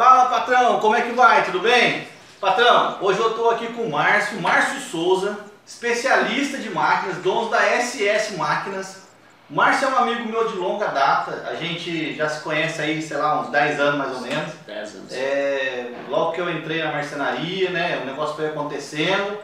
Fala 0.00 0.30
patrão, 0.30 0.80
como 0.80 0.96
é 0.96 1.02
que 1.02 1.12
vai? 1.12 1.44
Tudo 1.44 1.60
bem? 1.60 2.08
Patrão, 2.40 2.96
hoje 3.02 3.18
eu 3.18 3.32
estou 3.32 3.50
aqui 3.50 3.66
com 3.74 3.82
o 3.82 3.90
Márcio, 3.90 4.40
Márcio 4.40 4.80
Souza, 4.80 5.36
especialista 5.66 6.56
de 6.56 6.70
máquinas, 6.70 7.18
dono 7.18 7.50
da 7.50 7.58
SS 7.58 8.34
Máquinas. 8.38 9.02
O 9.50 9.54
Márcio 9.54 9.88
é 9.88 9.90
um 9.90 9.98
amigo 9.98 10.26
meu 10.26 10.48
de 10.48 10.56
longa 10.56 10.86
data, 10.86 11.46
a 11.46 11.54
gente 11.54 12.14
já 12.14 12.30
se 12.30 12.40
conhece 12.40 12.80
aí, 12.80 13.02
sei 13.02 13.18
lá, 13.18 13.42
uns 13.42 13.50
10 13.50 13.78
anos 13.78 13.98
mais 13.98 14.14
ou 14.14 14.20
menos. 14.22 14.54
10 14.66 14.94
anos. 14.94 15.12
É, 15.12 15.92
logo 16.08 16.32
que 16.32 16.40
eu 16.40 16.50
entrei 16.50 16.82
na 16.82 16.92
marcenaria, 16.92 17.68
né, 17.68 18.00
o 18.02 18.06
negócio 18.06 18.36
foi 18.36 18.46
acontecendo, 18.46 19.36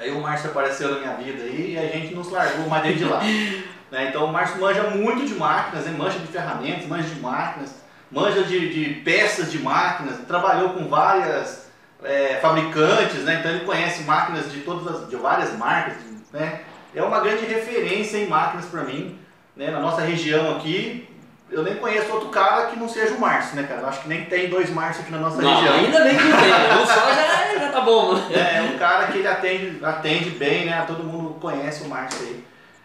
aí 0.00 0.10
o 0.10 0.22
Márcio 0.22 0.48
apareceu 0.48 0.90
na 0.90 1.00
minha 1.00 1.16
vida 1.16 1.42
aí 1.42 1.74
e 1.74 1.78
a 1.78 1.82
gente 1.82 2.14
nos 2.14 2.30
largou 2.30 2.66
mais 2.66 2.82
desde 2.82 3.04
lá. 3.04 3.20
né, 3.92 4.06
então 4.08 4.24
o 4.24 4.32
Márcio 4.32 4.58
manja 4.58 4.84
muito 4.84 5.26
de 5.26 5.34
máquinas, 5.34 5.84
né, 5.84 5.94
manja 5.94 6.18
de 6.18 6.28
ferramentas, 6.28 6.86
manja 6.86 7.10
de 7.10 7.20
máquinas, 7.20 7.81
manja 8.12 8.44
de, 8.44 8.68
de 8.72 8.94
peças 9.00 9.50
de 9.50 9.58
máquinas, 9.58 10.18
trabalhou 10.28 10.70
com 10.70 10.86
várias 10.88 11.66
é, 12.04 12.38
fabricantes, 12.42 13.20
né, 13.24 13.38
então 13.40 13.50
ele 13.50 13.64
conhece 13.64 14.02
máquinas 14.04 14.52
de 14.52 14.60
todas 14.60 14.86
as, 14.86 15.08
de 15.08 15.16
várias 15.16 15.56
marcas, 15.56 15.94
né, 16.32 16.60
é 16.94 17.02
uma 17.02 17.20
grande 17.20 17.46
referência 17.46 18.18
em 18.18 18.28
máquinas 18.28 18.66
para 18.66 18.84
mim, 18.84 19.18
né, 19.56 19.70
na 19.70 19.80
nossa 19.80 20.02
região 20.02 20.56
aqui, 20.56 21.08
eu 21.50 21.62
nem 21.62 21.76
conheço 21.76 22.10
outro 22.12 22.28
cara 22.30 22.66
que 22.66 22.78
não 22.78 22.88
seja 22.88 23.14
o 23.14 23.20
Márcio, 23.20 23.56
né, 23.56 23.64
cara? 23.64 23.82
Eu 23.82 23.88
acho 23.88 24.00
que 24.00 24.08
nem 24.08 24.24
tem 24.24 24.48
dois 24.48 24.70
Márcio 24.70 25.02
aqui 25.02 25.12
na 25.12 25.18
nossa 25.18 25.40
Não, 25.40 25.54
região. 25.54 25.74
ainda 25.74 26.00
bem 26.00 26.16
que 26.16 26.24
não 26.24 26.38
tem. 26.38 26.50
Um 26.82 26.86
só 26.86 27.12
já, 27.12 27.58
já 27.58 27.70
tá 27.70 27.80
bom. 27.82 28.14
né? 28.14 28.22
É, 28.32 28.58
é 28.58 28.62
um 28.62 28.78
cara 28.78 29.08
que 29.08 29.18
ele 29.18 29.28
atende, 29.28 29.84
atende 29.84 30.30
bem, 30.30 30.64
né? 30.64 30.82
Todo 30.86 31.04
mundo 31.04 31.38
conhece 31.38 31.84
o 31.84 31.88
Márcio 31.88 32.20
aí. 32.22 32.44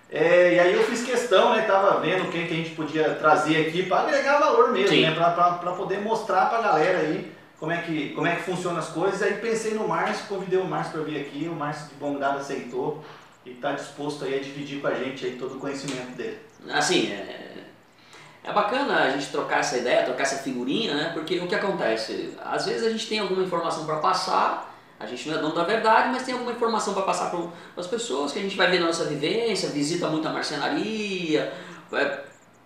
É, 0.09 0.53
e 0.53 0.59
aí 0.59 0.73
eu 0.73 0.84
fiz 0.84 1.03
questão, 1.03 1.53
né? 1.53 1.63
Tava 1.63 1.99
vendo 1.99 2.31
quem 2.31 2.47
que 2.47 2.53
a 2.53 2.57
gente 2.57 2.70
podia 2.71 3.16
trazer 3.16 3.67
aqui 3.67 3.84
para 3.84 4.02
agregar 4.02 4.39
valor 4.39 4.71
mesmo, 4.71 4.89
Sim. 4.89 5.02
né? 5.02 5.11
Para 5.11 5.73
poder 5.73 5.99
mostrar 5.99 6.49
pra 6.49 6.61
galera 6.61 6.99
aí 6.99 7.31
como 7.59 7.71
é, 7.71 7.81
que, 7.81 8.09
como 8.09 8.27
é 8.27 8.35
que 8.35 8.43
funcionam 8.43 8.80
as 8.80 8.89
coisas. 8.89 9.21
Aí 9.21 9.33
pensei 9.35 9.73
no 9.73 9.88
Márcio, 9.88 10.27
convidei 10.27 10.59
o 10.59 10.66
Márcio 10.66 10.94
para 10.94 11.02
vir 11.03 11.19
aqui, 11.19 11.47
o 11.50 11.55
Márcio 11.55 11.89
de 11.89 11.95
bom 11.95 12.16
grado 12.16 12.39
aceitou 12.39 13.03
e 13.45 13.52
está 13.52 13.73
disposto 13.73 14.23
aí 14.23 14.35
a 14.35 14.41
dividir 14.41 14.80
com 14.80 14.88
a 14.88 14.94
gente 14.94 15.25
aí 15.25 15.33
todo 15.33 15.55
o 15.55 15.59
conhecimento 15.59 16.16
dele. 16.16 16.39
Assim, 16.69 17.11
é, 17.11 17.63
é 18.44 18.53
bacana 18.53 19.03
a 19.03 19.09
gente 19.11 19.30
trocar 19.30 19.59
essa 19.59 19.78
ideia, 19.78 20.05
trocar 20.05 20.23
essa 20.23 20.38
figurinha, 20.38 20.95
né? 20.95 21.11
Porque 21.13 21.38
o 21.39 21.47
que 21.47 21.55
acontece? 21.55 22.33
Às 22.45 22.66
vezes 22.66 22.88
a 22.88 22.89
gente 22.89 23.08
tem 23.08 23.19
alguma 23.19 23.44
informação 23.44 23.85
para 23.85 23.97
passar, 23.97 24.66
a 25.00 25.06
gente 25.06 25.28
não 25.30 25.38
é 25.38 25.42
dono 25.42 25.53
da 25.56 25.64
verdade, 25.64 26.09
mas 26.12 26.23
tem 26.23 26.34
alguma 26.34 26.52
informação 26.52 26.94
para 26.94 27.03
passar 27.03 27.30
para 27.30 27.42
as 27.78 27.88
pessoas 27.88 28.31
que 28.31 28.40
a 28.40 28.42
gente 28.42 28.58
vai 28.58 28.70
ver 28.70 28.80
na 28.80 28.88
nossa 28.88 29.06
vivência, 29.06 29.70
visita 29.70 30.08
muita 30.08 30.30
marcenaria, 30.30 31.53
é, 31.94 32.20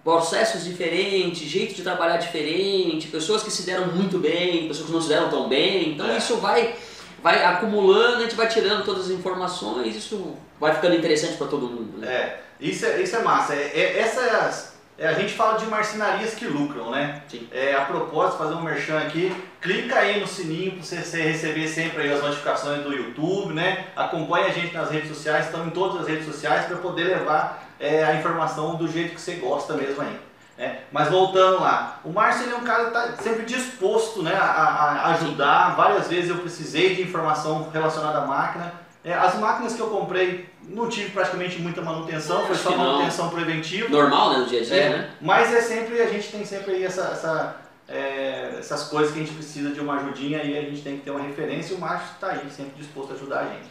processos 0.03 0.63
diferentes, 0.63 1.41
jeito 1.49 1.75
de 1.75 1.83
trabalhar 1.83 2.17
diferente, 2.17 3.07
pessoas 3.09 3.43
que 3.43 3.51
se 3.51 3.63
deram 3.63 3.87
muito 3.87 4.17
bem, 4.17 4.67
pessoas 4.67 4.87
que 4.87 4.93
não 4.93 5.01
se 5.01 5.09
deram 5.09 5.29
tão 5.29 5.47
bem. 5.49 5.89
Então 5.93 6.07
É. 6.09 6.17
isso 6.17 6.37
vai 6.37 6.75
vai 7.21 7.45
acumulando, 7.45 8.17
a 8.17 8.21
gente 8.21 8.33
vai 8.33 8.47
tirando 8.47 8.83
todas 8.83 9.05
as 9.05 9.11
informações, 9.11 9.95
isso 9.95 10.35
vai 10.59 10.73
ficando 10.73 10.95
interessante 10.95 11.37
para 11.37 11.45
todo 11.45 11.67
mundo. 11.67 11.99
Né? 11.99 12.07
É, 12.11 12.39
isso 12.59 12.83
é, 12.83 12.99
isso 12.99 13.15
é 13.15 13.21
massa. 13.21 13.53
É, 13.53 13.71
é- 13.75 13.99
essas, 13.99 14.70
é, 15.01 15.07
a 15.07 15.13
gente 15.13 15.33
fala 15.33 15.57
de 15.57 15.65
marcenarias 15.65 16.33
que 16.35 16.45
lucram, 16.45 16.91
né? 16.91 17.21
Sim. 17.27 17.47
É, 17.51 17.73
a 17.73 17.81
propósito, 17.81 18.37
fazer 18.37 18.53
um 18.53 18.61
merchan 18.61 18.99
aqui, 18.99 19.35
clica 19.59 19.95
aí 19.97 20.19
no 20.19 20.27
sininho 20.27 20.73
para 20.73 20.83
você, 20.83 21.21
receber 21.21 21.67
sempre 21.67 22.11
as 22.11 22.21
notificações 22.21 22.83
do 22.83 22.93
YouTube, 22.93 23.53
né? 23.53 23.85
Acompanhe 23.95 24.45
a 24.45 24.49
gente 24.49 24.73
nas 24.73 24.89
redes 24.91 25.09
sociais, 25.09 25.45
estamos 25.45 25.67
em 25.67 25.71
todas 25.71 26.01
as 26.01 26.07
redes 26.07 26.25
sociais 26.25 26.65
para 26.65 26.77
poder 26.77 27.05
levar 27.05 27.67
é, 27.79 28.03
a 28.03 28.15
informação 28.15 28.75
do 28.75 28.87
jeito 28.87 29.15
que 29.15 29.21
você 29.21 29.33
gosta 29.35 29.73
mesmo 29.73 30.01
aí. 30.01 30.19
né? 30.57 30.79
Mas 30.91 31.09
voltando 31.09 31.59
lá, 31.61 31.99
o 32.05 32.11
Márcio 32.11 32.43
ele 32.45 32.53
é 32.53 32.57
um 32.57 32.63
cara 32.63 32.83
que 32.83 32.89
está 32.89 33.23
sempre 33.23 33.45
disposto 33.45 34.21
né, 34.21 34.35
a, 34.35 34.43
a- 34.45 34.91
a 34.91 35.13
ajudar. 35.15 35.75
Várias 35.75 36.07
vezes 36.07 36.29
eu 36.29 36.37
precisei 36.37 36.95
de 36.95 37.01
informação 37.01 37.69
relacionada 37.73 38.19
à 38.19 38.25
máquina. 38.27 38.71
É, 39.03 39.11
as 39.13 39.33
máquinas 39.39 39.73
que 39.73 39.79
eu 39.81 39.87
comprei 39.89 40.47
não 40.75 40.87
tive 40.89 41.09
praticamente 41.11 41.59
muita 41.59 41.81
manutenção, 41.81 42.45
foi 42.45 42.55
só 42.55 42.71
que 42.71 42.77
não. 42.77 42.83
manutenção 42.85 43.29
preventiva. 43.29 43.89
Normal, 43.89 44.31
né, 44.33 44.37
no 44.39 44.45
dia 44.45 44.61
a 44.61 44.63
dia, 44.63 44.75
É, 44.75 44.89
né? 44.89 45.09
Mas 45.21 45.53
é 45.53 45.61
sempre, 45.61 46.01
a 46.01 46.07
gente 46.07 46.29
tem 46.29 46.43
sempre 46.45 46.73
aí 46.73 46.83
essa, 46.83 47.01
essa, 47.11 47.55
é, 47.87 48.55
essas 48.59 48.83
coisas 48.85 49.11
que 49.13 49.19
a 49.19 49.23
gente 49.23 49.33
precisa 49.35 49.69
de 49.71 49.79
uma 49.79 49.95
ajudinha 49.97 50.43
e 50.43 50.57
a 50.57 50.61
gente 50.61 50.81
tem 50.81 50.97
que 50.97 51.03
ter 51.03 51.11
uma 51.11 51.21
referência 51.21 51.73
e 51.73 51.75
o 51.77 51.79
Márcio 51.79 52.09
está 52.15 52.27
aí, 52.31 52.49
sempre 52.49 52.73
disposto 52.77 53.11
a 53.11 53.15
ajudar 53.15 53.39
a 53.39 53.43
gente. 53.45 53.69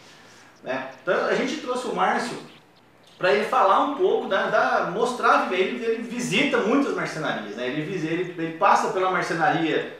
Né? 0.62 0.88
Então 1.02 1.24
a 1.26 1.34
gente 1.34 1.56
trouxe 1.56 1.86
o 1.86 1.94
Márcio 1.94 2.36
para 3.18 3.32
ele 3.34 3.44
falar 3.44 3.80
um 3.80 3.94
pouco, 3.96 4.28
da, 4.28 4.46
da- 4.48 4.90
mostrar, 4.90 5.52
ele, 5.52 5.84
ele 5.84 6.02
visita 6.02 6.56
muitas 6.58 6.94
marcenarias, 6.94 7.54
né? 7.56 7.66
ele, 7.66 7.82
ele, 7.82 8.34
ele 8.38 8.52
passa 8.58 8.88
pela 8.88 9.10
marcenaria 9.10 9.98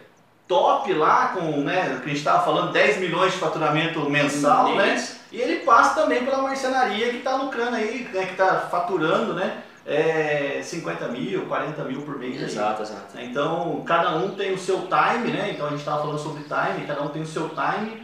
top 0.48 0.92
lá, 0.94 1.28
com, 1.28 1.60
né, 1.60 2.00
que 2.02 2.06
a 2.06 2.08
gente 2.08 2.16
estava 2.19 2.44
falando, 2.44 2.72
10 2.72 2.96
milhões 2.98 3.32
de 3.32 3.38
faturamento 3.38 4.08
mensal, 4.10 4.75
né? 4.75 4.94
E 5.32 5.41
ele 5.41 5.60
passa 5.64 6.00
também 6.00 6.24
pela 6.24 6.42
marcenaria 6.42 7.10
que 7.10 7.18
está 7.18 7.36
lucrando 7.36 7.76
aí, 7.76 8.08
né, 8.12 8.24
que 8.26 8.32
está 8.32 8.60
faturando, 8.62 9.34
né? 9.34 9.62
É, 9.86 10.60
50 10.62 11.08
mil, 11.08 11.46
40 11.46 11.84
mil 11.84 12.02
por 12.02 12.18
mês. 12.18 12.36
aí. 12.36 12.44
Exato, 12.44 12.82
exato. 12.82 13.18
Então, 13.18 13.82
cada 13.86 14.16
um 14.16 14.30
tem 14.34 14.52
o 14.52 14.58
seu 14.58 14.82
time, 14.88 15.30
né? 15.32 15.50
Então, 15.54 15.66
a 15.66 15.70
gente 15.70 15.78
estava 15.80 16.02
falando 16.02 16.19
sobre 16.19 16.42
time, 16.44 16.86
cada 16.86 17.02
um 17.02 17.08
tem 17.08 17.22
o 17.22 17.26
seu 17.26 17.48
time, 17.50 18.02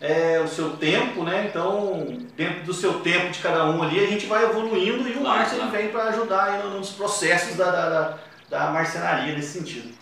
é, 0.00 0.40
o 0.40 0.48
seu 0.48 0.70
tempo, 0.76 1.24
né? 1.24 1.46
Então, 1.48 2.06
dentro 2.36 2.62
do 2.64 2.72
seu 2.72 3.00
tempo 3.00 3.30
de 3.30 3.38
cada 3.40 3.64
um 3.66 3.82
ali, 3.82 3.98
a 4.02 4.06
gente 4.06 4.26
vai 4.26 4.44
evoluindo 4.44 5.08
e 5.08 5.12
o 5.12 5.20
Claro, 5.20 5.38
Márcio 5.38 5.56
claro. 5.56 5.72
vem 5.72 5.88
para 5.88 6.04
ajudar 6.04 6.44
aí 6.44 6.62
no- 6.62 6.78
nos 6.78 6.90
processos 6.90 7.56
da, 7.56 7.70
da, 7.70 7.88
da, 7.90 8.18
da 8.48 8.70
marcenaria 8.70 9.34
nesse 9.34 9.58
sentido. 9.58 9.92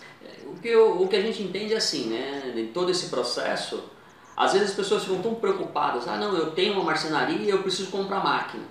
O 0.46 0.56
que, 0.60 0.68
eu- 0.68 1.00
o 1.00 1.08
que 1.08 1.16
a 1.16 1.22
gente 1.22 1.42
entende 1.42 1.72
é 1.74 1.76
assim, 1.78 2.06
né? 2.10 2.52
Em 2.56 2.66
todo 2.66 2.90
esse 2.90 3.06
processo, 3.08 3.82
às 4.36 4.52
vezes 4.52 4.70
as 4.70 4.74
pessoas 4.76 5.02
ficam 5.04 5.20
tão 5.22 5.34
preocupadas. 5.34 6.06
Ah, 6.08 6.16
não, 6.16 6.34
eu 6.36 6.50
tenho 6.52 6.74
uma 6.74 6.84
marcenaria 6.84 7.36
e 7.38 7.48
eu 7.50 7.62
preciso 7.62 7.90
comprar 7.90 8.22
máquina. 8.22 8.64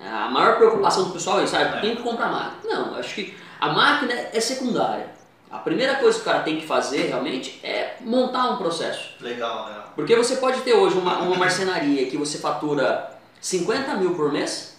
É, 0.00 0.08
A 0.08 0.28
maior 0.28 0.56
preocupação 0.56 1.04
do 1.04 1.10
pessoal 1.10 1.40
é 1.40 1.44
isso, 1.44 1.54
ah, 1.56 1.60
É. 1.60 1.80
tenho 1.80 1.96
que 1.96 2.02
comprar 2.02 2.28
máquina. 2.30 2.74
Não, 2.74 2.94
acho 2.96 3.14
que 3.14 3.36
a 3.60 3.72
máquina 3.72 4.12
é 4.12 4.40
secundária. 4.40 5.12
A 5.50 5.58
primeira 5.58 5.94
coisa 5.96 6.16
que 6.18 6.22
o 6.22 6.24
cara 6.24 6.42
tem 6.42 6.58
que 6.58 6.66
fazer 6.66 7.06
realmente 7.06 7.60
é 7.62 7.96
montar 8.00 8.50
um 8.50 8.56
processo. 8.56 9.10
Legal, 9.20 9.66
legal. 9.68 9.92
Porque 9.94 10.16
você 10.16 10.36
pode 10.36 10.62
ter 10.62 10.74
hoje 10.74 10.98
uma, 10.98 11.18
uma 11.18 11.36
marcenaria 11.36 12.06
que 12.10 12.16
você 12.16 12.38
fatura 12.38 13.12
50 13.40 13.94
mil 13.96 14.14
por 14.16 14.32
mês 14.32 14.76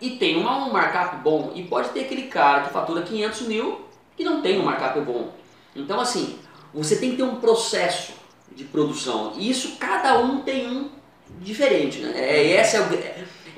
e 0.00 0.10
tem 0.16 0.36
uma, 0.40 0.56
um 0.66 0.72
markup 0.72 1.16
bom. 1.18 1.52
E 1.54 1.62
pode 1.62 1.90
ter 1.90 2.00
aquele 2.00 2.22
cara 2.22 2.62
que 2.64 2.72
fatura 2.72 3.02
500 3.02 3.42
mil 3.42 3.86
que 4.16 4.24
não 4.24 4.42
tem 4.42 4.58
um 4.60 4.64
markup 4.64 4.98
bom. 5.02 5.30
Então, 5.74 6.00
assim, 6.00 6.38
você 6.74 6.96
tem 6.96 7.12
que 7.12 7.18
ter 7.18 7.22
um 7.22 7.36
processo 7.36 8.12
de 8.56 8.64
produção. 8.64 9.34
E 9.36 9.48
isso 9.50 9.76
cada 9.78 10.18
um 10.18 10.40
tem 10.40 10.66
um 10.66 10.90
diferente. 11.40 11.98
Né? 11.98 12.12
É, 12.16 12.54
essa 12.54 12.78
é, 12.78 12.80
o, 12.80 12.94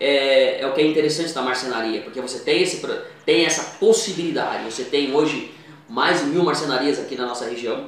é, 0.01 0.61
é 0.61 0.67
o 0.67 0.75
que 0.75 0.81
é 0.81 0.87
interessante 0.87 1.33
da 1.33 1.41
marcenaria, 1.41 2.03
porque 2.03 2.21
você 2.21 2.41
tem, 2.41 2.63
esse, 2.63 2.85
tem 3.25 3.47
essa 3.47 3.77
possibilidade. 3.79 4.65
Você 4.65 4.85
tem 4.85 5.15
hoje 5.15 5.55
mais 5.89 6.21
de 6.21 6.27
mil 6.27 6.43
marcenarias 6.43 6.99
aqui 6.99 7.17
na 7.17 7.27
nossa 7.27 7.47
região 7.47 7.87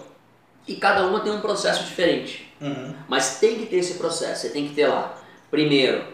e 0.67 0.77
cada 0.77 1.07
uma 1.07 1.21
tem 1.21 1.33
um 1.33 1.41
processo 1.41 1.85
diferente. 1.85 2.55
Uhum. 2.61 2.95
Mas 3.09 3.41
tem 3.41 3.59
que 3.59 3.67
ter 3.67 3.77
esse 3.77 3.95
processo, 3.95 4.43
você 4.43 4.51
tem 4.51 4.69
que 4.69 4.75
ter 4.75 4.87
lá. 4.87 5.17
Primeiro, 5.51 6.05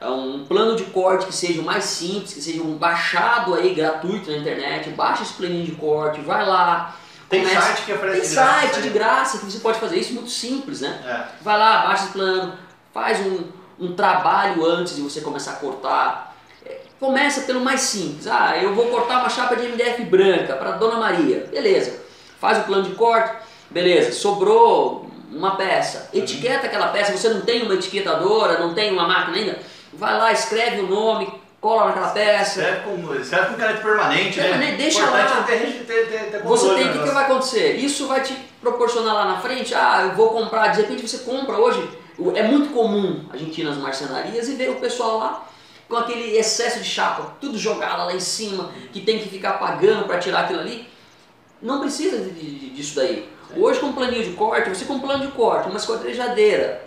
é 0.00 0.08
um 0.08 0.44
plano 0.44 0.76
de 0.76 0.84
corte 0.84 1.26
que 1.26 1.34
seja 1.34 1.60
o 1.60 1.64
mais 1.64 1.84
simples, 1.84 2.32
que 2.32 2.40
seja 2.40 2.62
um 2.62 2.76
baixado 2.76 3.54
aí 3.54 3.74
gratuito 3.74 4.30
na 4.30 4.38
internet, 4.38 4.90
baixa 4.90 5.22
esse 5.22 5.34
planinho 5.34 5.64
de 5.64 5.72
corte, 5.72 6.20
vai 6.20 6.46
lá. 6.46 6.98
Tem 7.28 7.40
começa- 7.42 7.60
site 7.60 7.82
que 7.84 7.92
oferece 7.92 8.20
Tem 8.20 8.28
de 8.28 8.34
graça, 8.34 8.60
site 8.60 8.76
né? 8.76 8.82
de 8.82 8.88
graça 8.90 9.38
que 9.38 9.44
você 9.46 9.58
pode 9.58 9.78
fazer 9.80 9.98
isso 9.98 10.12
muito 10.14 10.30
simples, 10.30 10.80
né? 10.80 11.00
É. 11.04 11.42
Vai 11.42 11.58
lá, 11.58 11.86
baixa 11.86 12.04
esse 12.04 12.12
plano, 12.12 12.52
faz 12.94 13.18
um, 13.20 13.44
um 13.80 13.94
trabalho 13.94 14.64
antes 14.64 14.94
de 14.96 15.02
você 15.02 15.20
começar 15.20 15.52
a 15.52 15.56
cortar. 15.56 16.36
É, 16.64 16.78
Começa 17.00 17.42
pelo 17.42 17.60
mais 17.60 17.80
simples. 17.80 18.26
Ah, 18.26 18.56
eu 18.56 18.74
vou 18.74 18.86
cortar 18.86 19.18
uma 19.20 19.28
chapa 19.28 19.56
de 19.56 19.66
MDF 19.66 20.02
branca 20.04 20.54
para 20.54 20.72
Dona 20.72 20.96
Maria. 20.98 21.46
Beleza. 21.50 22.00
Faz 22.40 22.58
o 22.58 22.62
plano 22.62 22.84
de 22.84 22.94
corte. 22.94 23.34
Beleza. 23.70 24.12
Sobrou 24.12 25.10
uma 25.32 25.56
peça. 25.56 26.08
Etiqueta 26.14 26.66
aquela 26.66 26.88
peça. 26.88 27.12
Você 27.16 27.28
não 27.28 27.40
tem 27.40 27.62
uma 27.64 27.74
etiquetadora, 27.74 28.58
não 28.60 28.72
tem 28.72 28.92
uma 28.92 29.06
máquina 29.08 29.36
ainda. 29.36 29.58
Vai 29.92 30.16
lá, 30.16 30.32
escreve 30.32 30.82
o 30.82 30.86
nome, 30.86 31.32
cola 31.60 31.86
naquela 31.86 32.08
peça. 32.10 32.60
Serve 32.62 32.80
com, 32.82 33.24
serve 33.24 33.46
com 33.48 33.54
caneta 33.54 33.80
permanente, 33.80 34.40
Permanente, 34.40 34.72
né? 34.72 34.76
deixa 34.78 35.00
Importante 35.00 35.30
lá. 35.32 35.40
é 35.40 35.42
ter, 35.44 35.84
ter, 35.84 36.06
ter, 36.08 36.30
ter 36.30 36.42
Você 36.42 36.68
tem, 36.74 36.76
do 36.76 36.80
o 36.80 36.82
que, 36.82 36.82
que 36.84 36.88
negócio. 36.94 37.14
vai 37.14 37.24
acontecer? 37.24 37.72
Isso 37.76 38.06
vai 38.06 38.22
te 38.22 38.34
proporcionar 38.60 39.14
lá 39.14 39.24
na 39.26 39.40
frente, 39.40 39.74
ah, 39.74 40.02
eu 40.08 40.16
vou 40.16 40.30
comprar, 40.30 40.68
de 40.68 40.80
repente 40.82 41.06
você 41.06 41.18
compra 41.18 41.56
hoje, 41.56 41.88
é 42.34 42.42
muito 42.42 42.72
comum 42.72 43.24
a 43.32 43.36
gente 43.36 43.60
ir 43.60 43.64
nas 43.64 43.76
marcenarias 43.76 44.48
e 44.48 44.54
ver 44.54 44.70
o 44.70 44.76
pessoal 44.76 45.18
lá 45.18 45.48
com 45.88 45.96
aquele 45.96 46.36
excesso 46.36 46.80
de 46.80 46.84
chapa, 46.88 47.34
tudo 47.40 47.56
jogado 47.56 47.98
lá 48.06 48.12
em 48.14 48.18
cima, 48.20 48.72
que 48.92 49.00
tem 49.02 49.18
que 49.20 49.28
ficar 49.28 49.52
pagando 49.54 50.04
para 50.04 50.18
tirar 50.18 50.40
aquilo 50.40 50.58
ali. 50.60 50.88
Não 51.62 51.78
precisa 51.80 52.18
de- 52.18 52.30
de- 52.32 52.70
disso 52.70 52.96
daí. 52.96 53.28
Hoje 53.56 53.78
com 53.78 53.86
um 53.86 53.92
planinho 53.92 54.24
de 54.24 54.32
corte, 54.32 54.68
você 54.68 54.84
com 54.84 54.94
um 54.94 55.00
plano 55.00 55.24
de 55.26 55.32
corte, 55.32 55.68
uma 55.68 55.78
esquadrejadeira, 55.78 56.82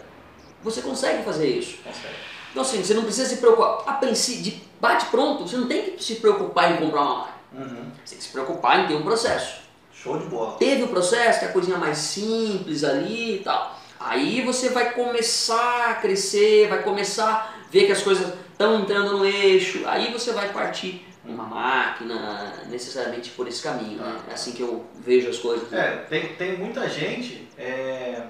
você 0.62 0.82
consegue 0.82 1.24
fazer 1.24 1.48
isso. 1.48 1.78
Consegue. 1.84 2.14
Então 2.52 2.62
assim, 2.62 2.84
você 2.84 2.94
não 2.94 3.04
precisa 3.04 3.28
se 3.28 3.38
preocupar, 3.38 3.84
a 3.86 3.94
princípio, 3.94 4.44
de 4.44 4.64
bate 4.80 5.06
pronto, 5.08 5.48
você 5.48 5.58
não 5.58 5.68
tem 5.68 5.92
que 5.92 6.04
se 6.04 6.16
preocupar 6.16 6.72
em 6.72 6.78
comprar 6.78 7.02
uma 7.02 7.16
máquina. 7.16 7.40
Uhum. 7.54 7.92
Você 8.04 8.12
tem 8.12 8.18
que 8.18 8.24
se 8.24 8.32
preocupar 8.32 8.80
em 8.80 8.88
ter 8.88 8.96
um 8.96 9.04
processo. 9.04 9.62
Show 9.94 10.18
de 10.18 10.26
bola. 10.28 10.58
Teve 10.58 10.84
o 10.84 10.88
processo, 10.88 11.40
que 11.40 11.46
é 11.46 11.48
a 11.50 11.52
coisinha 11.52 11.78
mais 11.78 11.98
simples 11.98 12.84
ali 12.84 13.36
e 13.36 13.40
tal. 13.40 13.78
Aí 14.00 14.42
você 14.42 14.70
vai 14.70 14.94
começar 14.94 15.90
a 15.90 15.96
crescer, 15.96 16.70
vai 16.70 16.82
começar 16.82 17.54
a 17.54 17.70
ver 17.70 17.86
que 17.86 17.92
as 17.92 18.02
coisas 18.02 18.34
estão 18.52 18.80
entrando 18.80 19.18
no 19.18 19.26
eixo. 19.26 19.84
Aí 19.86 20.12
você 20.14 20.32
vai 20.32 20.54
partir 20.54 21.06
uma 21.26 21.44
máquina 21.44 22.54
necessariamente 22.70 23.32
por 23.32 23.48
esse 23.48 23.62
caminho. 23.62 24.00
Né? 24.00 24.20
É 24.30 24.34
assim 24.34 24.54
que 24.54 24.62
eu 24.62 24.86
vejo 25.00 25.30
as 25.30 25.38
coisas. 25.38 25.72
É, 25.74 25.98
tem, 26.10 26.30
tem 26.36 26.58
muita 26.58 26.88
gente 26.88 27.48
é, 27.58 28.24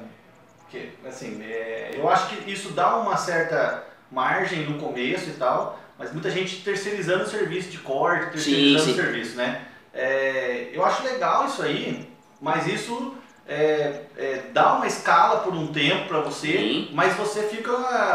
que, 0.71 0.89
assim, 1.07 1.39
é, 1.43 1.91
eu 1.93 2.09
acho 2.09 2.35
que 2.35 2.51
isso 2.51 2.71
dá 2.71 2.97
uma 2.97 3.15
certa 3.15 3.88
margem 4.11 4.65
no 4.65 4.79
começo 4.79 5.29
e 5.29 5.33
tal, 5.33 5.79
mas 5.97 6.11
muita 6.11 6.29
gente 6.29 6.63
terceirizando 6.63 7.23
o 7.23 7.29
serviço 7.29 7.69
de 7.69 7.77
corte, 7.79 8.31
terceirizando 8.31 8.79
sim, 8.79 8.85
sim. 8.85 8.91
o 8.91 9.03
serviço, 9.03 9.35
né? 9.35 9.61
É, 9.93 10.69
eu 10.71 10.85
acho 10.85 11.03
legal 11.03 11.45
isso 11.45 11.61
aí, 11.61 12.07
mas 12.41 12.67
isso 12.67 13.15
é, 13.47 14.03
é, 14.15 14.43
dá 14.53 14.75
uma 14.75 14.87
escala 14.87 15.41
por 15.41 15.53
um 15.53 15.67
tempo 15.67 16.07
para 16.07 16.21
você, 16.21 16.57
sim. 16.57 16.89
mas 16.93 17.15
você 17.15 17.43
fica 17.43 17.71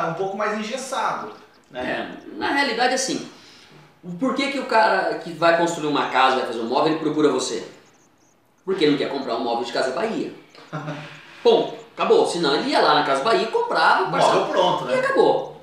um 0.09 0.15
pouco 0.15 0.37
mais 0.37 0.59
engessado. 0.59 1.33
Né? 1.71 2.09
É, 2.33 2.37
na 2.37 2.53
realidade, 2.53 2.95
assim, 2.95 3.29
por 4.21 4.35
que, 4.35 4.53
que 4.53 4.59
o 4.59 4.67
cara 4.67 5.19
que 5.19 5.33
vai 5.33 5.59
construir 5.59 5.89
uma 5.89 6.09
casa, 6.09 6.37
vai 6.37 6.47
fazer 6.47 6.61
um 6.61 6.69
móvel, 6.69 6.93
ele 6.93 7.01
procura 7.01 7.31
você? 7.31 7.67
Porque 8.65 8.85
ele 8.85 8.93
não 8.93 8.99
quer 8.99 9.11
comprar 9.11 9.35
um 9.35 9.45
móvel 9.45 9.65
de 9.65 9.73
Casa 9.73 9.91
Bahia. 9.91 10.33
Bom, 11.43 11.77
acabou. 11.93 12.27
Senão 12.27 12.55
ele 12.55 12.71
ia 12.71 12.81
lá 12.81 12.95
na 12.95 13.05
Casa 13.05 13.23
Bahia, 13.23 13.47
comprava, 13.49 14.07
móvel 14.07 14.47
pronto, 14.47 14.85
né? 14.85 14.97
E 14.97 14.99
acabou. 15.01 15.54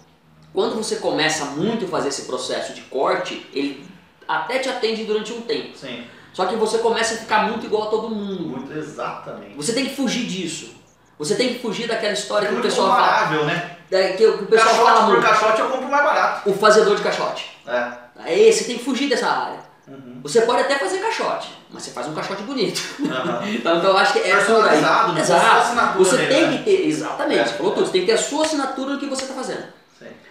Quando 0.53 0.75
você 0.75 0.97
começa 0.97 1.45
muito 1.45 1.85
a 1.85 1.87
fazer 1.87 2.09
esse 2.09 2.23
processo 2.23 2.73
de 2.73 2.81
corte, 2.81 3.47
ele 3.53 3.85
até 4.27 4.59
te 4.59 4.69
atende 4.69 5.03
durante 5.05 5.31
um 5.31 5.41
tempo. 5.41 5.77
Sim. 5.77 6.05
Só 6.33 6.45
que 6.45 6.55
você 6.55 6.77
começa 6.79 7.13
a 7.13 7.17
ficar 7.17 7.49
muito 7.49 7.65
igual 7.65 7.83
a 7.83 7.87
todo 7.87 8.09
mundo. 8.09 8.43
Muito 8.43 8.73
exatamente. 8.73 9.55
Você 9.55 9.73
tem 9.73 9.85
que 9.85 9.95
fugir 9.95 10.25
disso. 10.25 10.73
Você 11.19 11.35
tem 11.35 11.49
que 11.49 11.59
fugir 11.59 11.87
daquela 11.87 12.13
história 12.13 12.47
é 12.47 12.49
que 12.49 12.55
o 12.55 12.61
pessoal 12.61 12.89
fala. 12.89 13.43
né? 13.45 13.77
É, 13.91 14.13
que, 14.13 14.25
o 14.25 14.45
pessoal 14.47 14.69
caixote 14.69 14.85
fala 14.87 15.01
por 15.05 15.09
muito. 15.11 15.21
caixote 15.21 15.59
eu 15.59 15.69
compro 15.69 15.87
mais 15.87 16.03
barato. 16.03 16.49
O 16.49 16.53
fazedor 16.53 16.95
de 16.95 17.01
caixote. 17.03 17.57
É. 17.67 17.91
É 18.25 18.39
esse, 18.39 18.65
tem 18.65 18.77
que 18.77 18.83
fugir 18.83 19.09
dessa 19.09 19.27
área. 19.27 19.59
Uhum. 19.87 20.19
Você 20.23 20.41
pode 20.41 20.61
até 20.61 20.79
fazer 20.79 20.99
caixote, 20.99 21.49
mas 21.69 21.83
você 21.83 21.91
faz 21.91 22.07
um 22.07 22.13
caixote 22.13 22.43
bonito. 22.43 22.81
Uhum. 22.99 23.53
então, 23.53 23.83
eu 23.83 23.97
acho 23.97 24.13
que 24.13 24.19
é 24.19 24.35
Personalizado, 24.35 25.13
né? 25.13 25.21
Exato. 25.21 25.97
Você 25.97 26.17
dele, 26.17 26.27
tem 26.33 26.47
né? 26.47 26.57
que 26.57 26.63
ter, 26.63 26.87
exatamente, 26.87 27.39
É. 27.39 27.45
você 27.45 27.53
falou 27.53 27.73
tudo, 27.73 27.85
você 27.85 27.91
tem 27.91 28.01
que 28.01 28.07
ter 28.07 28.13
a 28.13 28.17
sua 28.17 28.45
assinatura 28.45 28.93
no 28.93 28.99
que 28.99 29.07
você 29.07 29.23
está 29.23 29.33
fazendo. 29.33 29.63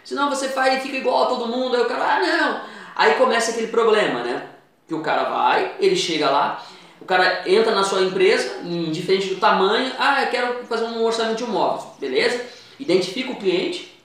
Senão 0.04 0.28
você 0.28 0.48
faz 0.48 0.78
e 0.78 0.80
fica 0.80 0.96
igual 0.96 1.24
a 1.24 1.26
todo 1.26 1.46
mundo, 1.48 1.76
aí 1.76 1.82
o 1.82 1.86
cara, 1.86 2.04
ah 2.04 2.20
não. 2.20 2.60
Aí 2.96 3.14
começa 3.14 3.52
aquele 3.52 3.68
problema, 3.68 4.22
né? 4.22 4.42
Que 4.88 4.94
o 4.94 5.02
cara 5.02 5.24
vai, 5.24 5.72
ele 5.78 5.96
chega 5.96 6.28
lá, 6.28 6.62
o 7.00 7.04
cara 7.04 7.42
entra 7.46 7.74
na 7.74 7.84
sua 7.84 8.02
empresa, 8.02 8.58
indiferente 8.64 9.28
do 9.28 9.40
tamanho, 9.40 9.92
ah, 9.98 10.22
eu 10.22 10.28
quero 10.28 10.64
fazer 10.68 10.84
um 10.84 11.02
orçamento 11.04 11.36
de 11.36 11.44
imóveis, 11.44 11.84
beleza? 11.98 12.44
Identifica 12.78 13.30
o 13.32 13.36
cliente, 13.36 13.96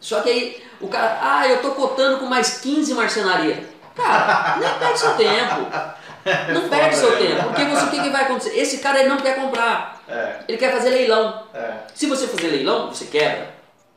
só 0.00 0.20
que 0.20 0.28
aí 0.28 0.62
o 0.80 0.88
cara, 0.88 1.18
ah, 1.22 1.48
eu 1.48 1.62
tô 1.62 1.70
cotando 1.70 2.18
com 2.18 2.26
mais 2.26 2.58
15 2.58 2.94
marcenaria. 2.94 3.66
Cara, 3.94 4.56
nem 4.58 4.78
perde 4.78 4.98
seu 4.98 5.14
tempo. 5.14 6.02
Não 6.54 6.68
perde 6.68 6.96
seu 6.96 7.10
né? 7.10 7.16
tempo. 7.16 7.48
Porque 7.48 7.64
você, 7.64 7.84
o 7.84 7.90
que, 7.90 8.00
que 8.00 8.10
vai 8.10 8.22
acontecer? 8.22 8.56
Esse 8.56 8.78
cara 8.78 9.00
ele 9.00 9.08
não 9.08 9.16
quer 9.16 9.34
comprar. 9.34 10.00
É, 10.08 10.36
Ele 10.46 10.56
quer 10.56 10.72
fazer 10.72 10.90
leilão. 10.90 11.42
é, 11.52 11.72
Se 11.94 12.06
você 12.06 12.28
fazer 12.28 12.46
leilão, 12.48 12.88
você 12.88 13.06
quebra. 13.06 13.51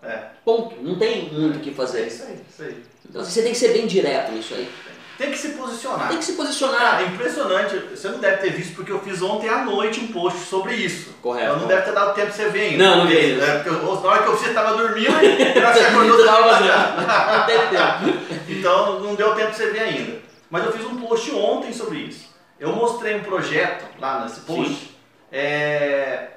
É. 0.07 0.23
Ponto. 0.43 0.75
Não 0.81 0.95
tem 0.97 1.29
muito 1.33 1.57
o 1.57 1.59
que 1.59 1.69
É 1.71 1.73
fazer. 1.73 2.07
isso 2.07 2.23
aí, 2.23 2.39
isso 2.49 2.61
aí. 2.63 2.83
Então 3.09 3.23
você 3.23 3.41
tem 3.41 3.51
que 3.51 3.57
ser 3.57 3.69
bem 3.73 3.87
direto 3.87 4.31
nisso 4.31 4.53
aí. 4.53 4.69
Tem 5.17 5.31
que 5.31 5.37
se 5.37 5.49
posicionar. 5.49 6.09
Tem 6.09 6.17
que 6.17 6.25
se 6.25 6.33
posicionar. 6.33 6.77
Cara, 6.77 7.03
é 7.03 7.05
impressionante. 7.07 7.77
Você 7.95 8.09
não 8.09 8.19
deve 8.19 8.37
ter 8.37 8.49
visto 8.51 8.75
porque 8.75 8.91
eu 8.91 8.99
fiz 8.99 9.21
ontem 9.21 9.47
à 9.47 9.63
noite 9.63 10.01
um 10.01 10.07
post 10.07 10.39
sobre 10.41 10.73
isso. 10.75 11.13
Correto. 11.21 11.53
Eu 11.53 11.59
não 11.59 11.67
deve 11.67 11.83
ter 11.83 11.93
dado 11.93 12.13
tempo 12.13 12.27
pra 12.27 12.35
você 12.35 12.49
ver 12.49 12.71
ainda. 12.71 12.83
Não, 12.83 12.97
não 12.97 13.07
vi. 13.07 13.39
É, 13.39 13.53
porque 13.55 13.69
eu- 13.69 13.81
na 14.01 14.09
hora 14.09 14.23
que 14.23 14.27
eu 14.29 14.37
fiz, 14.37 14.47
você 14.47 14.53
tava 14.53 14.75
dormindo 14.77 15.11
e 15.23 15.53
você 15.53 15.79
acordou, 15.87 16.17
você 16.17 16.25
tava. 16.25 17.37
Não 17.37 17.45
teve 17.45 17.67
tempo. 17.67 18.43
Então 18.49 18.99
não 18.99 19.15
deu 19.15 19.27
tempo 19.35 19.47
pra 19.47 19.53
você 19.53 19.71
ver 19.71 19.79
ainda. 19.79 20.19
Mas 20.49 20.65
eu 20.65 20.71
fiz 20.73 20.85
um 20.85 20.97
post 20.97 21.31
ontem 21.31 21.71
sobre 21.71 21.99
isso. 21.99 22.35
Eu 22.59 22.73
mostrei 22.73 23.15
um 23.15 23.23
projeto 23.23 23.85
lá 23.99 24.21
nesse 24.23 24.41
post, 24.41 24.95
é, 25.31 26.27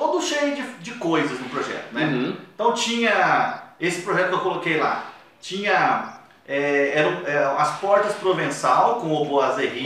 todo 0.00 0.22
cheio 0.22 0.56
de, 0.56 0.62
de 0.78 0.92
coisas 0.92 1.38
no 1.38 1.50
projeto, 1.50 1.92
né? 1.92 2.06
Uhum. 2.06 2.36
Então 2.54 2.72
tinha 2.72 3.64
esse 3.78 4.00
projeto 4.00 4.28
que 4.28 4.34
eu 4.34 4.40
coloquei 4.40 4.78
lá, 4.78 5.04
tinha 5.42 6.20
é, 6.48 6.92
eram, 6.98 7.26
é, 7.26 7.36
as 7.58 7.78
portas 7.78 8.14
provençal 8.14 8.96
com 8.96 9.12
o 9.12 9.26
boazerri, 9.26 9.84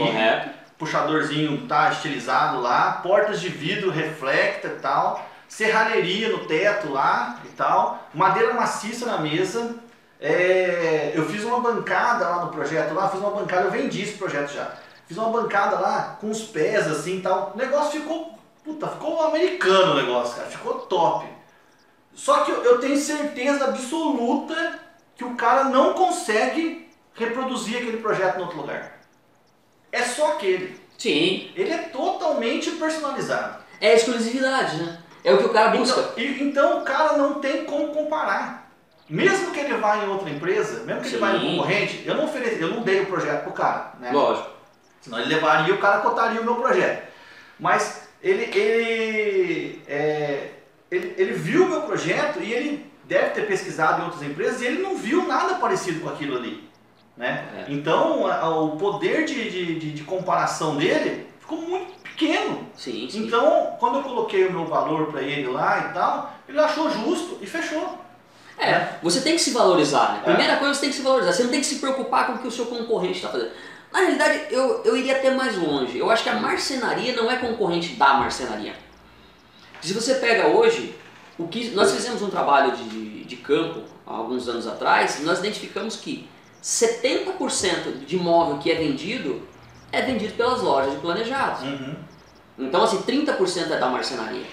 puxadorzinho 0.77 1.67
tá 1.67 1.91
estilizado 1.91 2.61
lá, 2.61 2.93
portas 3.03 3.41
de 3.41 3.49
vidro 3.49 3.91
reflecta 3.91 4.67
e 4.69 4.79
tal, 4.79 5.27
serralheria 5.49 6.29
no 6.29 6.45
teto 6.45 6.93
lá 6.93 7.41
e 7.43 7.49
tal, 7.49 8.07
madeira 8.13 8.53
maciça 8.53 9.05
na 9.05 9.17
mesa. 9.17 9.75
É, 10.21 11.11
eu 11.13 11.25
fiz 11.25 11.43
uma 11.43 11.59
bancada 11.59 12.27
lá 12.27 12.45
no 12.45 12.51
projeto 12.51 12.93
lá, 12.93 13.09
fiz 13.09 13.19
uma 13.19 13.31
bancada, 13.31 13.65
eu 13.65 13.71
vendi 13.71 14.01
esse 14.01 14.13
projeto 14.13 14.53
já. 14.53 14.71
Fiz 15.07 15.17
uma 15.17 15.29
bancada 15.29 15.77
lá 15.77 16.17
com 16.21 16.29
os 16.29 16.41
pés 16.41 16.87
assim 16.87 17.17
e 17.17 17.21
tal. 17.21 17.51
O 17.53 17.57
negócio 17.57 17.99
ficou, 17.99 18.34
puta, 18.65 18.87
ficou 18.87 19.21
americano 19.23 19.93
o 19.93 19.95
negócio, 19.95 20.35
cara, 20.35 20.49
ficou 20.49 20.73
top. 20.81 21.25
Só 22.13 22.43
que 22.43 22.51
eu, 22.51 22.63
eu 22.63 22.79
tenho 22.79 22.97
certeza 22.97 23.65
absoluta 23.65 24.79
que 25.15 25.23
o 25.23 25.35
cara 25.35 25.65
não 25.65 25.93
consegue 25.93 26.89
reproduzir 27.13 27.77
aquele 27.77 27.97
projeto 27.97 28.37
em 28.39 28.41
outro 28.41 28.57
lugar. 28.57 28.99
É 29.91 30.01
só 30.03 30.33
aquele. 30.33 30.79
Sim. 30.97 31.51
Ele 31.55 31.71
é 31.71 31.77
totalmente 31.77 32.71
personalizado. 32.71 33.63
É 33.79 33.93
exclusividade, 33.93 34.77
né? 34.77 34.99
É 35.23 35.33
o 35.33 35.37
que 35.37 35.45
o 35.45 35.49
cara 35.53 35.69
busca. 35.69 35.99
Então, 35.99 36.13
e- 36.17 36.43
então 36.43 36.79
o 36.79 36.81
cara 36.83 37.17
não 37.17 37.35
tem 37.39 37.65
como 37.65 37.89
comparar. 37.89 38.69
Mesmo 39.09 39.51
que 39.51 39.59
ele 39.59 39.75
vá 39.75 39.97
em 39.97 40.09
outra 40.09 40.29
empresa, 40.29 40.83
mesmo 40.83 41.01
que 41.01 41.09
Sim. 41.09 41.15
ele 41.15 41.21
vá 41.21 41.31
em 41.33 41.37
um 41.37 41.57
concorrente, 41.57 42.03
eu 42.05 42.15
não 42.15 42.25
ofereci, 42.25 42.61
eu 42.61 42.69
não 42.69 42.81
dei 42.81 43.01
o 43.01 43.05
projeto 43.05 43.43
pro 43.43 43.53
cara, 43.53 43.93
né? 43.99 44.11
Lógico. 44.11 44.49
Senão 45.01 45.19
ele 45.19 45.33
levaria 45.35 45.73
o 45.75 45.77
cara 45.77 46.01
cotaria 46.01 46.41
o 46.41 46.43
meu 46.43 46.55
projeto. 46.55 47.07
Mas 47.59 48.04
ele, 48.25 48.43
ele, 48.57 49.81
é, 49.87 50.49
ele, 50.91 51.13
ele 51.17 51.33
viu 51.33 51.65
o 51.65 51.69
meu 51.69 51.81
projeto 51.83 52.39
e 52.41 52.51
ele 52.53 52.85
deve 53.05 53.29
ter 53.31 53.45
pesquisado 53.47 54.01
em 54.01 54.05
outras 54.05 54.23
empresas 54.23 54.61
e 54.61 54.65
ele 54.65 54.81
não 54.81 54.95
viu 54.97 55.27
nada 55.27 55.55
parecido 55.55 55.99
com 56.01 56.09
aquilo 56.09 56.35
ali. 56.35 56.63
Né? 57.15 57.45
É. 57.67 57.71
Então 57.71 58.27
a- 58.27 58.39
a- 58.41 58.59
o 58.59 58.71
poder 58.77 59.25
de, 59.25 59.49
de, 59.49 59.79
de- 59.79 59.91
de 59.93 60.03
comparação 60.03 60.75
dele 60.75 61.27
ficou 61.39 61.59
muito 61.61 61.93
pequeno. 62.03 62.67
Sim, 62.75 63.07
sim. 63.09 63.25
Então, 63.25 63.75
quando 63.79 63.97
eu 63.99 64.03
coloquei 64.03 64.45
o 64.47 64.51
meu 64.51 64.65
valor 64.65 65.07
para 65.11 65.21
ele 65.21 65.47
lá 65.47 65.89
e 65.89 65.93
tal, 65.93 66.33
ele 66.49 66.59
achou 66.59 66.89
justo 66.89 67.37
e 67.41 67.45
fechou. 67.47 67.99
É, 68.57 68.95
você 69.03 69.19
tem 69.21 69.33
que 69.33 69.41
se 69.41 69.51
valorizar, 69.51 70.13
né? 70.13 70.19
É. 70.23 70.29
Primeira 70.29 70.57
coisa, 70.57 70.73
você 70.73 70.81
tem 70.81 70.89
que 70.89 70.95
se 70.95 71.01
valorizar. 71.01 71.33
Você 71.33 71.43
não 71.43 71.51
tem 71.51 71.59
que 71.59 71.65
se 71.65 71.75
preocupar 71.79 72.27
com 72.27 72.33
o 72.33 72.37
que 72.39 72.47
o 72.47 72.51
seu 72.51 72.65
concorrente 72.65 73.17
está 73.17 73.29
fazendo. 73.29 73.51
Na 73.95 74.01
realidade, 74.01 74.47
eu, 74.53 74.81
eu 74.83 74.97
iria 74.97 75.15
até 75.15 75.31
mais 75.31 75.57
longe. 75.57 75.97
Eu 75.97 76.11
acho 76.11 76.21
que 76.21 76.27
a 76.27 76.35
marcenaria 76.35 77.15
não 77.15 77.31
é 77.31 77.37
concorrente 77.37 77.95
da 77.95 78.15
marcenaria. 78.15 78.75
Se 79.81 79.93
você 79.93 80.15
pega 80.15 80.47
hoje, 80.47 80.93
o 81.39 81.47
que 81.47 81.69
nós 81.69 81.93
fizemos 81.93 82.21
um 82.21 82.29
trabalho 82.29 82.75
de, 82.75 83.23
de 83.23 83.35
campo 83.37 83.83
há 84.05 84.13
alguns 84.13 84.49
anos 84.49 84.67
atrás, 84.67 85.23
nós 85.23 85.39
identificamos 85.39 85.95
que 85.95 86.27
70% 86.61 88.05
de 88.05 88.17
imóvel 88.17 88.57
que 88.57 88.69
é 88.69 88.75
vendido 88.75 89.47
é 89.93 90.01
vendido 90.01 90.33
pelas 90.33 90.61
lojas 90.61 90.91
de 90.91 90.99
planejados. 90.99 91.61
Uhum. 91.61 91.95
Então, 92.59 92.83
assim, 92.83 93.01
30% 93.01 93.71
é 93.71 93.77
da 93.77 93.87
marcenaria. 93.87 94.45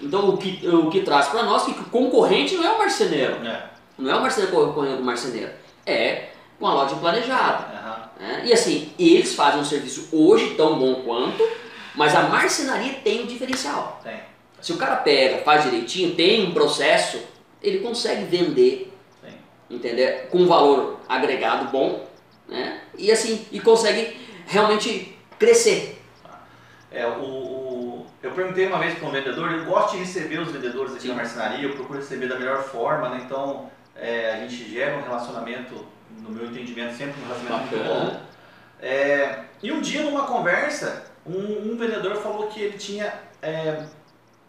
Então, 0.00 0.26
o 0.26 0.38
que, 0.38 0.66
o 0.66 0.88
que 0.88 1.02
traz 1.02 1.28
para 1.28 1.42
nós 1.42 1.64
que 1.64 1.72
o 1.72 1.84
concorrente 1.84 2.56
não 2.56 2.64
é 2.64 2.70
o 2.70 2.78
marceneiro. 2.78 3.46
É. 3.46 3.68
Não 3.98 4.10
é 4.10 4.16
o 4.16 4.22
marceneiro 4.22 4.56
concorrendo 4.56 4.96
com 4.96 5.02
o 5.02 5.06
marceneiro. 5.06 5.52
É 5.84 6.30
com 6.58 6.66
a 6.66 6.74
loja 6.74 6.96
planejada. 6.96 7.66
Aham. 7.76 8.10
né? 8.18 8.42
E 8.46 8.52
assim, 8.52 8.92
eles 8.98 9.34
fazem 9.34 9.60
um 9.60 9.64
serviço 9.64 10.08
hoje 10.12 10.54
tão 10.56 10.78
bom 10.78 11.02
quanto, 11.02 11.46
mas 11.94 12.14
a 12.14 12.22
marcenaria 12.24 12.94
tem 13.04 13.22
um 13.22 13.26
diferencial. 13.26 14.00
Tem. 14.02 14.20
Se 14.60 14.72
o 14.72 14.76
cara 14.76 14.96
pega, 14.96 15.38
faz 15.44 15.62
direitinho, 15.62 16.14
tem 16.16 16.46
um 16.48 16.52
processo, 16.52 17.20
ele 17.62 17.78
consegue 17.78 18.24
vender, 18.24 18.92
Tem. 19.22 19.34
entender? 19.70 20.28
Com 20.30 20.38
um 20.38 20.46
valor 20.46 20.98
agregado 21.08 21.70
bom, 21.70 22.04
né? 22.48 22.80
E 22.96 23.10
assim, 23.12 23.46
e 23.52 23.60
consegue 23.60 24.16
realmente 24.46 25.16
crescer. 25.38 26.02
É, 26.90 27.06
o, 27.06 27.22
o- 27.22 28.06
eu 28.20 28.32
perguntei 28.32 28.66
uma 28.66 28.78
vez 28.80 28.98
para 28.98 29.06
um 29.06 29.12
vendedor, 29.12 29.52
eu 29.52 29.64
gosto 29.66 29.92
de 29.92 29.98
receber 29.98 30.40
os 30.40 30.50
vendedores 30.50 30.92
aqui 30.92 31.02
Sim. 31.02 31.08
na 31.08 31.14
marcenaria, 31.14 31.64
eu 31.68 31.74
procuro 31.76 32.00
receber 32.00 32.26
da 32.26 32.36
melhor 32.36 32.64
forma, 32.64 33.10
né? 33.10 33.22
Então 33.24 33.70
é, 33.94 34.32
a 34.32 34.36
gente 34.40 34.68
gera 34.68 34.96
um 34.98 35.02
relacionamento, 35.02 35.86
no 36.20 36.30
meu 36.30 36.46
entendimento, 36.46 36.96
sempre 36.96 37.14
um 37.20 37.26
relacionamento 37.28 37.76
muito 37.76 37.88
bom. 37.88 38.20
É, 38.80 39.40
e 39.62 39.72
um 39.72 39.80
dia 39.80 40.02
numa 40.02 40.22
conversa, 40.26 41.04
um, 41.26 41.72
um 41.72 41.76
vendedor 41.76 42.16
falou 42.16 42.46
que 42.46 42.60
ele 42.60 42.78
tinha 42.78 43.12
é, 43.42 43.82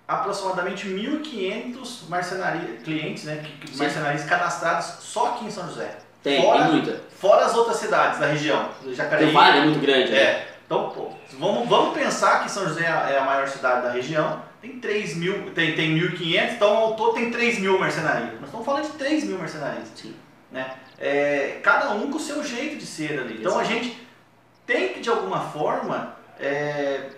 aproximadamente 0.07 0.88
1.500 0.88 2.07
marcenaria, 2.09 2.75
clientes, 2.83 3.23
né? 3.25 3.43
Sim. 3.71 3.77
Marcenarias 3.77 4.23
cadastrados 4.25 4.85
só 5.03 5.29
aqui 5.33 5.45
em 5.45 5.51
São 5.51 5.67
José. 5.67 5.97
Tem, 6.23 6.41
Fora- 6.41 6.63
tem 6.63 6.71
muita. 6.73 7.01
Fora 7.17 7.45
as 7.45 7.55
outras 7.55 7.77
cidades 7.77 8.19
da 8.19 8.27
região, 8.27 8.69
Jacareí. 8.91 9.25
Tem 9.25 9.33
vale 9.33 9.59
é 9.59 9.61
muito 9.65 9.79
grande, 9.79 10.11
né? 10.11 10.17
É, 10.17 10.47
Então, 10.65 10.89
pô, 10.89 11.09
vamos, 11.39 11.67
vamos 11.67 11.93
pensar 11.97 12.43
que 12.43 12.51
São 12.51 12.67
José 12.67 12.85
é 12.85 13.17
a 13.17 13.23
maior 13.25 13.47
cidade 13.47 13.81
da 13.83 13.91
região, 13.91 14.41
tem 14.61 14.79
3 14.79 15.15
mil, 15.15 15.51
tem, 15.51 15.73
tem 15.75 15.97
1.500, 15.97 16.51
então 16.53 16.75
ao 16.75 16.95
todo 16.95 17.13
tem 17.13 17.31
3 17.31 17.59
mil 17.59 17.79
marcenarias. 17.79 18.33
Nós 18.33 18.45
estamos 18.45 18.65
falando 18.65 18.83
de 18.83 18.97
3 18.97 19.23
mil 19.23 19.38
marcenarias. 19.39 19.88
Sim. 19.95 20.13
Né? 20.51 20.75
É, 20.98 21.60
cada 21.62 21.91
um 21.91 22.12
com 22.12 22.18
o 22.18 22.20
seu 22.20 22.44
jeito 22.44 22.77
de 22.77 22.86
ser 22.86 23.20
ali. 23.20 23.38
Então 23.39 23.58
a 23.58 23.63
Exato. 23.63 23.74
gente 23.74 24.08
tem 24.65 24.94
que, 24.94 25.00
de 25.00 25.10
alguma 25.10 25.41
forma, 25.50 26.15
é, 26.39 27.10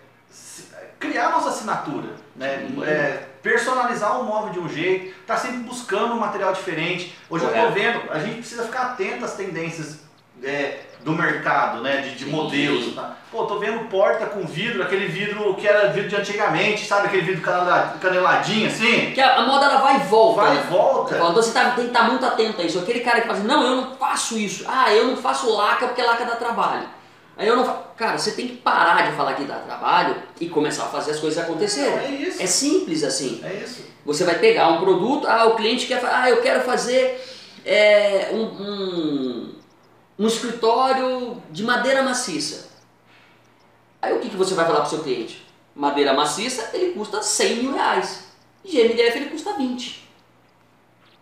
criar 0.99 1.31
nossa 1.31 1.49
assinatura. 1.49 2.09
Né? 2.35 2.67
É, 2.85 3.25
personalizar 3.41 4.19
o 4.19 4.23
móvel 4.23 4.53
de 4.53 4.59
um 4.59 4.69
jeito, 4.69 5.15
tá 5.25 5.35
sempre 5.35 5.57
buscando 5.59 6.13
um 6.13 6.19
material 6.19 6.53
diferente. 6.53 7.17
Hoje 7.29 7.43
eu 7.43 7.49
Correto. 7.49 7.77
estou 7.77 7.83
vendo, 7.83 8.11
a 8.11 8.19
gente 8.19 8.37
precisa 8.37 8.63
ficar 8.63 8.91
atento 8.91 9.25
às 9.25 9.35
tendências 9.35 9.99
é, 10.43 10.81
do 11.03 11.11
mercado, 11.13 11.81
né? 11.81 11.97
De, 12.01 12.15
de 12.15 12.25
modelos. 12.25 12.93
Tá? 12.93 13.17
Pô, 13.31 13.45
tô 13.45 13.57
vendo 13.59 13.87
porta 13.89 14.25
com 14.25 14.45
vidro, 14.45 14.83
aquele 14.83 15.07
vidro 15.07 15.55
que 15.55 15.67
era 15.67 15.89
vidro 15.89 16.09
de 16.09 16.15
antigamente, 16.15 16.85
sabe? 16.85 17.07
Aquele 17.07 17.23
vidro 17.23 17.41
canela- 17.41 17.95
caneladinho 17.99 18.67
assim. 18.67 19.05
Porque 19.05 19.21
a, 19.21 19.37
a 19.37 19.41
moda 19.45 19.65
ela 19.65 19.77
vai 19.81 19.95
e 19.95 19.99
volta. 19.99 20.41
Vai 20.41 20.51
e 20.51 20.59
né? 20.59 20.65
volta. 20.69 21.15
Então 21.15 21.33
você 21.33 21.51
tá- 21.51 21.71
tem 21.71 21.85
que 21.85 21.89
estar 21.91 22.03
muito 22.03 22.25
atento 22.25 22.61
a 22.61 22.63
isso. 22.63 22.79
Aquele 22.79 22.99
cara 22.99 23.21
que 23.21 23.27
fala 23.27 23.39
assim, 23.39 23.47
não, 23.47 23.63
eu 23.63 23.75
não 23.77 23.95
faço 23.95 24.37
isso. 24.37 24.65
Ah, 24.67 24.93
eu 24.93 25.07
não 25.07 25.17
faço 25.17 25.49
laca 25.55 25.87
porque 25.87 26.01
laca 26.01 26.25
dá 26.25 26.35
trabalho. 26.35 26.87
Aí 27.37 27.47
eu 27.47 27.55
não 27.55 27.65
fa... 27.65 27.73
Cara, 27.97 28.17
você 28.17 28.31
tem 28.31 28.47
que 28.47 28.57
parar 28.57 29.09
de 29.09 29.15
falar 29.15 29.33
que 29.33 29.43
dá 29.43 29.55
trabalho 29.55 30.15
e 30.39 30.49
começar 30.49 30.83
a 30.83 30.87
fazer 30.87 31.11
as 31.11 31.19
coisas 31.19 31.43
acontecerem. 31.43 31.97
É 31.97 32.11
isso. 32.11 32.41
É 32.41 32.45
simples 32.45 33.03
assim. 33.03 33.41
É 33.43 33.53
isso. 33.63 33.85
Você 34.05 34.23
vai 34.23 34.35
pegar 34.35 34.67
um 34.67 34.79
produto, 34.79 35.27
ah, 35.27 35.45
o 35.45 35.55
cliente 35.55 35.85
quer 35.85 36.03
ah, 36.05 36.29
eu 36.29 36.41
quero 36.41 36.61
fazer 36.61 37.23
é, 37.65 38.29
um, 38.33 38.41
um, 38.43 39.55
um 40.21 40.27
escritório 40.27 41.41
de 41.49 41.63
madeira 41.63 42.03
maciça. 42.03 42.69
Aí 44.01 44.13
o 44.13 44.19
que, 44.19 44.29
que 44.29 44.35
você 44.35 44.53
vai 44.53 44.65
falar 44.65 44.79
para 44.81 44.87
o 44.87 44.89
seu 44.89 44.99
cliente? 45.03 45.45
Madeira 45.75 46.13
maciça, 46.13 46.69
ele 46.73 46.93
custa 46.93 47.23
100 47.23 47.55
mil 47.63 47.73
reais. 47.73 48.25
E 48.63 48.71
GMDF 48.71 49.17
ele 49.17 49.29
custa 49.29 49.53
20. 49.53 50.07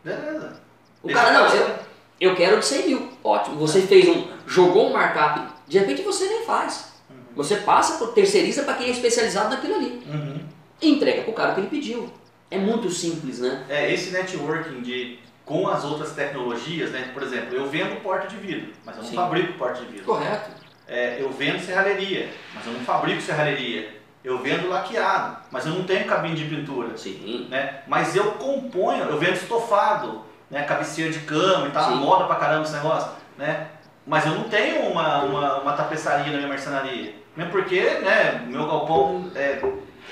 Beleza. 0.03 0.59
O 1.01 1.09
Esse 1.09 1.13
cara, 1.17 1.33
não, 1.33 1.55
eu, 1.55 1.75
eu 2.19 2.35
quero 2.35 2.59
de 2.59 2.65
100 2.65 2.87
mil. 2.87 3.09
Ótimo. 3.23 3.55
Você 3.57 3.81
fez 3.83 4.07
um, 4.09 4.27
jogou 4.45 4.89
um 4.89 4.93
markup, 4.93 5.53
de 5.67 5.79
repente 5.79 6.01
você 6.01 6.25
nem 6.27 6.45
faz. 6.45 6.89
Você 7.35 7.55
passa, 7.57 7.97
por- 7.97 8.13
terceiriza 8.13 8.63
para 8.63 8.73
quem 8.73 8.87
é 8.87 8.91
especializado 8.91 9.49
naquilo 9.49 9.75
ali. 9.75 10.03
Uhum. 10.07 10.45
E 10.81 10.89
entrega 10.89 11.21
para 11.21 11.31
o 11.31 11.35
cara 11.35 11.53
que 11.53 11.61
ele 11.61 11.69
pediu. 11.69 12.11
É 12.51 12.57
muito 12.57 12.89
simples, 12.89 13.39
né? 13.39 13.65
É, 13.69 13.93
esse 13.93 14.09
networking 14.09 14.81
de, 14.81 15.19
com 15.49 15.67
as 15.67 15.83
outras 15.83 16.11
tecnologias, 16.11 16.91
né? 16.91 17.09
Por 17.11 17.23
exemplo, 17.23 17.55
eu 17.55 17.67
vendo 17.67 17.99
porta 18.03 18.27
de 18.27 18.35
vidro, 18.35 18.71
mas 18.85 18.95
eu 18.95 19.01
não 19.01 19.09
Sim. 19.09 19.15
fabrico 19.15 19.53
porta 19.53 19.81
de 19.81 19.87
vidro. 19.87 20.05
Correto. 20.05 20.51
É, 20.87 21.17
eu 21.19 21.31
vendo 21.31 21.59
serralheria, 21.59 22.29
mas 22.53 22.67
eu 22.67 22.73
não 22.73 22.81
fabrico 22.81 23.19
serralheria. 23.19 23.97
Eu 24.23 24.37
vendo 24.37 24.69
laqueado, 24.69 25.37
mas 25.49 25.65
eu 25.65 25.73
não 25.73 25.85
tenho 25.85 26.05
cabine 26.05 26.35
de 26.35 26.45
pintura. 26.45 26.95
Sim. 26.95 27.47
Né? 27.49 27.81
Mas 27.87 28.15
eu 28.15 28.33
componho, 28.33 29.05
eu 29.05 29.17
vendo 29.17 29.33
estofado, 29.33 30.23
né? 30.51 30.63
cabeceira 30.63 31.11
de 31.11 31.19
cama 31.21 31.67
e 31.67 31.71
tal, 31.71 31.93
Sim. 31.93 31.95
moda 31.95 32.25
pra 32.25 32.35
caramba 32.35 32.65
esse 32.65 32.73
negócio. 32.73 33.09
Né? 33.35 33.69
Mas 34.05 34.27
eu 34.27 34.35
não 34.35 34.43
tenho 34.43 34.83
uma, 34.83 35.23
uma, 35.23 35.61
uma 35.61 35.73
tapeçaria 35.73 36.31
na 36.31 36.37
minha 36.37 36.47
marcenaria. 36.47 37.15
Mesmo 37.35 37.51
porque 37.51 37.81
né, 37.81 38.43
o 38.45 38.51
meu 38.51 38.67
galpão 38.67 39.31
é, 39.33 39.59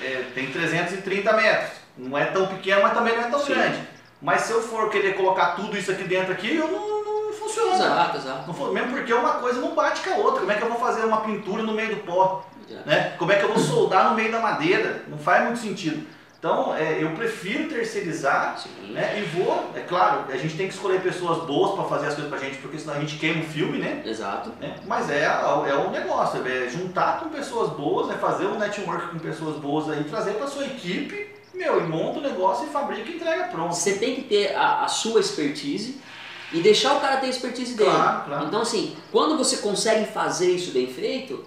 é, 0.02 0.24
tem 0.34 0.50
330 0.50 1.32
metros. 1.34 1.78
Não 1.96 2.18
é 2.18 2.24
tão 2.24 2.46
pequeno, 2.48 2.82
mas 2.82 2.92
também 2.92 3.14
não 3.14 3.22
é 3.22 3.30
tão 3.30 3.38
Sim. 3.38 3.54
grande. 3.54 3.97
Mas 4.20 4.42
se 4.42 4.52
eu 4.52 4.60
for 4.60 4.90
querer 4.90 5.14
colocar 5.14 5.54
tudo 5.54 5.76
isso 5.76 5.90
aqui 5.90 6.04
dentro 6.04 6.32
aqui, 6.32 6.56
eu 6.56 6.68
não, 6.68 7.04
não 7.04 7.32
funciona. 7.32 7.74
Exato, 7.74 8.16
exato. 8.16 8.52
Não 8.52 8.72
mesmo 8.72 8.90
porque 8.90 9.12
uma 9.12 9.34
coisa 9.34 9.60
não 9.60 9.74
bate 9.74 10.02
com 10.02 10.10
a 10.10 10.16
outra. 10.16 10.40
Como 10.40 10.52
é 10.52 10.54
que 10.56 10.62
eu 10.62 10.68
vou 10.68 10.80
fazer 10.80 11.04
uma 11.04 11.20
pintura 11.20 11.62
no 11.62 11.72
meio 11.72 11.94
do 11.94 12.02
pó? 12.02 12.44
Né? 12.84 13.14
Como 13.18 13.32
é 13.32 13.36
que 13.36 13.44
eu 13.44 13.48
vou 13.48 13.58
soldar 13.58 14.10
no 14.10 14.16
meio 14.16 14.30
da 14.30 14.40
madeira? 14.40 15.02
Não 15.08 15.18
faz 15.18 15.44
muito 15.44 15.58
sentido. 15.58 16.06
Então, 16.38 16.72
é, 16.76 17.02
eu 17.02 17.10
prefiro 17.16 17.68
terceirizar 17.68 18.62
né? 18.90 19.18
e 19.18 19.22
vou, 19.36 19.72
é 19.74 19.80
claro, 19.80 20.24
a 20.28 20.36
gente 20.36 20.56
tem 20.56 20.68
que 20.68 20.74
escolher 20.74 21.00
pessoas 21.00 21.44
boas 21.44 21.74
para 21.74 21.82
fazer 21.84 22.06
as 22.06 22.14
coisas 22.14 22.30
pra 22.30 22.38
gente, 22.38 22.58
porque 22.58 22.78
senão 22.78 22.94
a 22.94 23.00
gente 23.00 23.18
queima 23.18 23.42
o 23.42 23.46
filme, 23.46 23.78
né? 23.78 24.02
Exato. 24.06 24.52
né? 24.60 24.76
Mas 24.86 25.10
é, 25.10 25.24
é 25.24 25.74
um 25.74 25.90
negócio, 25.90 26.40
é 26.46 26.68
juntar 26.68 27.18
com 27.18 27.28
pessoas 27.28 27.70
boas, 27.70 28.08
é 28.10 28.14
fazer 28.14 28.46
um 28.46 28.56
network 28.56 29.08
com 29.08 29.18
pessoas 29.18 29.56
boas 29.56 29.90
aí, 29.90 30.04
trazer 30.04 30.34
para 30.34 30.46
sua 30.46 30.64
equipe, 30.64 31.28
meu, 31.58 31.80
e 31.84 31.86
monta 31.88 32.18
o 32.20 32.22
negócio 32.22 32.66
e 32.66 32.70
fabrica 32.70 33.10
e 33.10 33.16
entrega 33.16 33.44
pronto. 33.48 33.74
Você 33.74 33.94
tem 33.98 34.14
que 34.14 34.22
ter 34.22 34.54
a, 34.54 34.84
a 34.84 34.88
sua 34.88 35.20
expertise 35.20 36.00
e 36.52 36.60
deixar 36.60 36.94
o 36.96 37.00
cara 37.00 37.16
ter 37.18 37.26
a 37.26 37.30
expertise 37.30 37.74
dele. 37.76 37.90
Claro, 37.90 38.24
claro. 38.24 38.46
Então, 38.46 38.62
assim, 38.62 38.96
quando 39.12 39.36
você 39.36 39.58
consegue 39.58 40.06
fazer 40.06 40.50
isso 40.50 40.70
bem 40.72 40.86
feito, 40.86 41.44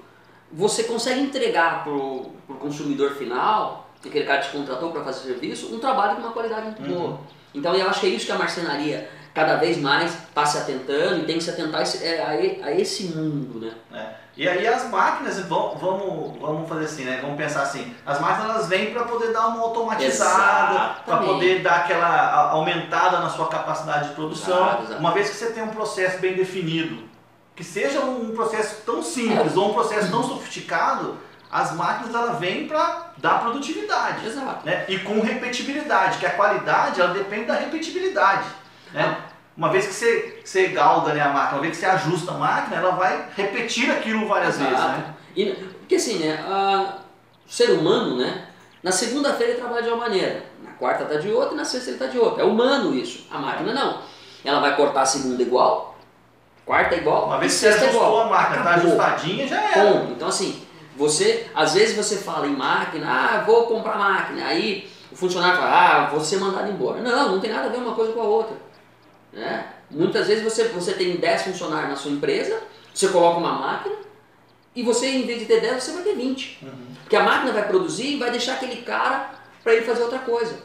você 0.52 0.84
consegue 0.84 1.22
entregar 1.22 1.84
pro, 1.84 2.32
pro 2.46 2.58
consumidor 2.58 3.16
final, 3.16 3.90
aquele 4.06 4.26
cara 4.26 4.42
que 4.42 4.52
te 4.52 4.58
contratou 4.58 4.92
para 4.92 5.04
fazer 5.04 5.28
serviço, 5.28 5.74
um 5.74 5.80
trabalho 5.80 6.16
com 6.18 6.22
uma 6.22 6.32
qualidade 6.34 6.66
muito 6.66 6.82
Uhum. 6.84 6.90
boa. 7.00 7.20
Então, 7.56 7.74
eu 7.76 7.90
acho 7.90 8.02
que 8.02 8.08
é 8.08 8.10
isso 8.10 8.26
que 8.26 8.32
a 8.32 8.38
marcenaria 8.38 9.10
cada 9.34 9.56
vez 9.56 9.78
mais 9.78 10.14
está 10.14 10.46
se 10.46 10.58
atentando 10.58 11.22
e 11.22 11.26
tem 11.26 11.38
que 11.38 11.44
se 11.44 11.50
atentar 11.50 11.80
a 11.80 11.84
esse, 11.84 12.04
é, 12.04 12.22
a 12.22 12.66
a 12.68 12.72
esse 12.74 13.06
mundo, 13.06 13.60
né? 13.60 13.74
É. 13.94 14.21
E 14.38 14.48
aí 14.48 14.66
as 14.66 14.90
máquinas, 14.90 15.40
vão- 15.42 15.76
vamos, 15.78 16.40
vamos 16.40 16.70
fazer 16.70 16.86
assim, 16.86 17.04
né? 17.04 17.20
Vamos 17.22 17.36
pensar 17.38 17.64
assim, 17.64 17.94
as 18.06 18.20
máquinas 18.20 18.50
elas 18.50 18.68
vêm 18.70 18.94
para 18.94 19.04
poder 19.04 19.34
dar 19.34 19.48
uma 19.48 19.62
automatizada, 19.62 20.96
para 21.06 21.18
poder 21.18 21.62
dar 21.62 21.76
aquela 21.78 22.50
aumentada 22.52 23.20
na 23.20 23.30
sua 23.30 23.48
capacidade 23.48 24.10
de 24.10 24.16
produção. 24.16 24.58
Uma 25.00 25.12
vez 25.12 25.30
que 25.30 25.36
você 25.36 25.52
tem 25.52 25.62
um 25.64 25.68
processo 25.70 26.20
bem 26.20 26.34
definido, 26.34 27.04
que 27.56 27.64
seja 27.64 28.00
um 28.02 28.34
processo 28.34 28.82
tão 28.86 29.04
simples 29.04 29.56
ou 29.58 29.72
um 29.72 29.74
processo 29.74 30.10
tão 30.10 30.24
sofisticado, 30.24 31.18
as 31.52 31.74
máquinas 31.74 32.16
elas 32.16 32.40
vêm 32.40 32.66
para 32.68 33.12
dar 33.18 33.42
produtividade. 33.42 34.26
Exato. 34.26 34.66
né? 34.66 34.86
E 34.88 34.98
com 35.00 35.20
repetibilidade, 35.20 36.18
que 36.18 36.26
a 36.26 36.32
qualidade 36.32 37.02
ela 37.02 37.14
depende 37.14 37.46
da 37.46 37.56
repetibilidade. 37.56 38.46
Né? 38.94 39.18
Uma 39.58 39.70
vez 39.70 39.86
que 39.88 39.94
você, 39.94 40.42
você 40.44 40.68
galga 40.70 41.14
né, 41.14 41.22
a 41.22 41.30
máquina, 41.30 41.54
uma 41.54 41.62
vez 41.62 41.76
que 41.78 41.80
você 41.84 41.86
ajusta 41.90 42.32
a 42.32 42.36
máquina, 42.38 42.78
ela 42.78 42.92
vai 42.92 43.26
repetir 43.36 43.92
aquilo 43.92 44.28
várias 44.28 44.58
vezes. 44.58 44.74
Exato. 44.74 44.98
Né? 45.00 45.14
E, 45.36 45.46
porque 45.80 45.96
assim, 45.96 46.20
né, 46.20 46.40
a- 46.48 46.96
o 47.48 47.52
ser 47.52 47.72
humano, 47.72 48.18
né, 48.18 48.48
na 48.82 48.92
segunda-feira 48.92 49.52
ele 49.54 49.62
trabalha 49.62 49.84
de 49.84 49.90
uma 49.90 49.98
maneira, 49.98 50.44
na 50.64 50.72
quarta 50.72 51.06
tá 51.06 51.16
de 51.16 51.30
outra 51.32 51.54
e 51.54 51.58
na 51.58 51.66
sexta 51.66 51.90
ele 51.92 52.00
tá 52.00 52.08
de 52.08 52.18
outra. 52.18 52.44
É 52.44 52.46
humano 52.46 52.96
isso. 52.96 53.28
A 53.30 53.38
máquina 53.38 53.74
não. 53.74 54.00
Ela 54.44 54.60
vai 54.60 54.76
cortar 54.76 55.02
a 55.02 55.06
segunda 55.06 55.42
igual, 55.44 55.96
quarta 56.66 56.96
igual, 56.96 57.26
Uma 57.28 57.38
vez 57.38 57.54
que 57.54 57.60
você 57.60 57.68
ajustou 57.68 57.90
igual. 57.92 58.22
a 58.22 58.30
máquina, 58.30 58.64
tá 58.64 58.70
Acabou. 58.72 58.88
ajustadinha, 58.88 59.48
já 59.48 59.62
era. 59.62 59.92
Ponto. 59.92 60.12
Então 60.14 60.28
assim, 60.30 60.66
você, 60.96 61.48
às 61.54 61.74
vezes 61.74 61.96
você 61.96 62.18
fala 62.18 62.48
em 62.48 62.56
máquina, 62.56 63.06
ah, 63.08 63.44
vou 63.46 63.68
comprar 63.68 63.98
máquina, 63.98 64.46
aí 64.46 64.90
o 65.12 65.16
funcionário 65.16 65.58
fala, 65.60 65.70
ah, 66.06 66.10
vou 66.10 66.20
ser 66.22 66.38
mandado 66.40 66.72
embora. 66.72 67.02
Não, 67.02 67.34
não 67.34 67.40
tem 67.40 67.52
nada 67.52 67.68
a 67.68 67.70
ver 67.70 67.78
uma 67.78 67.94
coisa 67.94 68.14
com 68.14 68.22
a 68.22 68.26
outra. 68.26 68.56
Né? 69.34 69.66
Muitas 69.90 70.28
vezes 70.28 70.44
você, 70.44 70.66
você 70.70 70.94
tem 70.94 71.16
10 71.16 71.44
funcionários 71.44 71.90
na 71.90 71.96
sua 71.96 72.12
empresa, 72.12 72.62
você 72.94 73.08
coloca 73.08 73.40
uma 73.40 73.54
máquina 73.54 73.96
e 74.76 74.84
você, 74.84 75.08
em 75.08 75.26
vez 75.26 75.40
de 75.40 75.46
ter 75.46 75.60
10, 75.60 75.84
você 75.84 75.92
vai 75.92 76.04
ter 76.04 76.16
20. 76.16 76.60
Uhum. 76.62 76.72
Porque 77.02 77.16
a 77.16 77.24
máquina 77.24 77.52
vai 77.52 77.68
produzir 77.68 78.14
e 78.14 78.18
vai 78.18 78.32
deixar 78.32 78.54
aquele 78.54 78.82
cara 78.84 79.32
para 79.64 79.74
ele 79.74 79.86
fazer 79.86 80.04
outra 80.04 80.20
coisa. 80.20 80.56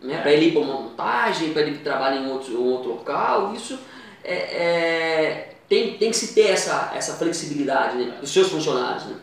Né? 0.00 0.20
Para 0.20 0.32
ele 0.32 0.46
ir 0.46 0.52
para 0.52 0.60
uma 0.60 0.74
montagem, 0.74 1.52
para 1.52 1.62
ele 1.62 1.78
trabalhar 1.78 2.16
em 2.16 2.30
outro, 2.30 2.62
outro 2.62 2.90
local. 2.90 3.54
Isso 3.54 3.78
é, 4.22 4.34
é- 4.34 5.56
tem, 5.68 5.98
tem 5.98 6.10
que 6.10 6.16
se 6.16 6.32
ter 6.32 6.50
essa, 6.50 6.92
essa 6.94 7.14
flexibilidade 7.14 7.96
né? 7.96 8.18
dos 8.20 8.32
seus 8.32 8.48
funcionários. 8.48 9.04
Né? 9.06 9.16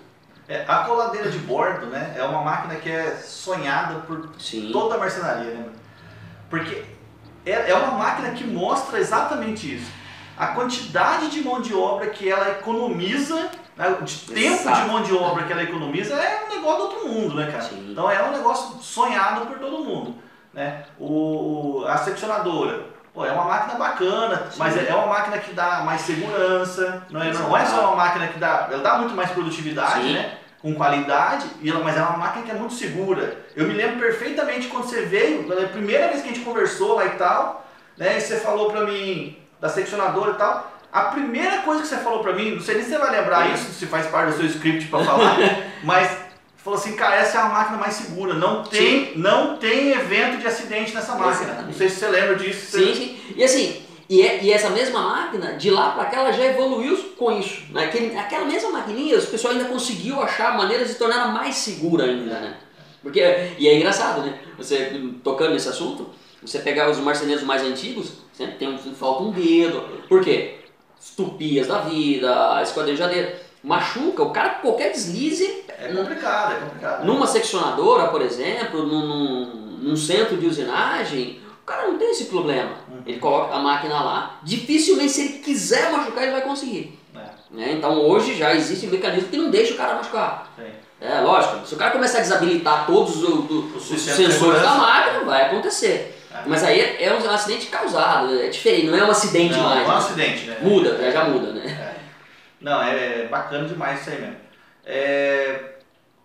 É, 0.48 0.66
a 0.68 0.80
coladeira 0.80 1.30
de 1.30 1.38
bordo 1.40 1.86
né, 1.86 2.16
é 2.18 2.24
uma 2.24 2.42
máquina 2.42 2.76
que 2.76 2.90
é 2.90 3.16
sonhada 3.16 4.02
por 4.02 4.30
Sim. 4.38 4.72
toda 4.74 4.96
a 4.96 4.98
marcenaria. 4.98 5.52
Né? 5.52 5.66
Porque 6.50 6.84
é, 7.46 7.72
é 7.72 7.76
uma 7.76 7.98
máquina 7.98 8.32
que 8.32 8.44
mostra 8.44 9.00
exatamente 9.00 9.76
isso. 9.76 9.92
A 10.38 10.48
quantidade 10.48 11.30
de 11.30 11.42
mão 11.42 11.62
de 11.62 11.74
obra 11.74 12.08
que 12.08 12.30
ela 12.30 12.50
economiza, 12.52 13.52
né, 13.76 13.98
de 14.02 14.20
tempo 14.20 14.40
Exato. 14.40 14.82
de 14.82 14.88
mão 14.88 15.04
de 15.04 15.14
obra 15.14 15.44
que 15.44 15.52
ela 15.52 15.64
economiza 15.64 16.16
é 16.16 16.46
um 16.46 16.56
negócio 16.56 16.78
do 16.78 16.84
outro 16.84 17.10
mundo, 17.10 17.36
né, 17.36 17.52
cara? 17.52 17.64
Sim. 17.64 17.90
Então 17.92 18.10
é 18.10 18.24
um 18.24 18.32
negócio 18.32 18.78
sonhado 18.82 19.46
por 19.46 19.60
todo 19.60 19.84
mundo. 19.84 20.16
Né? 20.54 20.84
O, 21.00 21.84
a 21.88 21.98
seccionadora, 21.98 22.86
pô, 23.14 23.26
é 23.26 23.32
uma 23.32 23.46
máquina 23.46 23.76
bacana, 23.76 24.48
Sim. 24.52 24.60
mas 24.60 24.78
é 24.78 24.90
é 24.90 24.96
uma 24.96 25.08
máquina 25.08 25.38
que 25.40 25.54
dá 25.54 25.82
mais 25.82 26.02
segurança, 26.02 27.04
não 27.10 27.22
é, 27.22 27.34
não 27.34 27.58
é 27.58 27.66
só 27.66 27.88
uma 27.88 27.96
máquina 27.96 28.28
que 28.28 28.40
dá, 28.40 28.68
ela 28.72 28.84
dá 28.84 28.98
muito 29.00 29.16
mais 29.16 29.32
produtividade, 29.32 30.04
Sim. 30.04 30.14
né? 30.14 30.38
Com 30.64 30.74
qualidade, 30.74 31.46
e 31.62 31.70
ela, 31.70 31.84
mas 31.84 31.98
é 31.98 32.02
uma 32.02 32.18
máquina 32.18 32.46
que 32.46 32.52
é 32.52 32.54
muito 32.54 32.74
segura. 32.74 33.38
Eu 33.54 33.68
me 33.68 33.74
lembro 33.74 34.00
perfeitamente 34.00 34.70
quando 34.70 34.86
você 34.86 35.02
veio, 35.02 35.46
a 35.62 35.68
primeira 35.68 36.08
vez 36.08 36.22
que 36.22 36.30
a 36.30 36.34
gente 36.34 36.46
conversou 36.46 36.96
lá 36.96 37.06
e 37.06 37.10
tal, 37.12 37.68
né? 37.98 38.18
E 38.18 38.22
você 38.22 38.38
falou 38.38 38.72
pra 38.72 38.86
mim 38.86 39.38
da 39.60 39.68
seccionadora 39.68 40.32
e 40.32 40.36
tal. 40.36 40.72
A 40.92 41.02
primeira 41.06 41.58
coisa 41.64 41.82
que 41.82 41.88
você 41.88 41.98
falou 41.98 42.20
pra 42.20 42.34
mim, 42.34 42.52
não 42.52 42.62
sei 42.62 42.76
nem 42.76 42.84
se 42.86 42.92
você 42.92 42.98
vai 42.98 43.12
lembrar 43.12 43.46
Sim. 43.48 43.54
isso, 43.56 43.74
se 43.74 43.86
faz 43.88 44.08
parte 44.08 44.32
do 44.32 44.38
seu 44.38 44.46
script 44.46 44.88
pra 44.88 45.04
falar, 45.04 45.38
mas 45.84 46.10
falou 46.56 46.80
assim, 46.80 46.96
cara, 46.96 47.16
essa 47.16 47.40
é 47.40 47.42
a 47.42 47.50
máquina 47.50 47.78
mais 47.78 47.96
segura. 47.96 48.34
Não 48.34 48.64
tem, 48.64 49.12
não 49.18 49.58
tem 49.58 49.92
evento 49.92 50.38
de 50.38 50.48
acidente 50.48 50.96
nessa 50.96 51.14
máquina. 51.16 51.44
Exatamente. 51.44 51.66
Não 51.66 51.74
sei 51.74 51.90
se 51.90 51.96
você 51.98 52.08
lembra 52.08 52.36
disso. 52.36 52.78
Sim, 52.78 52.96
sim. 52.96 53.20
E 53.36 53.44
assim, 53.44 53.83
E, 54.14 54.22
é, 54.22 54.44
e 54.44 54.52
essa 54.52 54.70
mesma 54.70 55.02
máquina, 55.02 55.54
de 55.54 55.72
lá 55.72 55.90
para 55.90 56.06
cá, 56.06 56.20
ela 56.20 56.32
já 56.32 56.46
evoluiu 56.46 56.96
com 57.18 57.32
isso. 57.32 57.64
Naquele, 57.72 58.16
aquela 58.16 58.46
mesma 58.46 58.70
maquininha, 58.70 59.18
os 59.18 59.26
pessoal 59.26 59.56
ainda 59.56 59.66
conseguiu 59.66 60.22
achar 60.22 60.56
maneiras 60.56 60.88
de 60.88 60.94
torná-la 60.94 61.30
mais 61.30 61.56
segura 61.56 62.04
ainda, 62.04 62.40
né? 62.40 62.58
Porque, 63.02 63.20
e 63.58 63.68
é 63.68 63.76
engraçado, 63.76 64.22
né? 64.22 64.38
Você, 64.56 65.02
tocando 65.24 65.54
nesse 65.54 65.68
assunto, 65.68 66.12
você 66.40 66.60
pegar 66.60 66.92
os 66.92 67.00
marceneiros 67.00 67.44
mais 67.44 67.64
antigos, 67.64 68.20
sempre 68.32 68.54
tem 68.58 68.70
um, 68.70 68.78
falta 68.78 69.24
um 69.24 69.32
dedo. 69.32 69.82
Por 70.08 70.24
quê? 70.24 70.60
Estupias 71.02 71.66
da 71.66 71.80
vida, 71.80 72.62
esquadrejadeira. 72.62 73.42
Machuca, 73.64 74.22
o 74.22 74.30
cara, 74.30 74.50
qualquer 74.62 74.92
deslize... 74.92 75.64
É 75.68 75.92
complicado, 75.92 76.52
é 76.52 76.60
complicado. 76.60 77.04
Numa 77.04 77.26
seccionadora, 77.26 78.10
por 78.10 78.22
exemplo, 78.22 78.84
num, 78.84 79.08
num, 79.08 79.46
num 79.82 79.98
centro 79.98 80.38
de 80.38 80.46
usinagem, 80.46 81.42
o 81.64 81.66
cara 81.66 81.88
não 81.88 81.98
tem 81.98 82.12
esse 82.12 82.26
problema. 82.26 82.83
Ele 83.06 83.20
coloca 83.20 83.54
a 83.54 83.60
máquina 83.60 84.02
lá, 84.02 84.40
dificilmente 84.44 85.12
se 85.12 85.22
ele 85.22 85.40
quiser 85.40 85.92
machucar, 85.92 86.24
ele 86.24 86.32
vai 86.32 86.42
conseguir. 86.42 87.00
É. 87.16 87.20
Né? 87.52 87.72
Então 87.74 88.00
hoje 88.00 88.36
já 88.36 88.54
existe 88.54 88.88
um 88.88 88.92
mecanismo 88.92 89.30
que 89.30 89.38
não 89.38 89.50
deixa 89.50 89.74
o 89.74 89.78
cara 89.78 89.96
machucar. 89.96 90.52
Sim. 90.56 90.72
É 91.02 91.20
lógico, 91.20 91.68
se 91.68 91.76
o 91.76 91.78
cara 91.78 91.92
começar 91.92 92.20
a 92.20 92.22
desabilitar 92.22 92.86
todos 92.86 93.22
os, 93.22 93.52
os, 93.52 93.92
os 93.92 94.02
sensores 94.02 94.62
da 94.62 94.76
máquina, 94.76 95.26
vai 95.26 95.48
acontecer. 95.48 96.18
É. 96.34 96.44
Mas 96.48 96.64
aí 96.64 96.80
é, 96.80 97.04
é 97.04 97.14
um 97.14 97.30
acidente 97.30 97.68
causado, 97.68 98.40
é 98.40 98.48
diferente, 98.48 98.88
não 98.88 98.98
é 98.98 99.04
um 99.04 99.12
acidente 99.12 99.54
não, 99.54 99.64
mais. 99.64 99.86
Não 99.86 99.94
é 99.94 99.98
um 99.98 100.00
né? 100.00 100.06
acidente, 100.06 100.46
né? 100.46 100.58
Muda, 100.62 100.98
já, 100.98 101.12
já 101.12 101.24
muda, 101.26 101.52
né? 101.52 101.66
É. 101.66 101.94
Não, 102.62 102.82
é 102.82 103.28
bacana 103.28 103.68
demais 103.68 104.00
isso 104.00 104.10
aí 104.12 104.22
mesmo. 104.22 104.38
É, 104.86 105.74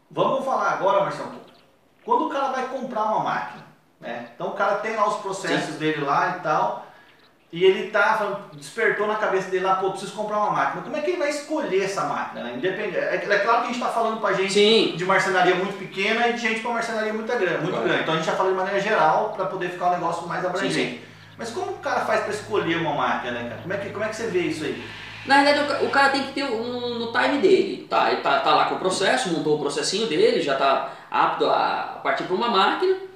vamos 0.09 0.45
falar 0.45 0.71
agora, 0.71 1.01
Marcelo, 1.01 1.33
quando 2.05 2.27
o 2.27 2.29
cara 2.29 2.53
vai 2.53 2.69
comprar 2.69 3.05
uma 3.05 3.25
máquina, 3.25 3.65
né? 4.01 4.29
Então 4.35 4.49
o 4.49 4.53
cara 4.53 4.77
tem 4.77 4.95
lá 4.95 5.09
os 5.09 5.17
processos 5.17 5.75
Sim. 5.75 5.79
dele 5.79 6.05
lá 6.05 6.37
e 6.39 6.43
tal, 6.43 6.89
e 7.51 7.65
ele 7.65 7.91
tá, 7.91 8.43
despertou 8.53 9.07
na 9.07 9.15
cabeça 9.15 9.51
dele 9.51 9.65
lá, 9.65 9.77
pô, 9.77 9.91
preciso 9.91 10.13
comprar 10.13 10.37
uma 10.37 10.51
máquina. 10.51 10.83
Como 10.83 10.95
é 10.95 11.01
que 11.01 11.11
ele 11.11 11.19
vai 11.19 11.31
escolher 11.31 11.83
essa 11.83 12.05
máquina? 12.05 12.45
Né? 12.45 12.55
Independente, 12.57 12.99
é, 12.99 13.15
é, 13.15 13.39
claro 13.39 13.61
que 13.61 13.65
a 13.65 13.73
gente 13.73 13.77
está 13.77 13.89
falando 13.89 14.21
para 14.21 14.35
gente 14.35 14.53
Sim. 14.53 14.93
de 14.95 15.05
marcenaria 15.07 15.55
muito 15.55 15.79
pequena 15.79 16.29
e 16.29 16.35
de 16.35 16.41
gente 16.41 16.61
para 16.61 16.73
marcenaria 16.73 17.13
muito 17.13 17.27
grande, 17.27 17.63
muito 17.63 17.81
grande. 17.81 18.03
Então 18.03 18.15
a 18.15 18.17
gente 18.19 18.27
já 18.27 18.37
falou 18.37 18.53
de 18.53 18.59
maneira 18.59 18.79
geral 18.81 19.33
para 19.35 19.47
poder 19.47 19.71
ficar 19.71 19.89
um 19.89 19.93
negócio 19.93 20.29
mais 20.29 20.45
abrangente. 20.45 20.75
Sim, 20.75 21.01
Mas 21.39 21.51
como 21.51 21.73
o 21.73 21.79
cara 21.79 22.01
faz 22.01 22.21
para 22.21 22.35
escolher 22.35 22.77
uma 22.77 22.95
máquina, 22.95 23.33
né, 23.33 23.49
cara? 23.49 23.63
Como 23.63 23.73
é 23.73 23.77
que, 23.79 23.91
como 23.91 24.05
é 24.05 24.09
que 24.09 24.17
você 24.17 24.27
vê 24.27 24.41
isso 24.41 24.65
aí? 24.65 24.85
Na 25.25 25.43
verdade, 25.43 25.85
o 25.87 25.91
cara 25.91 26.11
tem 26.11 26.25
que 26.25 26.33
ter 26.33 26.45
um, 26.45 26.99
no 26.99 27.13
time 27.13 27.39
dele. 27.39 27.87
Tá? 27.89 28.13
Ele 28.13 28.21
tá, 28.21 28.41
tá 28.41 28.55
lá 28.55 28.67
com 28.67 28.75
o 28.75 28.79
processo, 28.79 29.31
montou 29.31 29.57
o 29.57 29.61
processinho 29.61 30.07
dele, 30.07 30.43
já 30.43 30.53
está 30.53 30.91
apto 31.11 31.47
a 31.47 32.01
partir 32.03 32.25
para 32.25 32.37
uma 32.37 32.49
máquina 32.49 33.08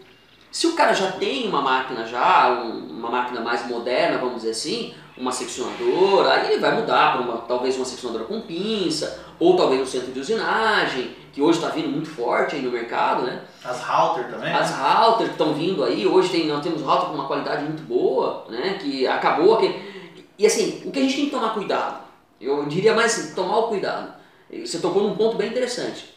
se 0.53 0.67
o 0.67 0.75
cara 0.75 0.93
já 0.93 1.11
tem 1.13 1.49
uma 1.49 1.63
máquina 1.63 2.07
já, 2.07 2.51
uma 2.63 3.11
máquina 3.11 3.41
mais 3.41 3.67
moderna, 3.67 4.19
vamos 4.19 4.37
dizer 4.37 4.51
assim, 4.51 4.95
uma 5.17 5.33
seccionadora, 5.33 6.31
aí 6.31 6.53
ele 6.53 6.61
vai 6.61 6.79
mudar 6.79 7.13
para 7.13 7.23
uma, 7.23 7.39
talvez 7.39 7.75
uma 7.77 7.87
seccionadora 7.87 8.27
com 8.27 8.43
pinça, 8.43 9.25
ou 9.41 9.57
talvez 9.57 9.81
um 9.81 9.87
centro 9.87 10.13
de 10.13 10.21
usinagem, 10.21 11.17
que 11.33 11.41
hoje 11.41 11.59
está 11.59 11.71
vindo 11.71 11.89
muito 11.89 12.11
forte 12.11 12.55
aí 12.55 12.63
no 12.63 12.71
mercado, 12.71 13.23
né? 13.23 13.41
As 13.65 13.83
Halter 13.83 14.31
também? 14.31 14.53
As 14.53 14.79
Halter 14.79 15.29
que 15.29 15.33
estão 15.33 15.55
vindo 15.55 15.83
aí, 15.83 16.07
hoje 16.07 16.29
tem, 16.29 16.47
nós 16.47 16.63
temos 16.63 16.83
Halter 16.83 17.09
com 17.09 17.15
uma 17.15 17.27
qualidade 17.27 17.65
muito 17.65 17.83
boa, 17.85 18.45
né? 18.51 18.79
Que 18.79 19.07
acabou 19.07 19.55
aquele... 19.55 19.91
E 20.39 20.47
assim, 20.47 20.83
o 20.85 20.91
que 20.91 20.99
a 20.99 21.03
gente 21.03 21.17
tem 21.17 21.25
que 21.27 21.31
tomar 21.31 21.55
cuidado, 21.55 22.03
eu 22.39 22.67
diria 22.67 22.95
mais 22.95 23.19
assim, 23.19 23.35
tomar 23.35 23.57
o 23.57 23.69
cuidado. 23.69 24.13
Você 24.51 24.79
tocou 24.81 25.03
num 25.03 25.17
ponto 25.17 25.37
bem 25.37 25.49
interessante. 25.49 26.15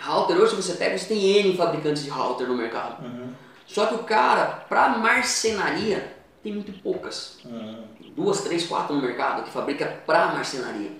Halter, 0.00 0.36
hoje 0.36 0.54
você 0.54 0.74
pega, 0.74 0.96
você 0.96 1.06
tem 1.06 1.18
N 1.38 1.56
fabricantes 1.56 2.04
de 2.04 2.10
Halter 2.10 2.46
no 2.46 2.54
mercado. 2.54 3.04
Uhum. 3.04 3.30
Só 3.66 3.86
que 3.86 3.94
o 3.94 4.04
cara, 4.04 4.64
para 4.68 4.90
marcenaria, 4.90 6.16
tem 6.42 6.52
muito 6.52 6.72
poucas. 6.80 7.38
Uhum. 7.44 7.84
Duas, 8.14 8.40
três, 8.40 8.66
quatro 8.66 8.94
no 8.94 9.02
mercado 9.02 9.42
que 9.42 9.50
fabrica 9.50 10.00
para 10.06 10.28
marcenaria. 10.28 10.92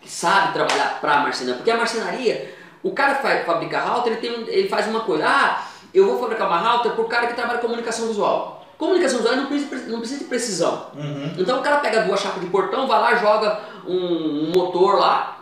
Que 0.00 0.10
sabe 0.10 0.52
trabalhar 0.52 1.00
para 1.00 1.20
marcenaria. 1.20 1.56
Porque 1.56 1.70
a 1.70 1.76
marcenaria, 1.76 2.54
o 2.82 2.92
cara 2.92 3.14
que 3.14 3.46
fabrica 3.46 3.80
router, 3.80 4.12
ele, 4.12 4.20
tem, 4.20 4.48
ele 4.48 4.68
faz 4.68 4.86
uma 4.88 5.00
coisa. 5.00 5.24
Ah, 5.26 5.64
eu 5.94 6.06
vou 6.06 6.18
fabricar 6.18 6.48
uma 6.48 6.58
router 6.58 6.92
para 6.92 7.02
o 7.02 7.08
cara 7.08 7.26
que 7.28 7.34
trabalha 7.34 7.58
com 7.58 7.68
comunicação 7.68 8.08
visual. 8.08 8.66
Comunicação 8.76 9.18
visual 9.18 9.36
não 9.36 9.46
precisa, 9.46 9.76
não 9.88 9.98
precisa 9.98 10.20
de 10.20 10.26
precisão. 10.26 10.86
Uhum. 10.94 11.34
Então 11.38 11.60
o 11.60 11.62
cara 11.62 11.78
pega 11.78 12.02
duas 12.02 12.20
chapas 12.20 12.40
de 12.40 12.48
portão, 12.48 12.86
vai 12.86 13.00
lá, 13.00 13.14
joga 13.16 13.60
um, 13.86 14.48
um 14.48 14.52
motor 14.54 14.98
lá 14.98 15.38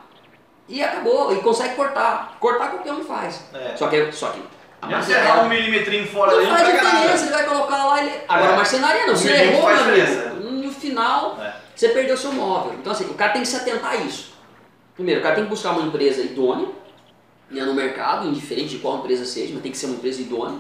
e 0.69 0.83
acabou. 0.83 1.33
E 1.33 1.41
consegue 1.41 1.75
cortar. 1.75 2.37
Cortar 2.39 2.71
qualquer 2.71 2.93
um 2.93 3.05
faz. 3.05 3.45
É. 3.55 3.77
Só 3.77 3.89
que, 3.89 4.13
só 4.13 4.31
que 4.31 4.43
a 4.81 5.03
você 5.03 5.13
errar 5.13 5.45
um 5.45 5.49
milímetrinho 5.49 6.07
fora 6.07 6.33
não 6.33 6.39
dele, 6.39 6.51
não 6.51 6.57
faz 6.57 6.69
diferença, 6.69 7.25
ele 7.25 7.33
vai 7.33 7.47
colocar 7.47 7.85
lá 7.85 8.03
ele. 8.03 8.13
Agora, 8.29 8.53
é. 8.53 8.57
marcenaria 8.57 9.07
não, 9.07 9.17
você 9.17 9.33
errou, 9.33 9.69
meu 9.69 9.81
amigo. 9.81 10.51
No 10.51 10.73
final, 10.73 11.39
é. 11.41 11.57
você 11.75 11.89
perdeu 11.89 12.17
seu 12.17 12.33
móvel. 12.33 12.75
Então, 12.79 12.93
assim, 12.93 13.05
o 13.05 13.15
cara 13.15 13.33
tem 13.33 13.43
que 13.43 13.49
se 13.49 13.57
atentar 13.57 13.93
a 13.93 13.97
isso. 13.97 14.33
Primeiro, 14.95 15.21
o 15.21 15.23
cara 15.23 15.35
tem 15.35 15.45
que 15.45 15.51
buscar 15.51 15.73
uma 15.73 15.83
empresa 15.83 16.21
idônea 16.21 16.69
né, 17.51 17.65
no 17.65 17.75
mercado, 17.75 18.29
indiferente 18.29 18.71
de 18.71 18.79
qual 18.79 18.99
empresa 18.99 19.25
seja, 19.25 19.53
mas 19.53 19.63
tem 19.63 19.73
que 19.73 19.79
ser 19.79 19.87
uma 19.87 19.97
empresa 19.97 20.21
idônea. 20.21 20.59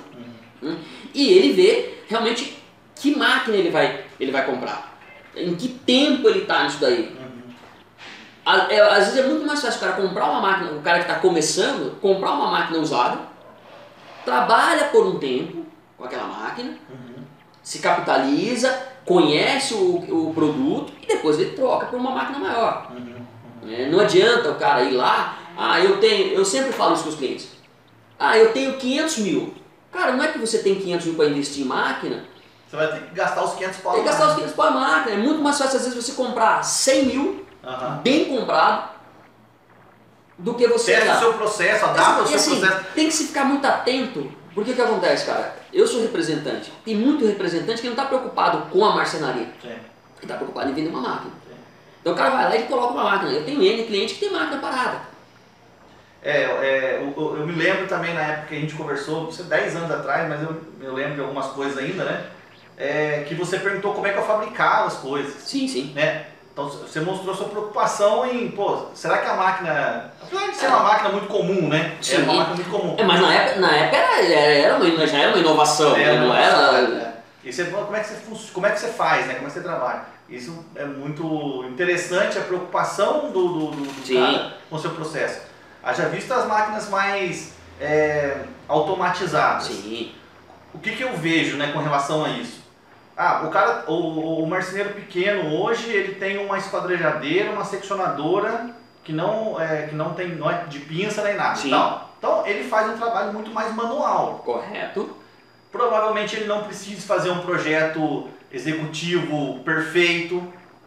Uhum. 0.62 0.70
Né, 0.70 0.78
e 1.14 1.32
ele 1.32 1.52
vê 1.52 1.98
realmente 2.08 2.60
que 2.96 3.16
máquina 3.16 3.56
ele 3.56 3.70
vai, 3.70 4.04
ele 4.18 4.32
vai 4.32 4.44
comprar. 4.44 4.98
Em 5.36 5.54
que 5.54 5.68
tempo 5.68 6.28
ele 6.28 6.40
está 6.40 6.64
nisso 6.64 6.78
daí. 6.80 7.16
Uhum. 7.16 8.68
É, 8.70 8.80
às 8.80 9.06
vezes 9.06 9.18
é 9.18 9.28
muito 9.28 9.46
mais 9.46 9.60
fácil 9.60 9.78
o 9.78 9.80
cara 9.80 9.92
comprar 9.92 10.30
uma 10.30 10.40
máquina, 10.40 10.72
o 10.72 10.82
cara 10.82 10.98
que 10.98 11.10
está 11.10 11.20
começando, 11.20 12.00
comprar 12.00 12.32
uma 12.32 12.50
máquina 12.50 12.78
usada 12.78 13.27
trabalha 14.24 14.84
por 14.86 15.06
um 15.06 15.18
tempo 15.18 15.66
com 15.96 16.04
aquela 16.04 16.26
máquina, 16.26 16.78
uhum. 16.88 17.22
se 17.62 17.80
capitaliza, 17.80 18.70
conhece 19.04 19.74
o, 19.74 20.28
o 20.28 20.34
produto 20.34 20.92
e 21.02 21.06
depois 21.06 21.38
ele 21.38 21.52
troca 21.52 21.86
por 21.86 21.98
uma 21.98 22.10
máquina 22.10 22.38
maior. 22.38 22.90
Uhum. 22.92 23.18
É, 23.70 23.88
não 23.88 24.00
adianta 24.00 24.50
o 24.50 24.54
cara 24.54 24.82
ir 24.82 24.92
lá, 24.92 25.38
ah, 25.56 25.80
eu 25.80 25.98
tenho, 25.98 26.32
eu 26.32 26.44
sempre 26.44 26.72
falo 26.72 26.94
isso 26.94 27.02
com 27.02 27.10
os 27.10 27.16
clientes, 27.16 27.48
ah, 28.18 28.36
eu 28.36 28.52
tenho 28.52 28.76
500 28.76 29.18
mil. 29.18 29.54
Cara, 29.90 30.12
não 30.12 30.22
é 30.22 30.28
que 30.28 30.38
você 30.38 30.58
tem 30.58 30.74
500 30.74 31.06
mil 31.06 31.14
para 31.14 31.26
investir 31.26 31.64
em 31.64 31.66
máquina. 31.66 32.24
Você 32.68 32.76
vai 32.76 32.92
ter 32.92 33.00
que 33.06 33.14
gastar 33.14 33.42
os 33.42 33.54
500 33.54 33.78
para 33.78 33.92
Tem 33.92 34.00
que 34.02 34.08
gastar 34.08 34.28
os 34.28 34.34
500 34.34 34.54
para 34.54 34.64
a 34.66 34.70
máquina. 34.70 35.14
É 35.14 35.18
muito 35.18 35.42
mais 35.42 35.56
fácil 35.56 35.78
às 35.78 35.84
vezes 35.86 36.04
você 36.04 36.12
comprar 36.12 36.62
100 36.62 37.06
mil, 37.06 37.46
uhum. 37.64 37.96
bem 38.02 38.26
comprado, 38.26 38.90
do 40.38 40.54
que 40.54 40.66
você 40.68 40.92
Testa 40.94 41.16
o 41.16 41.18
seu 41.18 41.34
processo, 41.34 41.84
adapta 41.84 42.22
o 42.22 42.26
seu 42.26 42.36
assim, 42.36 42.60
processo. 42.60 42.84
Tem 42.94 43.06
que 43.06 43.14
se 43.14 43.26
ficar 43.26 43.44
muito 43.44 43.66
atento. 43.66 44.30
Porque 44.54 44.72
que 44.72 44.80
acontece, 44.80 45.26
cara? 45.26 45.56
Eu 45.72 45.86
sou 45.86 46.02
representante. 46.02 46.72
Tem 46.84 46.94
muito 46.94 47.26
representante 47.26 47.80
que 47.80 47.86
não 47.86 47.94
está 47.94 48.06
preocupado 48.06 48.70
com 48.70 48.84
a 48.84 48.94
marcenaria. 48.94 49.48
Sim. 49.60 49.68
Ele 49.68 49.80
está 50.22 50.34
preocupado 50.36 50.70
em 50.70 50.74
vender 50.74 50.90
uma 50.90 51.00
máquina. 51.00 51.32
Sim. 51.46 51.54
Então 52.00 52.12
o 52.12 52.16
cara 52.16 52.30
vai 52.30 52.44
lá 52.44 52.56
e 52.56 52.62
coloca 52.64 52.94
uma 52.94 53.04
máquina. 53.04 53.32
Eu 53.32 53.44
tenho 53.44 53.62
N 53.62 53.84
cliente 53.84 54.14
que 54.14 54.20
tem 54.20 54.30
máquina 54.30 54.60
parada. 54.60 55.00
É, 56.22 56.42
é 56.42 57.12
eu, 57.16 57.36
eu, 57.36 57.46
me 57.46 57.52
lembro 57.52 57.86
também 57.86 58.14
na 58.14 58.20
época 58.20 58.48
que 58.48 58.56
a 58.56 58.60
gente 58.60 58.74
conversou, 58.74 59.28
isso 59.28 59.42
é 59.42 59.44
10 59.44 59.76
anos 59.76 59.90
atrás, 59.90 60.28
mas 60.28 60.42
eu, 60.42 60.60
eu 60.80 60.94
lembro 60.94 61.14
de 61.14 61.20
algumas 61.20 61.46
coisas 61.48 61.78
ainda, 61.78 62.04
né? 62.04 62.26
É, 62.76 63.24
que 63.28 63.34
você 63.34 63.58
perguntou 63.58 63.92
como 63.92 64.06
é 64.06 64.12
que 64.12 64.18
eu 64.18 64.26
fabricava 64.26 64.86
as 64.86 64.96
coisas. 64.96 65.42
Sim, 65.42 65.66
sim. 65.68 65.92
Né? 65.94 66.26
Então 66.58 66.68
você 66.68 67.00
mostrou 67.00 67.32
sua 67.36 67.48
preocupação 67.48 68.26
em, 68.26 68.50
pô, 68.50 68.86
será 68.92 69.18
que 69.18 69.28
a 69.28 69.34
máquina. 69.34 70.10
Apesar 70.20 70.48
de 70.48 70.56
ser 70.56 70.66
uma 70.66 70.80
máquina 70.82 71.10
muito 71.10 71.28
comum, 71.28 71.68
né? 71.68 71.96
Sim. 72.02 72.16
É 72.16 72.18
uma 72.18 72.32
máquina 72.34 72.56
muito 72.56 72.70
comum. 72.70 72.96
É, 72.98 73.04
mas 73.04 73.20
na 73.20 73.32
época, 73.32 73.60
na 73.60 73.76
época 73.76 73.96
era, 73.96 74.26
era, 74.26 74.76
uma, 74.76 75.06
já 75.06 75.18
era 75.18 75.28
uma 75.28 75.38
inovação, 75.38 75.96
né? 75.96 76.18
não 76.18 76.34
era. 76.34 76.80
É. 76.80 77.12
E 77.44 77.52
você, 77.52 77.66
como, 77.66 77.94
é 77.94 78.00
que 78.00 78.08
você, 78.08 78.52
como 78.52 78.66
é 78.66 78.72
que 78.72 78.80
você 78.80 78.88
faz, 78.88 79.28
né? 79.28 79.34
Como 79.34 79.46
é 79.46 79.50
que 79.50 79.54
você 79.54 79.62
trabalha? 79.62 80.02
Isso 80.28 80.64
é 80.74 80.84
muito 80.84 81.64
interessante, 81.68 82.36
a 82.36 82.42
preocupação 82.42 83.30
do, 83.30 83.48
do, 83.48 83.70
do, 83.70 83.82
do 83.84 84.14
cara 84.14 84.54
com 84.68 84.74
o 84.74 84.80
seu 84.80 84.90
processo. 84.90 85.42
Haja 85.80 86.08
visto 86.08 86.34
as 86.34 86.44
máquinas 86.44 86.88
mais 86.88 87.52
é, 87.80 88.36
automatizadas. 88.66 89.66
Sim. 89.66 90.10
O 90.74 90.80
que, 90.80 90.90
que 90.96 91.04
eu 91.04 91.16
vejo 91.16 91.56
né, 91.56 91.70
com 91.72 91.78
relação 91.78 92.24
a 92.24 92.30
isso? 92.30 92.64
Ah, 93.20 93.42
o 93.44 93.50
cara, 93.50 93.82
o, 93.88 94.44
o 94.44 94.46
marceneiro 94.46 94.90
pequeno 94.90 95.52
hoje 95.60 95.90
ele 95.90 96.14
tem 96.14 96.38
uma 96.38 96.56
esquadrejadeira, 96.56 97.50
uma 97.50 97.64
seccionadora 97.64 98.70
que 99.02 99.12
não 99.12 99.60
é, 99.60 99.88
que 99.88 99.94
não 99.96 100.14
tem 100.14 100.36
não 100.36 100.48
é 100.48 100.62
de 100.68 100.78
pinça 100.78 101.24
nem 101.24 101.34
nada. 101.34 101.56
Sim. 101.56 101.66
Então, 101.66 102.00
então 102.16 102.46
ele 102.46 102.62
faz 102.68 102.88
um 102.88 102.96
trabalho 102.96 103.32
muito 103.32 103.50
mais 103.50 103.74
manual. 103.74 104.40
Correto. 104.44 105.16
Provavelmente 105.72 106.36
ele 106.36 106.46
não 106.46 106.62
precisa 106.62 107.04
fazer 107.04 107.30
um 107.30 107.40
projeto 107.40 108.28
executivo 108.52 109.58
perfeito, 109.64 110.40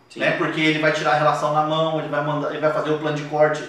Sim. 0.09 0.21
né? 0.21 0.31
Porque 0.37 0.61
ele 0.61 0.79
vai 0.79 0.93
tirar 0.93 1.11
a 1.11 1.17
relação 1.17 1.53
na 1.53 1.63
mão, 1.63 1.99
ele 1.99 2.07
vai 2.07 2.23
mandar, 2.23 2.51
ele 2.51 2.61
vai 2.61 2.71
fazer 2.71 2.91
o 2.91 2.97
plano 2.97 3.17
de 3.17 3.23
corte 3.23 3.61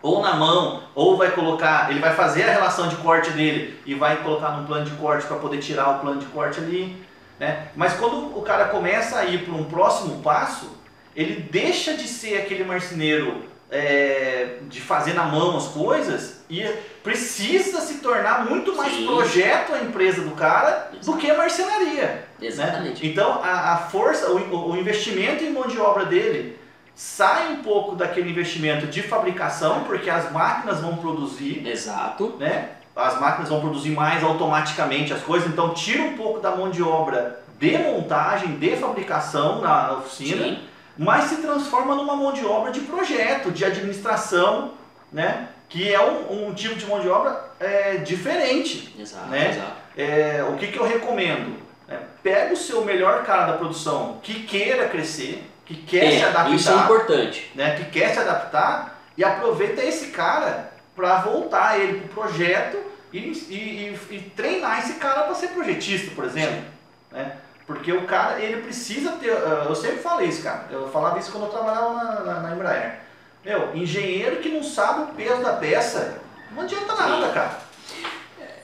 ou 0.00 0.22
na 0.22 0.34
mão, 0.36 0.82
ou 0.94 1.18
vai 1.18 1.32
colocar, 1.32 1.90
ele 1.90 2.00
vai 2.00 2.14
fazer 2.14 2.44
a 2.44 2.52
relação 2.52 2.88
de 2.88 2.96
corte 2.96 3.30
dele 3.32 3.78
e 3.84 3.94
vai 3.94 4.22
colocar 4.22 4.52
no 4.52 4.66
plano 4.66 4.86
de 4.86 4.90
corte 4.92 5.26
para 5.26 5.36
poder 5.36 5.58
tirar 5.58 5.90
o 5.90 5.98
plano 5.98 6.18
de 6.18 6.26
corte 6.26 6.60
ali. 6.60 7.03
Né? 7.38 7.68
Mas 7.74 7.94
quando 7.94 8.36
o 8.36 8.42
cara 8.42 8.66
começa 8.66 9.18
a 9.18 9.24
ir 9.24 9.44
para 9.44 9.54
um 9.54 9.64
próximo 9.64 10.22
passo, 10.22 10.70
ele 11.14 11.48
deixa 11.50 11.94
de 11.94 12.06
ser 12.06 12.38
aquele 12.38 12.64
marceneiro 12.64 13.44
é, 13.70 14.58
de 14.62 14.80
fazer 14.80 15.14
na 15.14 15.24
mão 15.24 15.56
as 15.56 15.68
coisas 15.68 16.44
e 16.48 16.62
precisa 17.02 17.80
se 17.80 17.94
tornar 17.98 18.44
muito 18.48 18.74
mais 18.76 18.92
Sim. 18.92 19.06
projeto 19.06 19.72
a 19.72 19.80
empresa 19.80 20.22
do 20.22 20.30
cara 20.32 20.90
do 21.04 21.16
que 21.16 21.30
a 21.30 21.36
marcenaria. 21.36 22.24
Exatamente. 22.40 23.04
Né? 23.04 23.10
Então 23.10 23.40
a, 23.42 23.72
a 23.72 23.76
força, 23.76 24.30
o, 24.30 24.70
o 24.70 24.76
investimento 24.76 25.42
em 25.42 25.50
mão 25.50 25.66
de 25.66 25.78
obra 25.78 26.04
dele 26.04 26.58
sai 26.94 27.52
um 27.52 27.56
pouco 27.62 27.96
daquele 27.96 28.30
investimento 28.30 28.86
de 28.86 29.02
fabricação, 29.02 29.84
porque 29.84 30.08
as 30.08 30.30
máquinas 30.30 30.80
vão 30.80 30.96
produzir, 30.96 31.66
Exato. 31.66 32.36
né? 32.38 32.70
As 32.94 33.20
máquinas 33.20 33.48
vão 33.48 33.60
produzir 33.60 33.90
mais 33.90 34.22
automaticamente 34.22 35.12
as 35.12 35.20
coisas, 35.22 35.48
então 35.48 35.74
tira 35.74 36.02
um 36.02 36.16
pouco 36.16 36.38
da 36.38 36.52
mão 36.54 36.70
de 36.70 36.82
obra 36.82 37.42
de 37.58 37.76
montagem, 37.78 38.56
de 38.56 38.76
fabricação 38.76 39.60
na, 39.60 39.88
na 39.88 39.92
oficina, 39.94 40.44
Sim. 40.44 40.58
mas 40.96 41.24
se 41.24 41.36
transforma 41.38 41.94
numa 41.94 42.14
mão 42.14 42.32
de 42.32 42.44
obra 42.44 42.70
de 42.70 42.80
projeto, 42.80 43.50
de 43.50 43.64
administração, 43.64 44.72
né? 45.12 45.48
Que 45.68 45.92
é 45.92 46.00
um, 46.00 46.48
um 46.48 46.54
tipo 46.54 46.76
de 46.76 46.86
mão 46.86 47.00
de 47.00 47.08
obra 47.08 47.50
é, 47.58 47.96
diferente. 47.96 48.94
Exato, 48.98 49.28
Né? 49.28 49.50
exato. 49.50 49.72
É, 49.96 50.44
o 50.48 50.56
que, 50.56 50.68
que 50.68 50.78
eu 50.78 50.86
recomendo? 50.86 51.56
É, 51.88 51.98
pega 52.22 52.52
o 52.52 52.56
seu 52.56 52.84
melhor 52.84 53.24
cara 53.24 53.46
da 53.46 53.52
produção 53.54 54.18
que 54.22 54.42
queira 54.44 54.88
crescer, 54.88 55.48
que 55.64 55.74
quer 55.76 56.10
se 56.10 56.16
É, 56.18 56.24
adaptar, 56.24 56.50
isso 56.54 56.70
é 56.70 56.74
importante. 56.74 57.52
né, 57.54 57.76
que 57.76 57.84
quer 57.86 58.12
se 58.12 58.18
adaptar 58.18 59.00
e 59.16 59.24
aproveita 59.24 59.82
esse 59.82 60.08
cara 60.08 60.72
para 60.94 61.16
voltar 61.18 61.78
ele 61.78 62.00
pro 62.00 62.22
projeto 62.22 62.76
e, 63.12 63.18
e, 63.18 63.98
e- 64.10 64.14
e 64.16 64.20
treinar 64.36 64.78
esse 64.80 64.94
cara 64.94 65.22
para 65.22 65.34
ser 65.34 65.48
projetista, 65.48 66.10
por 66.14 66.24
exemplo. 66.24 66.62
Né? 67.10 67.32
Porque 67.66 67.92
o 67.92 68.04
cara, 68.06 68.40
ele 68.40 68.60
precisa 68.62 69.12
ter. 69.12 69.28
Eu 69.30 69.74
sempre 69.74 69.98
falei 69.98 70.28
isso, 70.28 70.42
cara. 70.42 70.66
Eu 70.70 70.88
falava 70.90 71.18
isso 71.18 71.32
quando 71.32 71.44
eu 71.44 71.50
trabalhava 71.50 71.94
na, 71.94 72.20
na, 72.20 72.40
na 72.40 72.54
Embraer. 72.54 73.00
Meu, 73.42 73.74
engenheiro 73.74 74.36
que 74.36 74.48
não 74.50 74.62
sabe 74.62 75.02
o 75.02 75.14
peso 75.14 75.42
da 75.42 75.54
peça, 75.54 76.18
não 76.50 76.62
adianta 76.62 76.94
nada, 76.94 77.28
cara. 77.30 77.58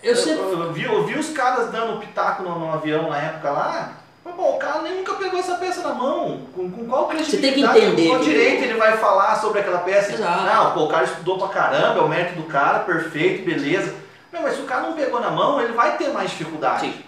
Eu 0.03 0.15
sempre. 0.17 0.41
Eu, 0.43 0.65
eu 0.65 0.73
vi, 0.73 0.83
eu 0.85 1.05
vi 1.07 1.19
os 1.19 1.31
caras 1.31 1.71
dando 1.71 1.99
pitaco 2.01 2.43
no, 2.43 2.59
no 2.59 2.73
avião 2.73 3.09
na 3.09 3.17
época 3.19 3.51
lá. 3.51 3.93
Mas, 4.25 4.35
Bom, 4.35 4.57
o 4.57 4.59
cara 4.59 4.83
nem 4.83 4.97
nunca 4.97 5.15
pegou 5.15 5.41
essa 5.41 5.55
peça 5.55 5.83
na 5.83 5.95
mão. 5.95 6.43
Com, 6.55 6.71
com 6.71 6.87
qual 6.87 7.09
Você 7.09 7.39
tem 7.39 7.55
que 7.55 7.63
credibilidade, 7.63 7.79
entender 7.79 8.03
com 8.03 8.09
qual 8.11 8.23
direito 8.23 8.65
ele 8.65 8.75
vai 8.75 8.97
falar 8.99 9.37
sobre 9.37 9.61
aquela 9.61 9.79
peça? 9.79 10.13
Exato. 10.13 10.45
Não, 10.45 10.73
pô, 10.73 10.85
o 10.85 10.89
cara 10.89 11.05
estudou 11.05 11.39
pra 11.39 11.49
caramba, 11.49 12.01
é 12.01 12.03
o 12.03 12.09
mérito 12.09 12.35
do 12.41 12.45
cara, 12.45 12.81
perfeito, 12.81 13.45
beleza. 13.45 13.95
Meu, 14.33 14.43
mas 14.43 14.55
se 14.55 14.61
o 14.61 14.65
cara 14.65 14.83
não 14.83 14.93
pegou 14.93 15.21
na 15.21 15.31
mão, 15.31 15.61
ele 15.61 15.73
vai 15.73 15.97
ter 15.97 16.11
mais 16.11 16.31
dificuldade. 16.31 16.87
Sim. 16.87 17.03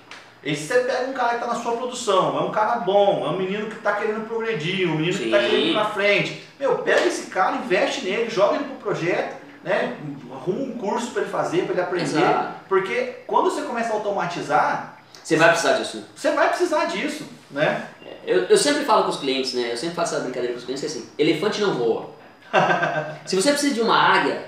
E 0.44 0.56
se 0.56 0.66
você 0.66 0.80
pega 0.80 1.08
um 1.08 1.12
cara 1.12 1.34
que 1.34 1.40
tá 1.40 1.46
na 1.46 1.54
sua 1.54 1.76
produção, 1.76 2.36
é 2.36 2.40
um 2.40 2.50
cara 2.50 2.76
bom, 2.80 3.24
é 3.24 3.28
um 3.28 3.36
menino 3.36 3.66
que 3.66 3.76
tá 3.76 3.92
querendo 3.92 4.26
progredir, 4.26 4.88
um 4.88 4.96
menino 4.96 5.16
que 5.16 5.30
tá 5.30 5.38
Sim. 5.38 5.44
querendo 5.44 5.66
ir 5.66 5.72
pra 5.74 5.84
frente. 5.84 6.44
Meu, 6.58 6.78
pega 6.78 7.06
esse 7.06 7.30
cara, 7.30 7.56
investe 7.56 8.04
nele, 8.04 8.28
joga 8.28 8.56
ele 8.56 8.64
pro 8.64 8.74
projeto, 8.76 9.36
né? 9.62 9.96
Arruma 10.32 10.62
um 10.62 10.72
curso 10.78 11.12
pra 11.12 11.22
ele 11.22 11.30
fazer, 11.30 11.62
pra 11.62 11.74
ele 11.74 11.82
aprender. 11.82 12.04
Exato. 12.04 12.54
Porque 12.68 13.18
quando 13.26 13.50
você 13.50 13.62
começa 13.62 13.90
a 13.90 13.94
automatizar, 13.94 14.91
Você 15.22 15.36
vai 15.36 15.48
precisar 15.50 15.72
disso. 15.74 16.04
você 16.16 16.30
vai 16.32 16.48
precisar 16.48 16.84
disso, 16.86 17.24
né? 17.50 17.86
Eu, 18.26 18.44
eu 18.44 18.56
sempre 18.56 18.84
falo 18.84 19.04
com 19.04 19.10
os 19.10 19.18
clientes, 19.18 19.54
né? 19.54 19.72
Eu 19.72 19.76
sempre 19.76 19.94
faço 19.96 20.14
essa 20.14 20.22
brincadeira 20.24 20.52
com 20.54 20.58
os 20.58 20.64
clientes 20.64 20.84
que 20.84 20.86
é 20.86 20.90
assim, 21.00 21.10
elefante 21.18 21.60
não 21.60 21.74
voa. 21.74 22.10
Se 23.26 23.34
você 23.36 23.50
precisa 23.52 23.74
de 23.74 23.80
uma 23.80 23.96
águia, 23.96 24.44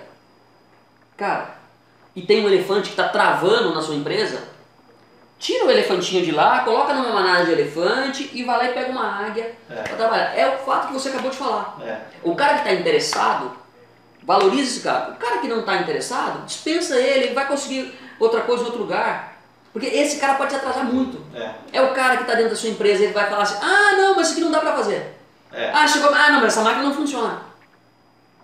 cara, 1.16 1.54
e 2.14 2.22
tem 2.22 2.44
um 2.44 2.48
elefante 2.48 2.90
que 2.90 3.00
está 3.00 3.08
travando 3.08 3.74
na 3.74 3.80
sua 3.82 3.94
empresa, 3.94 4.42
tira 5.38 5.64
o 5.66 5.70
elefantinho 5.70 6.24
de 6.24 6.30
lá, 6.32 6.60
coloca 6.60 6.94
numa 6.94 7.10
manada 7.12 7.44
de 7.44 7.52
elefante 7.52 8.30
e 8.32 8.44
vai 8.44 8.56
lá 8.58 8.64
e 8.66 8.72
pega 8.74 8.90
uma 8.90 9.26
águia 9.26 9.54
É. 9.70 9.74
para 9.82 9.96
trabalhar. 9.96 10.36
É 10.38 10.54
o 10.54 10.58
fato 10.64 10.88
que 10.88 10.92
você 10.92 11.08
acabou 11.08 11.30
de 11.30 11.36
falar. 11.36 11.78
É. 11.82 12.00
O 12.22 12.34
cara 12.36 12.54
que 12.54 12.60
está 12.60 12.72
interessado, 12.72 13.52
valoriza 14.22 14.62
esse 14.70 14.80
cara. 14.80 15.12
O 15.12 15.16
cara 15.16 15.38
que 15.38 15.48
não 15.48 15.60
está 15.60 15.76
interessado, 15.76 16.44
dispensa 16.46 16.96
ele, 16.96 17.24
ele 17.26 17.34
vai 17.34 17.46
conseguir 17.46 17.98
outra 18.20 18.42
coisa 18.42 18.62
em 18.62 18.66
outro 18.66 18.80
lugar. 18.80 19.33
Porque 19.74 19.86
esse 19.86 20.18
cara 20.20 20.34
pode 20.34 20.50
te 20.50 20.56
atrasar 20.56 20.84
muito. 20.84 21.20
É. 21.34 21.50
É 21.72 21.82
o 21.82 21.92
cara 21.92 22.16
que 22.16 22.22
está 22.22 22.34
dentro 22.34 22.50
da 22.50 22.56
sua 22.56 22.70
empresa, 22.70 23.02
ele 23.02 23.12
vai 23.12 23.28
falar 23.28 23.42
assim, 23.42 23.58
ah 23.60 23.92
não, 23.96 24.14
mas 24.14 24.28
isso 24.28 24.36
aqui 24.36 24.44
não 24.44 24.52
dá 24.52 24.60
para 24.60 24.76
fazer. 24.76 25.18
É. 25.52 25.70
Ah, 25.74 25.86
chegou, 25.86 26.14
ah 26.14 26.30
não, 26.30 26.40
mas 26.40 26.52
essa 26.52 26.62
máquina 26.62 26.84
não 26.84 26.94
funciona. 26.94 27.42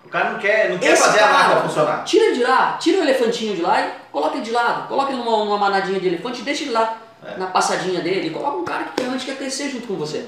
O 0.04 0.08
cara 0.08 0.30
não 0.30 0.40
quer, 0.40 0.70
não 0.70 0.78
quer 0.78 0.92
Esse 0.92 1.02
fazer 1.04 1.20
a 1.20 1.28
cara, 1.28 1.38
máquina 1.38 1.60
funcionar. 1.62 2.04
Tira 2.04 2.24
ele 2.26 2.34
de 2.34 2.42
lá, 2.42 2.76
tira 2.80 2.98
o 2.98 3.02
elefantinho 3.02 3.54
de 3.54 3.62
lá 3.62 3.80
e 3.80 3.90
coloca 4.10 4.34
ele 4.34 4.44
de 4.44 4.50
lado. 4.50 4.88
Coloca 4.88 5.12
ele 5.12 5.22
numa, 5.22 5.44
numa 5.44 5.56
manadinha 5.56 6.00
de 6.00 6.08
elefante 6.08 6.40
e 6.40 6.44
deixa 6.44 6.64
ele 6.64 6.72
lá, 6.72 6.96
É. 7.24 7.36
na 7.38 7.46
passadinha 7.46 8.00
dele. 8.00 8.30
Coloca 8.30 8.56
um 8.58 8.64
cara 8.64 8.84
que 8.84 9.00
realmente 9.02 9.24
quer 9.24 9.36
crescer 9.36 9.70
junto 9.70 9.86
com 9.86 9.94
você. 9.94 10.26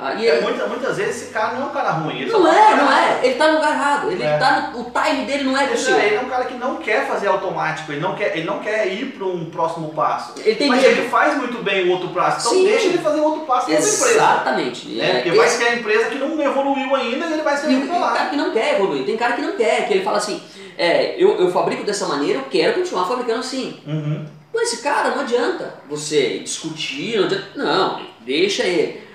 Ah, 0.00 0.12
É, 0.14 0.24
ele- 0.26 0.42
muita- 0.42 0.66
muitas 0.68 0.96
vezes 0.96 1.22
esse 1.22 1.32
cara 1.32 1.54
não 1.54 1.62
é 1.62 1.64
um 1.66 1.72
cara 1.72 1.90
ruim. 1.90 2.24
Não 2.26 2.40
um 2.42 2.46
é, 2.46 2.74
não 2.76 2.92
é. 2.92 3.18
Ele 3.20 3.34
tá 3.34 3.48
no 3.48 3.54
lugar 3.54 3.72
errado. 3.72 4.12
Ele 4.12 4.22
É. 4.22 4.38
tá 4.38 4.70
no, 4.72 4.80
o 4.82 4.90
time 4.92 5.24
dele 5.26 5.42
não 5.42 5.58
é 5.58 5.64
Ele, 5.64 5.72
possível. 5.72 5.98
ele 5.98 6.14
é 6.14 6.20
um 6.20 6.28
cara 6.28 6.44
que 6.44 6.54
não 6.54 6.76
quer 6.76 7.08
fazer 7.08 7.26
automático, 7.26 7.90
ele 7.90 8.00
não 8.00 8.14
quer, 8.14 8.36
ele 8.36 8.46
não 8.46 8.60
quer 8.60 8.86
ir 8.92 9.06
para 9.06 9.26
um 9.26 9.46
próximo 9.46 9.88
passo. 9.94 10.34
Ele 10.38 10.68
Mas 10.68 10.82
medo. 10.82 10.98
ele 11.00 11.08
faz 11.08 11.36
muito 11.36 11.62
bem 11.64 11.88
o 11.88 11.92
outro 11.92 12.10
passo, 12.10 12.40
então 12.48 12.52
Sim. 12.60 12.64
deixa 12.66 12.86
ele 12.86 12.98
fazer 12.98 13.18
o 13.20 13.24
outro 13.24 13.40
passo 13.40 13.66
sua 13.66 13.74
empresa. 13.74 14.10
Exatamente. 14.14 14.88
Né? 14.88 15.10
É, 15.10 15.14
Porque 15.22 15.32
vai 15.36 15.48
ser 15.48 15.64
a 15.64 15.74
empresa 15.74 16.04
que 16.10 16.14
não 16.18 16.40
evoluiu 16.40 16.94
ainda 16.94 17.26
e 17.26 17.32
ele 17.32 17.42
vai 17.42 17.56
ser 17.56 17.66
tem 17.66 17.88
cara 17.88 18.26
que 18.30 18.36
não 18.36 18.52
quer 18.52 18.74
evoluir, 18.76 19.04
tem 19.04 19.16
cara 19.16 19.32
que 19.32 19.42
não 19.42 19.56
quer, 19.56 19.86
que 19.88 19.94
ele 19.94 20.04
fala 20.04 20.18
assim, 20.18 20.40
é, 20.78 21.16
eu, 21.18 21.40
eu 21.40 21.50
fabrico 21.50 21.82
dessa 21.82 22.06
maneira, 22.06 22.38
eu 22.38 22.44
quero 22.48 22.74
continuar 22.74 23.04
fabricando 23.06 23.40
assim. 23.40 23.80
Uhum. 23.84 24.24
Com 24.52 24.60
esse 24.60 24.80
cara 24.80 25.10
não 25.10 25.20
adianta 25.22 25.74
você 25.90 26.38
discutir, 26.38 27.16
não 27.18 27.24
adianta, 27.24 27.46
não, 27.56 28.00
deixa 28.20 28.62
ele. 28.62 29.07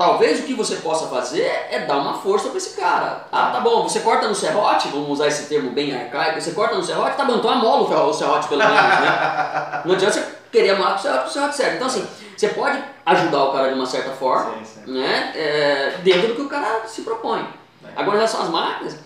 Talvez 0.00 0.40
o 0.40 0.44
que 0.44 0.54
você 0.54 0.76
possa 0.76 1.08
fazer 1.08 1.42
é 1.70 1.80
dar 1.86 1.98
uma 1.98 2.14
força 2.14 2.48
para 2.48 2.56
esse 2.56 2.74
cara. 2.74 3.26
Ah, 3.30 3.50
tá 3.50 3.60
bom, 3.60 3.82
você 3.86 4.00
corta 4.00 4.26
no 4.26 4.34
serrote, 4.34 4.88
vamos 4.88 5.10
usar 5.10 5.26
esse 5.28 5.46
termo 5.46 5.72
bem 5.72 5.94
arcaico, 5.94 6.40
você 6.40 6.52
corta 6.52 6.74
no 6.74 6.82
serrote, 6.82 7.18
tá 7.18 7.24
bom, 7.26 7.34
então 7.36 7.50
amola 7.50 7.82
o 7.82 8.08
o 8.08 8.12
serrote 8.14 8.48
pelo 8.48 8.60
menos, 8.62 8.74
né? 8.74 9.82
Não 9.84 9.94
adianta 9.94 10.14
você 10.14 10.26
querer 10.50 10.70
amolar 10.70 10.94
pro 10.94 11.02
serrote, 11.02 11.22
pro 11.24 11.32
serrote 11.34 11.54
certo. 11.56 11.74
Então 11.74 11.86
assim, 11.86 12.08
você 12.34 12.48
pode 12.48 12.82
ajudar 13.04 13.44
o 13.44 13.52
cara 13.52 13.68
de 13.68 13.74
uma 13.74 13.84
certa 13.84 14.10
forma, 14.12 14.54
Sim, 14.54 14.64
sim. 14.86 14.90
né? 14.90 15.32
é, 15.36 15.98
dentro 16.02 16.28
do 16.28 16.34
que 16.34 16.40
o 16.40 16.48
cara 16.48 16.86
se 16.86 17.02
propõe. 17.02 17.46
Agora, 17.94 18.12
em 18.16 18.20
relação 18.20 18.40
às 18.40 18.48
máquinas, 18.48 18.96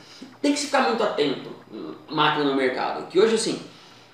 tem 0.40 0.52
que 0.52 0.60
ficar 0.60 0.82
muito 0.82 1.02
atento, 1.02 1.50
hum, 1.72 1.92
máquina 2.08 2.44
no 2.44 2.54
mercado. 2.54 3.08
Que 3.08 3.18
hoje, 3.18 3.34
assim, 3.34 3.60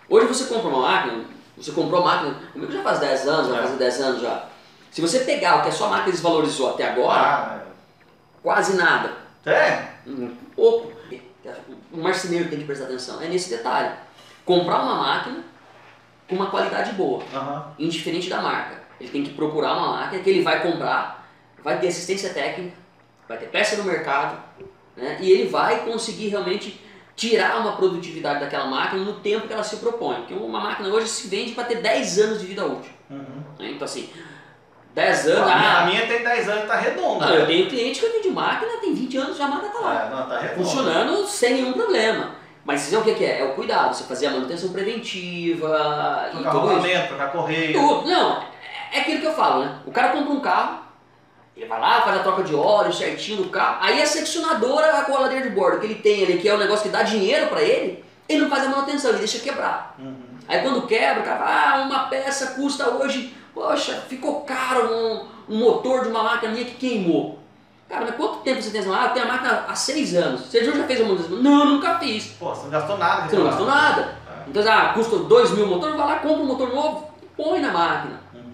hoje 0.09 0.27
você 0.27 0.45
compra 0.45 0.69
uma 0.71 0.81
máquina, 0.81 1.25
você 1.59 1.73
comprou 1.73 2.03
máquina, 2.03 2.37
comigo 2.55 2.73
já 2.73 2.83
faz 2.83 3.01
10 3.01 3.29
anos, 3.29 3.49
vai 3.49 3.59
É. 3.59 3.63
fazer 3.65 3.77
10 3.77 4.01
anos 4.01 4.23
já. 4.23 4.45
Se 4.91 5.01
você 5.01 5.21
pegar 5.21 5.59
o 5.59 5.63
que 5.63 5.69
a 5.69 5.73
sua 5.73 5.89
máquina 5.89 6.13
desvalorizou 6.13 6.71
até 6.71 6.89
agora, 6.89 7.21
Ah, 7.21 7.61
quase 8.43 8.77
nada, 8.77 9.13
é. 9.47 9.89
um 10.07 10.35
pouco. 10.57 10.93
O 11.93 11.99
marceneiro 11.99 12.49
tem 12.49 12.59
que 12.59 12.65
prestar 12.65 12.85
atenção, 12.87 13.21
é 13.23 13.27
nesse 13.29 13.51
detalhe. 13.51 13.95
Comprar 14.45 14.83
uma 14.83 14.97
máquina 14.97 15.45
com 16.29 16.35
uma 16.37 16.51
qualidade 16.51 16.93
boa 16.93 17.23
Aham. 17.35 17.73
indiferente 17.79 18.29
da 18.29 18.41
marca. 18.43 18.81
Ele 19.01 19.11
tem 19.11 19.23
que 19.25 19.31
procurar 19.35 19.73
uma 19.77 19.89
máquina 19.97 20.23
que 20.23 20.29
ele 20.31 20.43
vai 20.43 20.61
comprar, 20.63 21.27
vai 21.63 21.79
ter 21.81 21.89
assistência 21.89 22.31
técnica, 22.35 22.77
vai 23.29 23.39
ter 23.39 23.47
peça 23.47 23.77
no 23.77 23.85
mercado, 23.85 24.39
né? 24.97 25.19
e 25.21 25.31
ele 25.31 25.49
vai 25.49 25.85
conseguir 25.85 26.29
realmente 26.29 26.85
tirar 27.17 27.61
uma 27.61 27.77
produtividade 27.77 28.41
daquela 28.41 28.67
máquina 28.67 29.03
no 29.05 29.15
tempo 29.21 29.47
que 29.47 29.53
ela 29.53 29.63
se 29.65 29.77
propõe. 29.77 30.17
Porque 30.17 30.35
uma 30.35 30.61
máquina 30.61 30.89
hoje 30.89 31.09
se 31.09 31.29
vende 31.29 31.53
para 31.53 31.65
ter 31.65 31.77
10 31.81 32.19
anos 32.19 32.41
de 32.41 32.47
vida 32.47 32.65
útil. 32.67 32.93
Uhum. 33.09 33.43
né? 33.59 33.71
Então 33.73 33.85
assim, 33.85 34.11
10 34.95 35.29
A 35.29 35.31
anos, 35.31 35.45
minha, 35.45 35.71
ah, 35.71 35.83
a 35.83 35.87
minha 35.87 36.07
tem 36.07 36.23
10 36.23 36.49
anos 36.49 36.65
e 36.65 36.67
tá 36.67 36.77
redonda. 36.77 37.27
eu 37.27 37.41
né? 37.41 37.47
tenho 37.47 37.69
cliente 37.69 38.01
que 38.01 38.07
eu 38.07 38.11
máquina, 38.33 38.73
tem 38.81 38.95
20 38.95 39.17
anos, 39.19 39.37
já 39.37 39.45
a 39.45 39.49
máquina 39.49 39.69
está 39.69 39.81
lá 39.81 40.05
É, 40.07 40.11
não, 40.11 40.29
tá 40.29 40.39
redonda. 40.39 40.65
funcionando 40.65 41.27
sem 41.27 41.55
nenhum 41.55 41.73
problema. 41.73 42.35
Mas 42.65 42.81
você 42.81 42.91
sabe 42.91 43.03
o 43.03 43.05
que 43.05 43.19
que 43.19 43.25
é? 43.25 43.41
É 43.41 43.45
o 43.45 43.55
cuidado, 43.55 43.95
você 43.95 44.05
fazer 44.05 44.27
a 44.27 44.31
manutenção 44.31 44.71
preventiva 44.71 46.29
Trocar 46.31 46.51
rolamento, 46.51 47.09
trocar 47.09 47.33
correia. 47.33 47.73
Tudo. 47.73 48.09
Não, 48.09 48.45
é 48.93 49.01
aquilo 49.01 49.21
que 49.21 49.27
eu 49.27 49.35
falo, 49.35 49.65
né? 49.65 49.79
O 49.87 49.91
cara 49.91 50.09
compra 50.09 50.33
um 50.33 50.41
carro, 50.41 50.81
ele 51.57 51.67
vai 51.67 51.81
lá, 51.81 52.03
faz 52.03 52.19
a 52.19 52.23
troca 52.23 52.43
de 52.43 52.55
óleo 52.55 52.93
certinho 52.93 53.43
do 53.43 53.49
carro, 53.49 53.79
aí 53.81 54.01
a 54.01 54.07
seccionadora, 54.07 54.99
a 54.99 55.05
coladeira 55.05 55.49
de 55.49 55.55
bordo 55.55 55.81
que 55.81 55.87
ele 55.87 55.95
tem 55.97 56.25
ali, 56.25 56.39
que 56.39 56.49
é 56.49 56.55
o 56.55 56.59
negócio 56.59 56.83
que 56.85 56.89
dá 56.91 57.03
dinheiro 57.03 57.47
pra 57.49 57.63
ele, 57.63 58.05
ele 58.29 58.43
não 58.43 58.51
faz 58.51 58.65
a 58.65 58.69
manutenção, 58.69 59.11
ele 59.11 59.21
deixa 59.21 59.39
quebrar. 59.41 59.95
Uhum. 59.99 60.15
Aí 60.47 60.61
quando 60.63 60.87
quebra, 60.87 61.23
o 61.23 61.25
cara 61.25 61.39
fala, 61.39 61.51
ah, 61.51 61.87
uma 61.87 62.09
peça 62.09 62.49
custa 62.49 62.89
hoje, 62.91 63.35
poxa, 63.55 63.95
ficou 64.09 64.41
caro 64.43 64.89
um, 65.49 65.55
um 65.55 65.59
motor 65.59 66.03
de 66.03 66.09
uma 66.09 66.23
máquina 66.23 66.53
minha 66.53 66.65
que 66.65 66.75
queimou. 66.75 67.39
Cara, 67.89 68.05
mas 68.07 68.15
quanto 68.15 68.39
tempo 68.41 68.63
você 68.63 68.71
tem 68.71 68.81
essa 68.81 68.89
máquina? 68.91 69.07
Ah, 69.07 69.11
eu 69.11 69.15
tenho 69.15 69.25
a 69.27 69.29
máquina 69.33 69.65
há 69.69 69.75
seis 69.75 70.15
anos. 70.15 70.43
Você 70.43 70.65
já 70.65 70.73
fez 70.85 71.01
a 71.01 71.05
manutenção? 71.05 71.37
Não, 71.43 71.65
nunca 71.67 71.99
fiz. 71.99 72.27
Pô, 72.39 72.55
você 72.55 72.63
não 72.65 72.71
gastou 72.71 72.97
nada. 72.99 73.29
Você 73.29 73.37
não 73.37 73.45
gastou 73.45 73.67
nada. 73.67 74.01
É. 74.29 74.49
Então, 74.49 74.63
ah, 74.73 74.93
custa 74.95 75.17
2 75.19 75.51
mil 75.53 75.65
o 75.65 75.69
motor, 75.69 75.97
vai 75.97 76.07
lá, 76.07 76.17
compra 76.21 76.43
um 76.43 76.47
motor 76.47 76.73
novo 76.73 77.11
e 77.23 77.27
põe 77.43 77.61
na 77.61 77.73
máquina. 77.73 78.21
Uhum. 78.33 78.53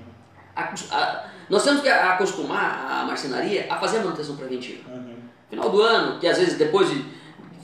Acos- 0.54 0.90
a- 0.90 1.24
nós 1.50 1.62
temos 1.62 1.82
que 1.82 1.88
acostumar 1.88 2.86
a 2.90 3.04
marcenaria 3.04 3.66
a 3.70 3.76
fazer 3.76 3.98
a 3.98 4.04
manutenção 4.04 4.36
preventiva. 4.36 4.90
Uhum. 4.90 5.16
Final 5.50 5.68
do 5.70 5.82
ano, 5.82 6.18
que 6.18 6.26
às 6.26 6.38
vezes 6.38 6.56
depois 6.56 6.88
de 6.90 7.04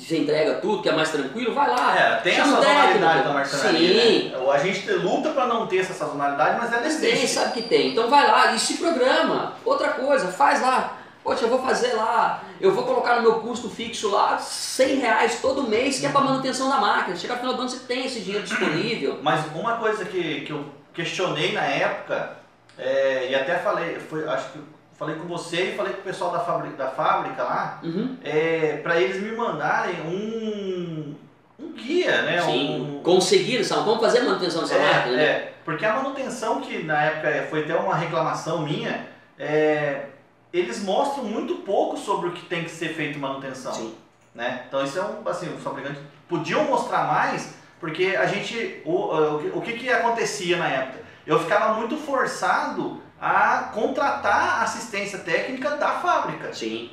você 0.02 0.18
entrega 0.18 0.54
tudo, 0.54 0.82
que 0.82 0.88
é 0.88 0.92
mais 0.92 1.10
tranquilo, 1.10 1.54
vai 1.54 1.70
lá. 1.70 1.96
É, 1.96 2.16
tem 2.16 2.38
a 2.38 2.44
sazonalidade 2.44 3.22
da 3.22 3.32
marcenaria, 3.32 4.02
Sim. 4.02 4.28
né? 4.30 4.52
A 4.52 4.58
gente 4.58 4.90
luta 4.92 5.30
pra 5.30 5.46
não 5.46 5.66
ter 5.66 5.78
essa 5.78 5.94
sazonalidade, 5.94 6.58
mas 6.58 6.72
ela 6.72 6.82
tem, 6.82 6.90
existe. 6.90 7.28
sabe 7.28 7.52
que 7.52 7.62
tem. 7.62 7.92
Então 7.92 8.10
vai 8.10 8.26
lá 8.26 8.52
e 8.52 8.58
se 8.58 8.78
programa. 8.78 9.54
Outra 9.64 9.90
coisa, 9.90 10.28
faz 10.28 10.60
lá. 10.60 10.98
Poxa, 11.22 11.44
eu 11.44 11.48
vou 11.48 11.62
fazer 11.62 11.92
lá, 11.94 12.42
eu 12.60 12.74
vou 12.74 12.82
colocar 12.84 13.16
no 13.16 13.22
meu 13.22 13.34
custo 13.34 13.70
fixo 13.70 14.10
lá 14.10 14.38
100 14.38 14.96
reais 14.96 15.38
todo 15.40 15.62
mês, 15.62 16.00
que 16.00 16.06
é 16.06 16.08
para 16.08 16.20
manutenção 16.20 16.68
da 16.68 16.78
máquina. 16.78 17.16
Chegar 17.16 17.34
no 17.34 17.40
final 17.40 17.54
do 17.54 17.60
ano 17.60 17.70
você 17.70 17.78
tem 17.86 18.06
esse 18.06 18.20
dinheiro 18.20 18.44
disponível. 18.44 19.20
Mas 19.22 19.46
uma 19.54 19.76
coisa 19.76 20.04
que, 20.04 20.40
que 20.40 20.50
eu 20.50 20.64
questionei 20.92 21.52
na 21.52 21.62
época, 21.62 22.38
é, 22.76 23.28
e 23.30 23.34
até 23.36 23.56
falei, 23.58 24.00
foi, 24.00 24.28
acho 24.28 24.50
que 24.50 24.58
falei 24.96 25.16
com 25.16 25.26
você 25.26 25.70
e 25.70 25.76
falei 25.76 25.92
com 25.94 26.00
o 26.00 26.04
pessoal 26.04 26.30
da 26.32 26.40
fábrica, 26.40 26.76
da 26.76 26.90
fábrica 26.90 27.42
lá, 27.42 27.80
Uhum. 27.82 28.16
é, 28.22 28.78
para 28.82 29.00
eles 29.00 29.20
me 29.22 29.32
mandarem 29.32 30.00
um, 30.02 31.14
um 31.58 31.72
guia, 31.72 32.22
né? 32.22 32.40
Sim, 32.42 32.98
Um, 32.98 33.02
conseguiram, 33.02 33.64
sabe? 33.64 33.84
Como 33.84 34.00
fazer 34.00 34.18
a 34.20 34.24
manutenção 34.24 34.62
dessa 34.62 34.78
máquina, 34.78 35.14
é, 35.14 35.16
né? 35.16 35.22
é, 35.24 35.52
porque 35.64 35.84
a 35.84 35.94
manutenção 35.94 36.60
que 36.60 36.82
na 36.82 37.02
época 37.02 37.46
foi 37.50 37.62
até 37.64 37.74
uma 37.74 37.94
reclamação 37.96 38.62
minha, 38.62 39.06
é, 39.38 40.06
eles 40.52 40.82
mostram 40.82 41.24
muito 41.24 41.56
pouco 41.56 41.96
sobre 41.96 42.28
o 42.28 42.32
que 42.32 42.44
tem 42.46 42.64
que 42.64 42.70
ser 42.70 42.88
feito 42.94 43.18
manutenção. 43.18 43.72
Sim. 43.72 43.94
Né? 44.34 44.62
Então 44.68 44.82
isso 44.84 44.98
é 44.98 45.02
um, 45.02 45.28
assim, 45.28 45.52
os 45.54 45.62
fabricantes 45.62 46.00
podiam 46.28 46.64
mostrar 46.64 47.04
mais, 47.06 47.54
porque 47.80 48.16
a 48.16 48.24
gente, 48.26 48.80
o, 48.84 48.92
o, 48.92 49.58
o 49.58 49.60
que 49.60 49.72
que 49.74 49.90
acontecia 49.90 50.56
na 50.56 50.68
época? 50.68 51.00
Eu 51.26 51.38
ficava 51.38 51.74
muito 51.74 51.96
forçado 51.96 53.01
a 53.22 53.70
contratar 53.72 54.64
assistência 54.64 55.20
técnica 55.20 55.76
da 55.76 55.90
fábrica, 55.90 56.52
Sim, 56.52 56.90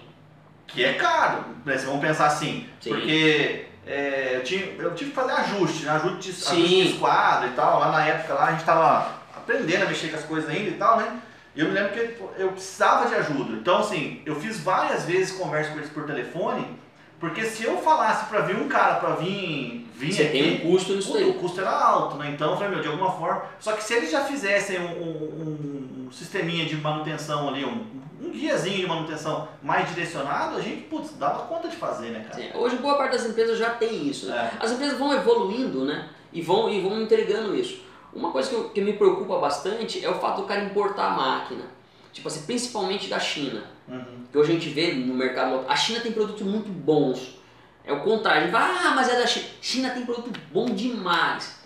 que 0.67 0.85
é 0.85 0.93
caro, 0.93 1.43
né? 1.65 1.73
Vocês 1.73 1.85
vão 1.85 1.99
pensar 1.99 2.27
assim, 2.27 2.69
Sim. 2.79 2.91
porque 2.91 3.65
é, 3.87 4.33
eu, 4.35 4.43
tinha, 4.43 4.65
eu 4.77 4.93
tive 4.93 5.09
que 5.09 5.15
fazer 5.15 5.31
ajuste, 5.31 5.85
né? 5.85 5.91
ajuste, 5.93 6.31
Sim. 6.33 6.51
ajuste 6.51 6.67
de 6.67 6.93
esquadro 6.93 7.49
e 7.49 7.53
tal, 7.53 7.79
lá 7.79 7.91
na 7.91 8.05
época 8.05 8.35
lá 8.35 8.45
a 8.45 8.51
gente 8.51 8.59
estava 8.59 9.11
aprendendo 9.35 9.85
a 9.85 9.87
mexer 9.87 10.09
com 10.09 10.17
as 10.17 10.23
coisas 10.23 10.47
ainda 10.47 10.69
e 10.69 10.75
tal, 10.75 10.97
né? 10.97 11.19
E 11.55 11.61
eu 11.61 11.65
me 11.65 11.71
lembro 11.71 11.93
que 11.93 12.21
eu 12.37 12.51
precisava 12.51 13.09
de 13.09 13.15
ajuda. 13.15 13.53
Então, 13.53 13.79
assim, 13.79 14.21
eu 14.23 14.39
fiz 14.39 14.59
várias 14.59 15.05
vezes 15.05 15.35
conversa 15.35 15.71
com 15.71 15.79
eles 15.79 15.89
por 15.89 16.05
telefone, 16.05 16.78
porque 17.19 17.43
se 17.45 17.63
eu 17.63 17.77
falasse 17.77 18.25
para 18.27 18.41
vir 18.41 18.55
um 18.55 18.67
cara 18.67 18.95
para 18.95 19.15
vir, 19.15 19.87
vir 19.93 20.11
você 20.13 20.23
aqui, 20.23 20.31
tem 20.31 20.55
um 20.55 20.71
custo 20.71 20.93
nisso 20.93 21.13
daí. 21.13 21.29
o 21.29 21.33
custo 21.35 21.59
era 21.59 21.69
alto, 21.71 22.15
né? 22.17 22.31
Então, 22.33 22.55
falei, 22.55 22.69
meu, 22.71 22.81
de 22.81 22.87
alguma 22.87 23.11
forma. 23.11 23.43
Só 23.59 23.73
que 23.73 23.83
se 23.83 23.93
eles 23.93 24.09
já 24.11 24.23
fizessem 24.23 24.79
um, 24.79 24.91
um, 25.01 26.05
um 26.07 26.11
sisteminha 26.11 26.65
de 26.65 26.75
manutenção 26.77 27.49
ali, 27.49 27.65
um, 27.65 27.85
um 28.21 28.31
guiazinho 28.31 28.77
de 28.77 28.87
manutenção 28.87 29.47
mais 29.61 29.87
direcionado, 29.89 30.57
a 30.57 30.61
gente, 30.61 30.81
putz, 30.83 31.13
dava 31.17 31.43
conta 31.47 31.67
de 31.67 31.75
fazer, 31.75 32.09
né, 32.09 32.25
cara? 32.29 32.35
Sim, 32.41 32.49
Hoje 32.57 32.77
boa 32.77 32.95
parte 32.97 33.13
das 33.17 33.25
empresas 33.25 33.57
já 33.57 33.71
tem 33.71 34.07
isso. 34.07 34.27
né? 34.27 34.51
É. 34.59 34.63
As 34.65 34.71
empresas 34.71 34.97
vão 34.97 35.11
evoluindo, 35.13 35.83
né? 35.85 36.09
E 36.31 36.41
vão, 36.41 36.69
e 36.69 36.79
vão 36.81 37.01
entregando 37.01 37.55
isso. 37.55 37.81
Uma 38.13 38.31
coisa 38.31 38.49
que, 38.49 38.55
eu- 38.55 38.69
que 38.69 38.81
me 38.81 38.93
preocupa 38.93 39.37
bastante 39.39 40.03
é 40.03 40.09
o 40.09 40.15
fato 40.15 40.41
do 40.41 40.47
cara 40.47 40.63
importar 40.63 41.07
a 41.07 41.09
máquina. 41.11 41.63
Tipo 42.11 42.27
assim, 42.27 42.45
principalmente 42.45 43.07
da 43.07 43.19
China. 43.19 43.63
Uhum. 43.87 44.25
Que 44.31 44.37
hoje 44.37 44.51
a 44.51 44.53
gente 44.55 44.69
vê 44.69 44.93
no 44.93 45.13
mercado. 45.13 45.65
A 45.67 45.75
China 45.75 45.99
tem 45.99 46.11
produtos 46.11 46.41
muito 46.41 46.69
bons. 46.69 47.37
É 47.85 47.93
o 47.93 48.01
contrário. 48.01 48.41
A 48.41 48.43
gente 48.43 48.51
fala, 48.51 48.89
ah, 48.89 48.95
mas 48.95 49.09
é 49.09 49.19
da 49.19 49.27
China. 49.27 49.45
China 49.61 49.89
tem 49.91 50.05
produto 50.05 50.31
bom 50.51 50.65
demais. 50.65 51.59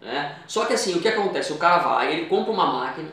Né? 0.00 0.36
Só 0.46 0.64
que 0.64 0.72
assim, 0.72 0.96
o 0.96 1.00
que 1.00 1.08
acontece? 1.08 1.52
O 1.52 1.58
cara 1.58 1.78
vai, 1.78 2.12
ele 2.12 2.26
compra 2.26 2.52
uma 2.52 2.66
máquina, 2.66 3.08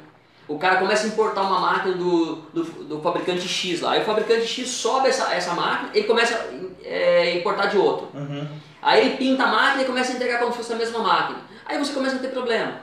o 0.47 0.57
cara 0.57 0.77
começa 0.77 1.05
a 1.05 1.07
importar 1.07 1.43
uma 1.43 1.59
máquina 1.59 1.95
do, 1.95 2.37
do, 2.51 2.63
do 2.63 3.01
fabricante 3.01 3.47
X 3.47 3.81
lá. 3.81 3.91
Aí 3.91 4.01
o 4.01 4.05
fabricante 4.05 4.47
X 4.47 4.67
sobe 4.69 5.07
essa, 5.07 5.31
essa 5.31 5.53
máquina, 5.53 5.91
ele 5.93 6.07
começa 6.07 6.35
a 6.35 6.83
é, 6.83 7.37
importar 7.37 7.67
de 7.67 7.77
outro. 7.77 8.09
Uhum. 8.15 8.47
Aí 8.81 9.05
ele 9.05 9.17
pinta 9.17 9.43
a 9.43 9.47
máquina 9.47 9.83
e 9.83 9.85
começa 9.85 10.11
a 10.11 10.15
entregar 10.15 10.39
como 10.39 10.51
se 10.51 10.57
fosse 10.57 10.73
a 10.73 10.77
mesma 10.77 10.99
máquina. 10.99 11.39
Aí 11.67 11.77
você 11.77 11.93
começa 11.93 12.15
a 12.15 12.19
ter 12.19 12.29
problema. 12.29 12.81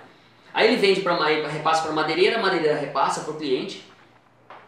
Aí 0.56 0.68
ele 0.68 0.76
vende 0.76 1.02
para 1.02 1.22
repassa 1.48 1.82
para 1.82 1.92
madeireira, 1.92 2.38
a 2.38 2.40
madeireira 2.40 2.78
repassa 2.78 3.20
para 3.20 3.34
o 3.34 3.36
cliente. 3.36 3.84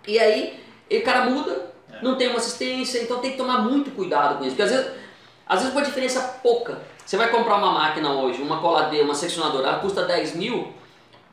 E 0.06 0.18
aí 0.18 0.62
o 0.90 1.00
cara 1.02 1.24
muda, 1.30 1.72
É. 1.90 2.02
não 2.02 2.14
tem 2.14 2.28
uma 2.28 2.36
assistência, 2.36 3.02
então 3.02 3.20
tem 3.20 3.30
que 3.30 3.38
tomar 3.38 3.62
muito 3.62 3.90
cuidado 3.92 4.36
com 4.36 4.44
isso. 4.44 4.50
Porque 4.54 4.64
às 4.64 4.70
vezes, 4.70 4.92
às 5.46 5.60
vezes 5.60 5.74
uma 5.74 5.82
diferença 5.82 6.20
pouca. 6.42 6.78
Você 7.06 7.16
vai 7.16 7.30
comprar 7.30 7.56
uma 7.56 7.72
máquina 7.72 8.12
hoje, 8.12 8.42
uma 8.42 8.60
coladeira, 8.60 9.02
uma 9.02 9.14
seccionadora, 9.14 9.66
ela 9.66 9.78
custa 9.78 10.04
10 10.04 10.36
mil, 10.36 10.74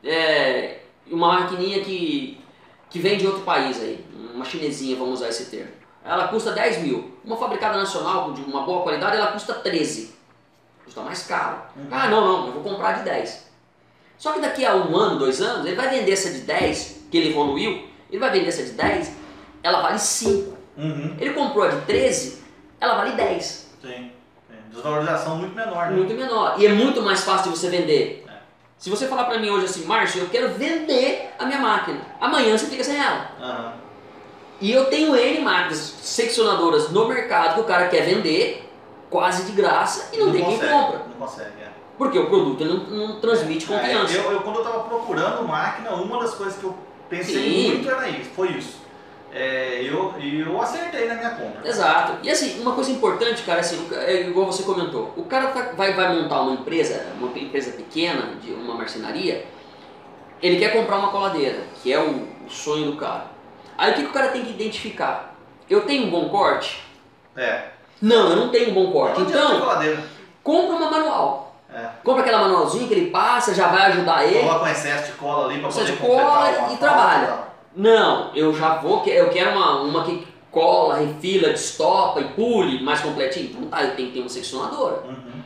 é, 0.02 0.78
uma 1.10 1.38
maquininha 1.40 1.84
que, 1.84 2.40
que 2.88 2.98
vem 2.98 3.18
de 3.18 3.26
outro 3.26 3.42
país 3.42 3.78
aí, 3.82 4.02
uma 4.34 4.46
chinesinha, 4.46 4.96
vamos 4.96 5.20
usar 5.20 5.28
esse 5.28 5.50
termo. 5.50 5.72
Ela 6.02 6.28
custa 6.28 6.52
10 6.52 6.78
mil. 6.78 7.14
Uma 7.22 7.36
fabricada 7.36 7.76
nacional 7.76 8.32
de 8.32 8.40
uma 8.40 8.62
boa 8.62 8.82
qualidade, 8.82 9.18
ela 9.18 9.32
custa 9.32 9.52
13. 9.52 10.16
Custa 10.82 11.02
mais 11.02 11.24
caro. 11.26 11.58
Uhum. 11.76 11.88
Ah, 11.90 12.08
não, 12.08 12.20
não, 12.24 12.46
eu 12.46 12.52
vou 12.54 12.62
comprar 12.62 12.92
de 12.92 13.02
10. 13.04 13.45
Só 14.18 14.32
que 14.32 14.40
daqui 14.40 14.64
a 14.64 14.74
um 14.74 14.96
ano, 14.96 15.18
dois 15.18 15.40
anos, 15.40 15.66
ele 15.66 15.76
vai 15.76 15.90
vender 15.90 16.12
essa 16.12 16.30
de 16.30 16.40
10, 16.40 17.06
que 17.10 17.18
ele 17.18 17.30
evoluiu, 17.30 17.86
ele 18.10 18.18
vai 18.18 18.30
vender 18.30 18.48
essa 18.48 18.62
de 18.62 18.70
10, 18.70 19.12
ela 19.62 19.82
vale 19.82 19.98
5. 19.98 20.56
Uhum. 20.76 21.16
Ele 21.18 21.34
comprou 21.34 21.64
a 21.64 21.68
de 21.68 21.80
13, 21.82 22.42
ela 22.80 22.94
vale 22.94 23.12
10. 23.12 23.76
Sim. 23.82 24.12
Desvalorização 24.70 25.36
muito 25.36 25.54
menor, 25.54 25.86
né? 25.86 25.96
Muito 25.96 26.14
menor. 26.14 26.54
E 26.58 26.66
é 26.66 26.72
muito 26.72 27.02
mais 27.02 27.22
fácil 27.22 27.50
de 27.50 27.58
você 27.58 27.68
vender. 27.68 28.24
É. 28.28 28.32
Se 28.78 28.90
você 28.90 29.06
falar 29.06 29.24
pra 29.24 29.38
mim 29.38 29.48
hoje 29.48 29.64
assim, 29.64 29.84
Márcio, 29.86 30.22
eu 30.22 30.28
quero 30.28 30.50
vender 30.50 31.34
a 31.38 31.46
minha 31.46 31.58
máquina. 31.58 32.00
Amanhã 32.20 32.56
você 32.56 32.66
fica 32.66 32.84
sem 32.84 32.96
ela. 32.98 33.30
Aham. 33.40 33.72
E 34.60 34.72
eu 34.72 34.86
tenho 34.86 35.14
N 35.14 35.40
máquinas 35.40 35.78
seccionadoras 36.00 36.90
no 36.90 37.06
mercado 37.06 37.54
que 37.54 37.60
o 37.60 37.64
cara 37.64 37.88
quer 37.88 38.02
vender 38.02 38.66
quase 39.10 39.44
de 39.44 39.52
graça 39.52 40.14
e 40.14 40.18
não, 40.18 40.32
tem 40.32 40.42
consegue, 40.42 40.60
quem 40.60 40.70
compra. 40.70 40.98
Não 40.98 41.26
consegue, 41.26 41.50
é. 41.60 41.68
Porque 41.98 42.18
o 42.18 42.26
produto 42.26 42.64
não, 42.64 42.76
não 43.08 43.20
transmite 43.20 43.66
confiança. 43.66 44.16
É, 44.16 44.20
eu, 44.20 44.32
eu, 44.32 44.40
quando 44.40 44.56
eu 44.56 44.62
tava 44.64 44.80
procurando 44.80 45.46
máquina, 45.48 45.90
uma 45.92 46.20
das 46.20 46.34
coisas 46.34 46.56
que 46.58 46.64
eu 46.64 46.76
pensei 47.08 47.42
Sim. 47.42 47.68
muito 47.72 47.90
era 47.90 48.08
isso, 48.08 48.30
foi 48.34 48.48
isso. 48.50 48.86
É, 49.32 49.82
eu, 49.82 50.14
e 50.18 50.40
eu 50.40 50.60
acertei 50.60 51.08
na 51.08 51.14
minha 51.14 51.30
compra. 51.30 51.66
Exato. 51.68 52.18
E 52.22 52.30
assim, 52.30 52.60
uma 52.60 52.72
coisa 52.74 52.90
importante, 52.90 53.42
cara, 53.42 53.60
assim, 53.60 53.86
é 53.92 54.28
igual 54.28 54.46
você 54.46 54.62
comentou, 54.62 55.12
o 55.16 55.24
cara 55.24 55.48
tá- 55.48 55.72
vai, 55.76 55.92
vai 55.94 56.14
montar 56.14 56.42
uma 56.42 56.52
empresa, 56.54 57.06
uma 57.18 57.30
empresa 57.36 57.72
pequena, 57.72 58.34
de 58.42 58.52
uma 58.52 58.74
marcenaria, 58.74 59.44
ele 60.42 60.58
quer 60.58 60.72
comprar 60.72 60.98
uma 60.98 61.08
coladeira, 61.10 61.64
que 61.82 61.92
é 61.92 61.98
o, 61.98 62.28
o 62.46 62.50
sonho 62.50 62.92
do 62.92 62.96
cara. 62.96 63.26
Aí 63.76 63.92
o 63.92 63.94
que, 63.94 64.02
que 64.04 64.08
o 64.08 64.12
cara 64.12 64.28
tem 64.28 64.42
que 64.44 64.50
identificar? 64.50 65.34
Eu 65.68 65.82
tenho 65.82 66.06
um 66.06 66.10
bom 66.10 66.28
corte? 66.28 66.82
É. 67.36 67.64
Não, 68.00 68.30
eu 68.30 68.36
não 68.36 68.48
tenho 68.50 68.70
um 68.70 68.74
bom 68.74 68.92
corte. 68.92 69.20
Não 69.20 69.28
Então, 69.28 69.60
compra 70.42 70.76
uma 70.76 70.90
manual. 70.90 71.45
É. 71.76 71.90
Compra 72.02 72.22
aquela 72.22 72.40
manualzinha 72.40 72.88
que 72.88 72.94
ele 72.94 73.10
passa, 73.10 73.54
já 73.54 73.68
vai 73.68 73.82
ajudar 73.92 74.24
ele. 74.24 74.40
Coloca 74.40 74.64
um 74.64 74.68
excesso 74.68 75.12
de 75.12 75.18
cola 75.18 75.44
ali 75.46 75.58
pra 75.60 75.68
Excesso 75.68 75.92
poder 75.92 76.00
de 76.00 76.06
cola 76.22 76.72
e 76.72 76.76
trabalha. 76.78 77.26
tal. 77.26 77.54
Não, 77.76 78.34
eu 78.34 78.54
já 78.54 78.76
vou, 78.76 79.02
que- 79.02 79.10
eu 79.10 79.28
quero 79.28 79.50
uma, 79.50 79.82
uma 79.82 80.04
que 80.04 80.26
cola, 80.50 80.96
refila, 80.96 81.50
destopa 81.50 82.20
e 82.20 82.28
pule 82.28 82.82
mais 82.82 83.00
completinho. 83.00 83.50
Então 83.50 83.66
tá, 83.68 83.82
eu 83.84 83.94
tenho 83.94 84.08
que 84.08 84.14
ter 84.14 84.20
uma 84.20 84.28
seccionadora. 84.30 85.02
Uhum. 85.04 85.42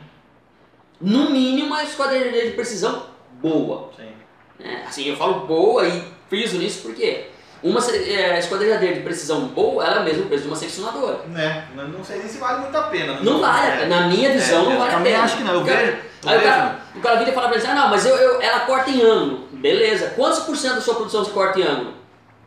No 1.01 1.29
mínimo 1.31 1.67
uma 1.67 1.83
esquadrilha 1.83 2.45
de 2.45 2.51
precisão 2.51 3.03
boa. 3.41 3.89
Sim. 3.97 4.11
né? 4.59 4.85
Assim, 4.87 5.05
eu 5.09 5.17
falo 5.17 5.41
boa 5.47 5.85
e 5.87 6.03
friso 6.29 6.57
nisso 6.57 6.83
porque 6.83 7.30
uma 7.63 7.79
se- 7.81 8.11
é, 8.11 8.39
esquadrilhadeira 8.39 8.95
de 8.95 9.01
precisão 9.01 9.47
boa, 9.47 9.85
ela 9.85 9.97
é 9.97 9.99
o 9.99 10.03
mesmo 10.03 10.25
preço 10.25 10.43
de 10.43 10.49
uma 10.49 10.55
seccionadora. 10.57 11.19
Né? 11.27 11.67
Não- 11.75 11.87
Não 11.87 12.03
sei 12.03 12.19
nem 12.19 12.27
se 12.27 12.37
vale 12.37 12.61
muito 12.61 12.75
a 12.77 12.83
pena. 12.83 13.19
Não 13.21 13.39
vale, 13.39 13.67
a 13.71 13.75
É. 13.81 13.85
na 13.87 14.07
minha 14.07 14.31
visão 14.31 14.61
É, 14.61 14.65
não 14.65 14.71
eu 14.73 14.79
vale 14.79 14.95
a 14.95 14.99
pena. 14.99 15.23
acho 15.23 15.37
que 15.37 15.43
não. 15.43 15.53
Eu 15.53 15.61
O 15.61 15.65
cara- 15.65 15.77
vejo. 15.79 15.97
eu 16.23 16.29
Aí 16.29 16.37
o 16.37 16.41
cara, 16.43 16.79
o 16.95 16.99
cara 17.01 17.15
vira 17.17 17.31
e 17.31 17.33
fala 17.33 17.47
pra 17.49 17.57
ele, 17.57 17.67
ah, 17.67 17.75
não, 17.75 17.89
mas 17.89 18.05
eu, 18.05 18.15
eu- 18.15 18.41
ela 18.41 18.59
corta 18.61 18.89
em 18.89 19.01
ângulo. 19.01 19.47
Beleza, 19.53 20.13
quantos 20.15 20.39
por 20.39 20.55
cento 20.57 20.75
da 20.75 20.81
sua 20.81 20.95
produção 20.95 21.23
você 21.23 21.31
corta 21.31 21.59
em 21.59 21.63
ângulo? 21.63 21.93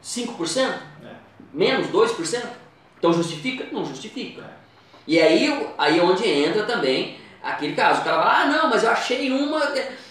5%? 0.02 0.74
É. 1.04 1.08
Menos 1.52 1.88
2%? 1.88 2.46
Então 2.98 3.12
justifica? 3.12 3.66
Não 3.72 3.84
justifica. 3.84 4.42
É. 4.42 4.44
E 5.06 5.20
aí, 5.20 5.68
aí 5.78 5.98
é 5.98 6.02
onde 6.02 6.26
entra 6.28 6.62
também 6.64 7.18
aquele 7.42 7.74
caso. 7.74 8.00
O 8.00 8.04
cara 8.04 8.16
fala, 8.22 8.40
ah 8.40 8.46
não, 8.46 8.70
mas 8.70 8.82
eu 8.82 8.90
achei 8.90 9.30
uma, 9.30 9.62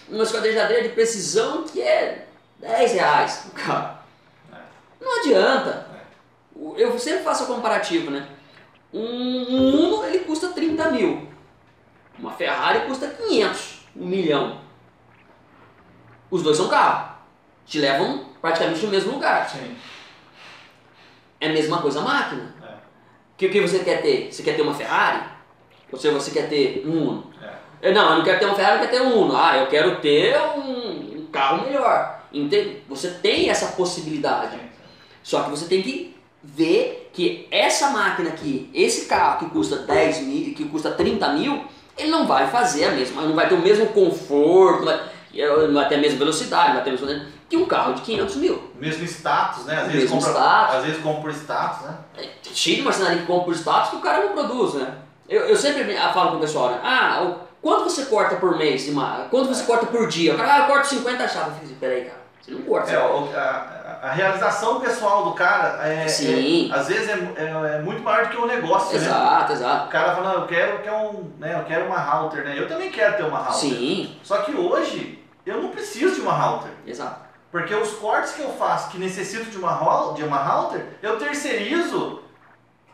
uma 0.08 0.22
esquadrilhadeira 0.22 0.82
de 0.84 0.90
precisão 0.90 1.64
que 1.64 1.80
é 1.82 2.26
10 2.60 2.92
reais. 2.92 3.46
Cara, 3.54 3.98
É. 4.00 4.03
não 5.04 5.20
adianta. 5.20 5.86
Eu 6.76 6.98
sempre 6.98 7.24
faço 7.24 7.44
o 7.44 7.46
comparativo, 7.46 8.10
né? 8.10 8.28
Um, 8.92 9.96
Uno 9.96 10.04
ele 10.04 10.20
custa 10.20 10.48
30 10.48 10.90
mil. 10.90 11.28
Uma 12.18 12.30
Ferrari 12.32 12.86
custa 12.86 13.08
500, 13.08 13.80
um 13.96 14.06
milhão. 14.06 14.60
Os 16.30 16.42
dois 16.42 16.56
são 16.56 16.68
carros. 16.68 17.14
Te 17.66 17.80
levam 17.80 18.26
praticamente 18.40 18.84
no 18.84 18.90
mesmo 18.90 19.12
lugar. 19.12 19.48
Sim. 19.48 19.76
É 21.40 21.48
a 21.48 21.52
mesma 21.52 21.82
coisa 21.82 22.00
a 22.00 22.02
máquina. 22.02 22.54
É. 22.62 22.72
O 22.72 23.36
que, 23.36 23.48
que 23.48 23.60
você 23.60 23.80
quer 23.80 24.00
ter? 24.00 24.32
Você 24.32 24.42
quer 24.42 24.54
ter 24.54 24.62
uma 24.62 24.74
Ferrari? 24.74 25.24
Ou 25.90 25.98
você 25.98 26.30
quer 26.30 26.48
ter 26.48 26.84
um 26.86 27.08
Uno? 27.08 27.32
É. 27.42 27.88
Eu, 27.88 27.94
Não, 27.94 28.10
eu 28.10 28.16
não 28.18 28.24
quero 28.24 28.38
ter 28.38 28.46
uma 28.46 28.54
Ferrari, 28.54 28.82
eu 28.82 28.88
quero 28.88 28.92
ter 28.92 29.02
um 29.02 29.22
Uno. 29.22 29.36
Ah, 29.36 29.58
eu 29.58 29.66
quero 29.66 30.00
ter 30.00 30.36
um, 30.56 31.20
um 31.20 31.26
carro 31.32 31.64
melhor. 31.64 32.22
Entende? 32.32 32.82
Você 32.88 33.10
tem 33.10 33.50
essa 33.50 33.72
possibilidade. 33.72 34.58
Só 35.24 35.42
que 35.42 35.50
você 35.50 35.64
tem 35.66 35.82
que 35.82 36.14
ver 36.42 37.10
que 37.12 37.48
essa 37.50 37.88
máquina 37.90 38.28
aqui, 38.28 38.70
esse 38.74 39.06
carro 39.06 39.38
que 39.40 39.46
custa 39.46 39.76
10 39.78 40.20
mil, 40.20 40.54
que 40.54 40.64
custa 40.66 40.90
30 40.92 41.32
mil, 41.32 41.64
ele 41.98 42.10
não 42.10 42.26
vai 42.26 42.46
fazer 42.48 42.84
a 42.84 42.90
mesma, 42.92 43.22
não 43.22 43.34
vai 43.34 43.48
ter 43.48 43.54
o 43.54 43.60
mesmo 43.60 43.86
conforto. 43.88 44.86
E 45.32 45.40
é- 45.40 45.48
não 45.66 45.74
vai 45.74 45.88
ter 45.88 45.96
a 45.96 45.98
mesma 45.98 46.18
velocidade, 46.18 46.68
não 46.68 46.74
vai 46.76 46.84
ter 46.84 46.90
a 46.90 46.92
mesma... 46.92 47.26
que 47.48 47.56
um 47.56 47.66
carro 47.66 47.94
de 47.94 48.02
500 48.02 48.36
mil. 48.36 48.70
Mesmo 48.78 49.04
status, 49.04 49.64
né? 49.64 49.76
Às 49.80 49.86
vezes, 49.92 50.02
Mesmo 50.10 50.16
compra, 50.16 50.30
status. 50.32 50.74
às 50.76 50.84
vezes 50.84 51.02
compra 51.02 51.20
por 51.22 51.30
status, 51.32 51.86
né? 51.86 51.96
É 52.18 52.28
cheio 52.52 52.76
de 52.76 52.82
marcenaria 52.82 53.18
que 53.18 53.26
compra 53.26 53.44
por 53.46 53.54
status 53.54 53.90
que 53.90 53.96
o 53.96 54.00
cara 54.00 54.22
não 54.26 54.32
produz, 54.32 54.74
né? 54.74 54.94
Eu, 55.28 55.40
eu 55.48 55.56
sempre 55.56 55.82
me- 55.84 55.96
falo 55.96 56.32
com 56.32 56.36
o 56.36 56.40
pessoal, 56.40 56.70
né? 56.70 56.80
Ah, 56.84 57.22
o, 57.24 57.36
quanto 57.62 57.84
você 57.84 58.04
corta 58.04 58.36
por 58.36 58.56
mês? 58.58 58.88
Quanto 59.30 59.48
você 59.48 59.64
corta 59.64 59.86
por 59.86 60.06
dia? 60.06 60.34
O 60.34 60.36
cara, 60.36 60.54
ah, 60.54 60.58
eu 60.60 60.66
corto 60.66 60.86
50 60.88 61.26
chaves. 61.28 61.56
Assim, 61.64 61.74
peraí, 61.80 62.02
cara, 62.04 62.20
você 62.40 62.50
não 62.52 62.62
corta. 62.62 62.92
É, 62.92 62.98
o- 62.98 63.28
a, 64.08 64.12
realização 64.12 64.80
pessoal 64.80 65.24
do 65.24 65.32
cara 65.32 65.86
é, 65.86 66.06
Sim. 66.08 66.70
é- 66.70 66.74
às 66.76 66.88
vezes 66.88 67.08
é, 67.08 67.12
é- 67.36 67.76
é 67.76 67.82
muito 67.82 68.02
maior 68.02 68.24
do 68.24 68.30
que 68.30 68.36
o 68.36 68.46
negócio, 68.46 68.90
né? 68.98 69.04
Exato, 69.04 69.52
exato. 69.52 69.86
O 69.86 69.90
cara 69.90 70.14
fala, 70.14 70.32
eu 70.34 70.46
quero, 70.46 70.72
eu 70.72 70.78
quero 70.80 70.96
um, 70.96 71.32
né, 71.38 71.54
eu 71.58 71.64
quero 71.64 71.86
uma 71.86 71.98
router, 71.98 72.44
né? 72.44 72.54
Eu 72.58 72.68
também 72.68 72.90
quero 72.90 73.16
ter 73.16 73.22
uma 73.24 73.38
router. 73.38 73.54
Sim, 73.70 74.16
Só 74.22 74.38
que 74.38 74.52
hoje 74.56 75.22
eu 75.46 75.62
não 75.62 75.70
preciso 75.70 76.14
de 76.16 76.20
uma 76.20 76.32
router. 76.32 76.70
exato. 76.86 77.24
Porque 77.50 77.72
os 77.72 77.92
cortes 77.94 78.32
que 78.32 78.42
eu 78.42 78.50
faço 78.54 78.90
que 78.90 78.98
necessito 78.98 79.48
de 79.48 79.56
uma, 79.56 79.70
rol- 79.70 80.14
de 80.14 80.24
uma 80.24 80.38
router, 80.38 80.84
eu 81.00 81.16
terceirizo. 81.18 82.20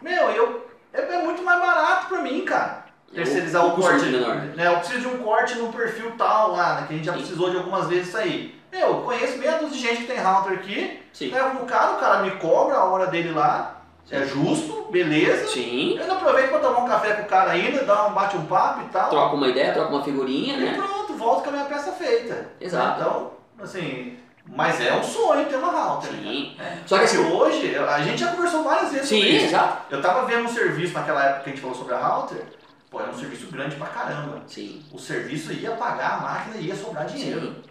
Meu, 0.02 0.30
eu, 0.30 0.66
é, 0.92 1.00
é 1.00 1.22
muito 1.22 1.42
mais 1.42 1.58
barato 1.60 2.06
pra 2.08 2.20
mim, 2.20 2.44
cara. 2.44 2.84
Terceirizar 3.12 3.62
É 3.62 3.66
o, 3.66 3.70
custo 3.72 3.90
corte. 3.90 4.04
menor. 4.06 4.36
Né, 4.36 4.66
eu 4.66 4.76
preciso 4.78 5.00
de 5.00 5.06
um 5.08 5.18
corte 5.18 5.56
num 5.56 5.72
perfil 5.72 6.12
tal 6.18 6.52
lá, 6.52 6.74
né, 6.74 6.84
que 6.86 6.92
a 6.92 6.96
gente 6.96 7.06
já 7.06 7.12
Sim. 7.14 7.18
precisou 7.20 7.50
de 7.50 7.56
algumas 7.56 7.86
vezes 7.88 8.08
isso 8.08 8.18
aí. 8.18 8.59
Eu 8.72 9.02
conheço 9.02 9.38
meia 9.38 9.58
dúzia 9.58 9.76
de 9.76 9.78
gente 9.80 10.00
que 10.02 10.06
tem 10.06 10.18
router 10.22 10.52
aqui, 10.54 11.02
Sim. 11.12 11.30
levo 11.30 11.60
no 11.60 11.66
cara, 11.66 11.92
o 11.92 12.00
cara 12.00 12.22
me 12.22 12.30
cobra 12.32 12.76
a 12.76 12.84
hora 12.84 13.06
dele 13.08 13.32
lá, 13.32 13.82
é 14.10 14.24
justo, 14.24 14.88
beleza. 14.90 15.48
Sim. 15.48 15.94
Eu 15.96 16.02
ainda 16.02 16.14
aproveito 16.14 16.50
pra 16.50 16.58
tomar 16.58 16.78
um 16.80 16.88
café 16.88 17.14
com 17.14 17.22
o 17.22 17.26
cara 17.26 17.50
ainda, 17.52 17.84
dar 17.84 18.06
um 18.06 18.12
bate 18.12 18.36
um 18.36 18.46
papo 18.46 18.82
e 18.82 18.88
tal. 18.88 19.08
Troca 19.10 19.34
uma 19.36 19.48
ideia, 19.48 19.72
troca 19.72 19.90
uma 19.92 20.04
figurinha, 20.04 20.56
E 20.56 20.60
né? 20.60 20.74
pronto, 20.74 21.14
volto 21.14 21.42
com 21.44 21.48
a 21.50 21.52
minha 21.52 21.64
peça 21.64 21.92
feita. 21.92 22.48
Exato. 22.60 23.00
Então, 23.00 23.30
assim, 23.62 24.18
mas 24.46 24.80
é 24.80 24.94
um 24.94 25.02
sonho 25.02 25.46
ter 25.46 25.56
uma 25.56 25.70
router. 25.70 26.10
Sim. 26.10 26.54
né? 26.58 26.82
Só 26.86 26.98
que 26.98 27.04
assim, 27.04 27.18
hoje, 27.18 27.76
a 27.76 28.02
gente 28.02 28.18
já 28.18 28.32
conversou 28.32 28.64
várias 28.64 28.92
vezes 28.92 29.08
sobre 29.08 29.24
sim, 29.24 29.36
isso. 29.36 29.46
exato. 29.46 29.94
Eu 29.94 30.02
tava 30.02 30.26
vendo 30.26 30.44
um 30.44 30.48
serviço 30.48 30.92
naquela 30.94 31.24
época 31.24 31.42
que 31.44 31.50
a 31.50 31.52
gente 31.52 31.62
falou 31.62 31.76
sobre 31.76 31.94
a 31.94 31.98
router, 31.98 32.42
pô, 32.90 33.00
era 33.00 33.10
um 33.10 33.14
serviço 33.14 33.46
grande 33.46 33.76
pra 33.76 33.86
caramba. 33.86 34.42
Sim. 34.46 34.84
O 34.92 34.98
serviço 34.98 35.52
ia 35.52 35.70
pagar 35.72 36.14
a 36.14 36.20
máquina 36.20 36.56
e 36.56 36.66
ia 36.66 36.74
sobrar 36.74 37.06
dinheiro. 37.06 37.40
Sim. 37.42 37.62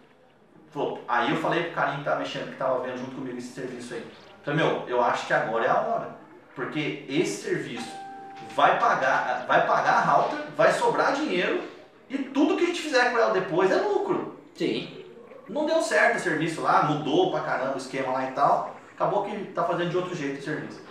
Falou, 0.71 1.03
aí 1.08 1.32
eu 1.32 1.38
falei 1.38 1.63
pro 1.63 1.73
carinha 1.73 1.97
que 1.97 2.03
tava 2.03 2.19
mexendo, 2.19 2.51
que 2.51 2.58
tava 2.58 2.79
vendo 2.84 2.97
junto 2.97 3.15
comigo 3.15 3.38
esse 3.38 3.53
serviço 3.53 3.93
aí. 3.93 4.05
Falei, 4.43 4.63
meu, 4.63 4.84
eu 4.88 5.03
acho 5.03 5.25
que 5.25 5.34
agora 5.34 5.65
é 5.65 5.69
a 5.69 5.79
hora. 5.79 6.10
Porque 6.55 7.05
esse 7.10 7.43
serviço 7.43 7.89
vai 8.55 8.79
pagar, 8.79 9.45
vai 9.47 9.65
pagar 9.65 9.93
a 9.93 10.01
router, 10.01 10.39
vai 10.55 10.71
sobrar 10.71 11.13
dinheiro 11.13 11.63
e 12.10 12.17
tudo 12.17 12.58
que 12.58 12.63
a 12.63 12.67
gente 12.67 12.82
fizer 12.82 13.12
com 13.12 13.17
ela 13.17 13.34
depois 13.34 13.71
é 13.71 13.75
lucro. 13.75 14.39
Sim. 14.55 15.05
Não 15.47 15.65
deu 15.65 15.82
certo 15.82 16.17
o 16.17 16.19
serviço 16.19 16.62
lá, 16.62 16.84
mudou 16.84 17.32
pra 17.32 17.41
caramba 17.41 17.75
o 17.75 17.77
esquema 17.77 18.12
lá 18.12 18.29
e 18.29 18.34
tal. 18.34 18.75
Acabou 18.93 19.23
que 19.23 19.45
tá 19.53 19.63
fazendo 19.63 19.89
de 19.89 19.97
outro 19.97 20.15
jeito 20.15 20.39
o 20.39 20.43
serviço. 20.43 20.82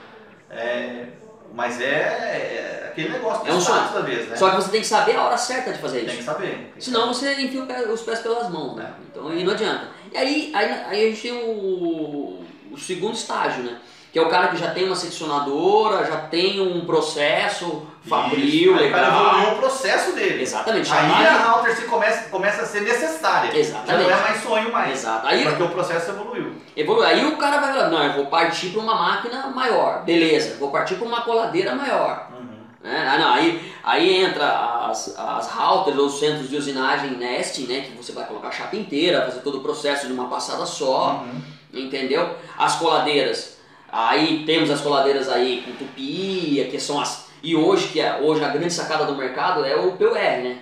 É, 0.50 1.08
mas 1.52 1.80
é, 1.80 1.84
é 1.86 2.88
aquele 2.88 3.10
negócio 3.10 3.46
É 3.48 3.52
um 3.52 3.58
status 3.58 3.94
da 3.94 4.00
vez, 4.00 4.28
né? 4.28 4.36
Só 4.36 4.50
que 4.50 4.56
você 4.56 4.70
tem 4.70 4.80
que 4.80 4.86
saber 4.86 5.16
a 5.16 5.22
hora 5.24 5.36
certa 5.36 5.72
de 5.72 5.78
fazer 5.78 6.00
Tem 6.00 6.08
isso. 6.08 6.16
que 6.18 6.22
saber. 6.24 6.48
tem 6.48 6.72
que 6.76 6.84
Senão 6.84 7.12
você 7.12 7.34
enfia 7.40 7.62
os 7.92 8.02
pés 8.02 8.20
pelas 8.20 8.50
mãos, 8.50 8.76
né? 8.76 8.92
Então 9.10 9.28
aí 9.28 9.44
não 9.44 9.52
adianta. 9.52 9.88
E 10.12 10.16
aí, 10.16 10.52
aí, 10.54 10.70
aí 10.86 11.04
a 11.06 11.10
gente 11.10 11.22
tem 11.22 11.32
o, 11.32 12.44
o 12.72 12.78
segundo 12.78 13.14
estágio, 13.14 13.62
né? 13.62 13.78
Que 14.12 14.18
é 14.18 14.22
o 14.22 14.28
cara 14.28 14.48
que 14.48 14.56
já 14.56 14.70
tem 14.70 14.84
uma 14.84 14.96
seccionadora, 14.96 16.06
já 16.06 16.16
tem 16.16 16.60
um 16.60 16.84
processo 16.86 17.86
fabril, 18.08 18.72
Isso. 18.72 18.80
Aí 18.82 18.88
O 18.88 18.90
cara 18.92 19.06
legal. 19.08 19.26
evoluiu 19.28 19.52
o 19.52 19.56
processo 19.58 20.12
dele. 20.12 20.42
Exatamente. 20.42 20.90
Aí 20.92 21.26
a 21.26 21.50
router 21.52 21.76
se 21.76 21.82
começa, 21.82 22.28
começa 22.30 22.62
a 22.62 22.66
ser 22.66 22.80
necessária. 22.82 23.56
Exatamente. 23.56 24.08
Já 24.08 24.16
não 24.16 24.18
é 24.18 24.28
mais 24.28 24.42
sonho 24.42 24.72
mais. 24.72 24.92
Exato. 24.98 25.26
Aí, 25.26 25.44
Porque 25.44 25.62
o 25.62 25.68
processo 25.68 26.10
evoluiu. 26.10 26.52
evolui. 26.74 27.04
aí 27.06 27.26
o 27.26 27.36
cara 27.36 27.58
vai 27.58 27.72
falar, 27.74 27.88
não, 27.90 28.02
eu 28.02 28.12
vou 28.14 28.26
partir 28.26 28.70
para 28.70 28.80
uma 28.80 28.94
máquina 28.94 29.46
maior. 29.48 30.02
Beleza, 30.04 30.56
vou 30.58 30.70
partir 30.70 30.94
para 30.94 31.06
uma 31.06 31.20
coladeira 31.20 31.74
maior. 31.74 32.28
né? 32.82 33.06
Ah, 33.12 33.18
não, 33.18 33.34
aí, 33.34 33.72
aí 33.84 34.24
entra 34.24 34.86
as, 34.88 35.14
as 35.18 35.50
routers 35.50 35.98
ou 35.98 36.08
centros 36.08 36.48
de 36.48 36.56
usinagem 36.56 37.10
nesting, 37.10 37.66
né? 37.66 37.82
Que 37.82 37.90
você 37.94 38.12
vai 38.12 38.24
colocar 38.24 38.48
a 38.48 38.52
chapa 38.52 38.74
inteira, 38.74 39.26
fazer 39.26 39.40
todo 39.40 39.58
o 39.58 39.60
processo 39.62 40.06
de 40.06 40.12
uma 40.14 40.28
passada 40.28 40.64
só. 40.64 41.24
Uhum. 41.26 41.42
entendeu? 41.74 42.34
As 42.56 42.76
coladeiras, 42.76 43.57
aí 43.90 44.44
temos 44.44 44.70
as 44.70 44.80
coladeiras 44.80 45.28
aí 45.28 45.62
com 45.62 45.72
tupia, 45.72 46.68
que 46.68 46.78
são 46.80 47.00
as 47.00 47.28
e 47.42 47.54
hoje 47.54 47.88
que 47.88 48.00
é 48.00 48.18
hoje 48.20 48.44
a 48.44 48.48
grande 48.48 48.72
sacada 48.72 49.04
do 49.04 49.14
mercado 49.14 49.64
é 49.64 49.76
o 49.76 49.92
PUR, 49.92 50.12
né? 50.14 50.58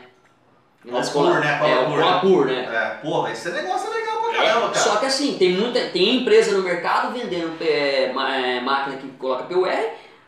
É 0.86 0.92
o 0.92 0.96
As 0.98 1.08
PUR, 1.08 1.22
cola- 1.22 1.40
né? 1.40 1.58
É 1.62 1.78
o 1.80 1.86
PUR, 1.86 1.98
cola 1.98 2.14
né? 2.14 2.20
PUR, 2.20 2.46
né? 2.46 2.68
É, 2.70 2.88
porra, 3.02 3.30
esse 3.32 3.50
negócio 3.50 3.90
é 3.90 3.94
legal 3.94 4.18
pra 4.22 4.32
caramba, 4.34 4.60
cara. 4.68 4.74
Só 4.78 4.96
que 4.96 5.06
assim, 5.06 5.38
tem 5.38 5.52
muita 5.52 5.80
tem 5.88 6.16
empresa 6.18 6.56
no 6.56 6.62
mercado 6.62 7.12
vendendo 7.12 7.56
é, 7.60 8.12
é, 8.14 8.60
máquina 8.60 8.96
que 8.98 9.08
coloca 9.12 9.44
PUR, 9.44 9.68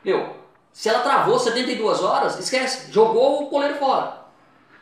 meu, 0.05 0.37
se 0.73 0.89
ela 0.89 1.01
travou 1.01 1.39
72 1.39 2.03
horas, 2.03 2.39
esquece, 2.39 2.91
jogou 2.93 3.43
o 3.43 3.47
coleiro 3.51 3.75
fora. 3.75 4.19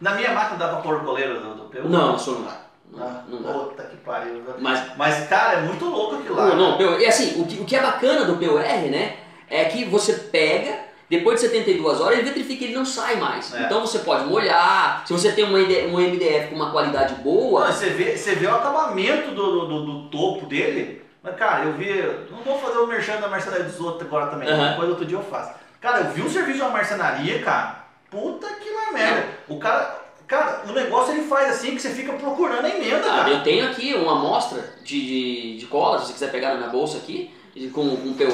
Na 0.00 0.14
minha 0.14 0.32
máquina 0.32 0.58
dá 0.58 0.68
pra 0.68 0.76
pôr 0.82 0.96
o 0.96 1.04
coleiro 1.04 1.40
do, 1.40 1.54
do 1.54 1.64
PU? 1.64 1.88
Não, 1.88 2.16
isso 2.16 2.32
não 2.32 2.42
dá. 2.42 2.65
Ah, 2.94 3.22
Não, 3.28 3.40
não 3.40 3.42
dá. 3.42 3.58
Puta 3.58 3.82
que 3.84 3.96
pariu. 3.96 4.42
Mas 4.58 4.96
Mas, 4.96 5.28
cara, 5.28 5.58
é 5.58 5.62
muito 5.62 5.84
louco 5.84 6.16
aquilo 6.16 6.36
lá. 6.36 6.46
Não, 6.46 6.56
não, 6.56 6.78
PUR, 6.78 7.00
e 7.00 7.06
assim, 7.06 7.40
o 7.40 7.46
que, 7.46 7.60
o 7.60 7.64
que 7.64 7.76
é 7.76 7.80
bacana 7.80 8.24
do 8.24 8.36
PUR, 8.36 8.60
né, 8.60 9.16
é 9.48 9.64
que 9.66 9.84
você 9.84 10.14
pega, 10.14 10.78
depois 11.08 11.40
de 11.40 11.46
72 11.46 12.00
horas, 12.00 12.18
ele 12.18 12.28
vitrifica, 12.28 12.64
ele 12.64 12.74
não 12.74 12.84
sai 12.84 13.16
mais. 13.16 13.54
É. 13.54 13.62
Então 13.62 13.80
você 13.80 14.00
pode 14.00 14.24
molhar, 14.24 15.06
se 15.06 15.12
você 15.12 15.32
tem 15.32 15.44
uma 15.44 15.58
um 15.58 16.00
MDF 16.00 16.48
com 16.48 16.56
uma 16.56 16.70
qualidade 16.70 17.14
boa, 17.16 17.66
Não, 17.66 17.72
você, 17.72 17.90
vê, 17.90 18.16
você 18.16 18.34
vê 18.34 18.46
o 18.46 18.54
acabamento 18.54 19.32
do, 19.32 19.66
do, 19.66 19.86
do 19.86 20.08
topo 20.08 20.46
dele. 20.46 21.04
Mas, 21.22 21.36
cara, 21.36 21.64
eu 21.64 21.72
vi. 21.72 21.90
Não 22.30 22.38
vou 22.44 22.58
fazer 22.58 22.78
o 22.78 22.86
merchan 22.86 23.20
da 23.20 23.28
marcenaria 23.28 23.64
dos 23.64 23.80
outros 23.80 24.02
agora 24.02 24.26
também. 24.28 24.48
Aham. 24.48 24.70
Depois 24.70 24.88
outro 24.88 25.04
dia 25.04 25.18
eu 25.18 25.22
faço. 25.24 25.54
Cara, 25.80 25.98
eu 25.98 26.10
vi 26.12 26.22
um 26.22 26.30
serviço 26.30 26.58
de 26.58 26.62
uma 26.62 26.70
marcenaria, 26.70 27.42
cara. 27.42 27.84
Puta 28.10 28.46
que 28.46 28.70
lá 28.70 28.92
merda. 28.92 29.26
O 29.48 29.58
cara. 29.58 30.05
Cara, 30.26 30.62
o 30.68 30.72
negócio 30.72 31.12
ele 31.14 31.26
faz 31.28 31.50
assim 31.56 31.76
que 31.76 31.80
você 31.82 31.90
fica 31.90 32.12
procurando 32.14 32.64
a 32.64 32.68
emenda, 32.68 32.98
Ah, 33.06 33.16
cara. 33.18 33.30
eu 33.30 33.42
tenho 33.44 33.66
aqui 33.70 33.94
uma 33.94 34.12
amostra 34.18 34.74
de, 34.82 35.00
de, 35.06 35.58
de 35.58 35.66
cola, 35.66 35.98
se 36.00 36.06
você 36.08 36.12
quiser 36.14 36.32
pegar 36.32 36.50
na 36.50 36.56
minha 36.56 36.68
bolsa 36.70 36.98
aqui, 36.98 37.32
com, 37.72 37.96
com 37.96 38.12
PUR. 38.14 38.32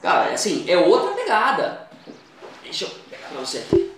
Cara, 0.00 0.30
é 0.30 0.34
assim, 0.34 0.64
é 0.66 0.76
outra 0.78 1.10
pegada. 1.12 1.88
Deixa 2.62 2.86
eu 2.86 2.90
pegar 3.10 3.28
pra 3.28 3.40
você 3.40 3.58
aqui. 3.58 3.92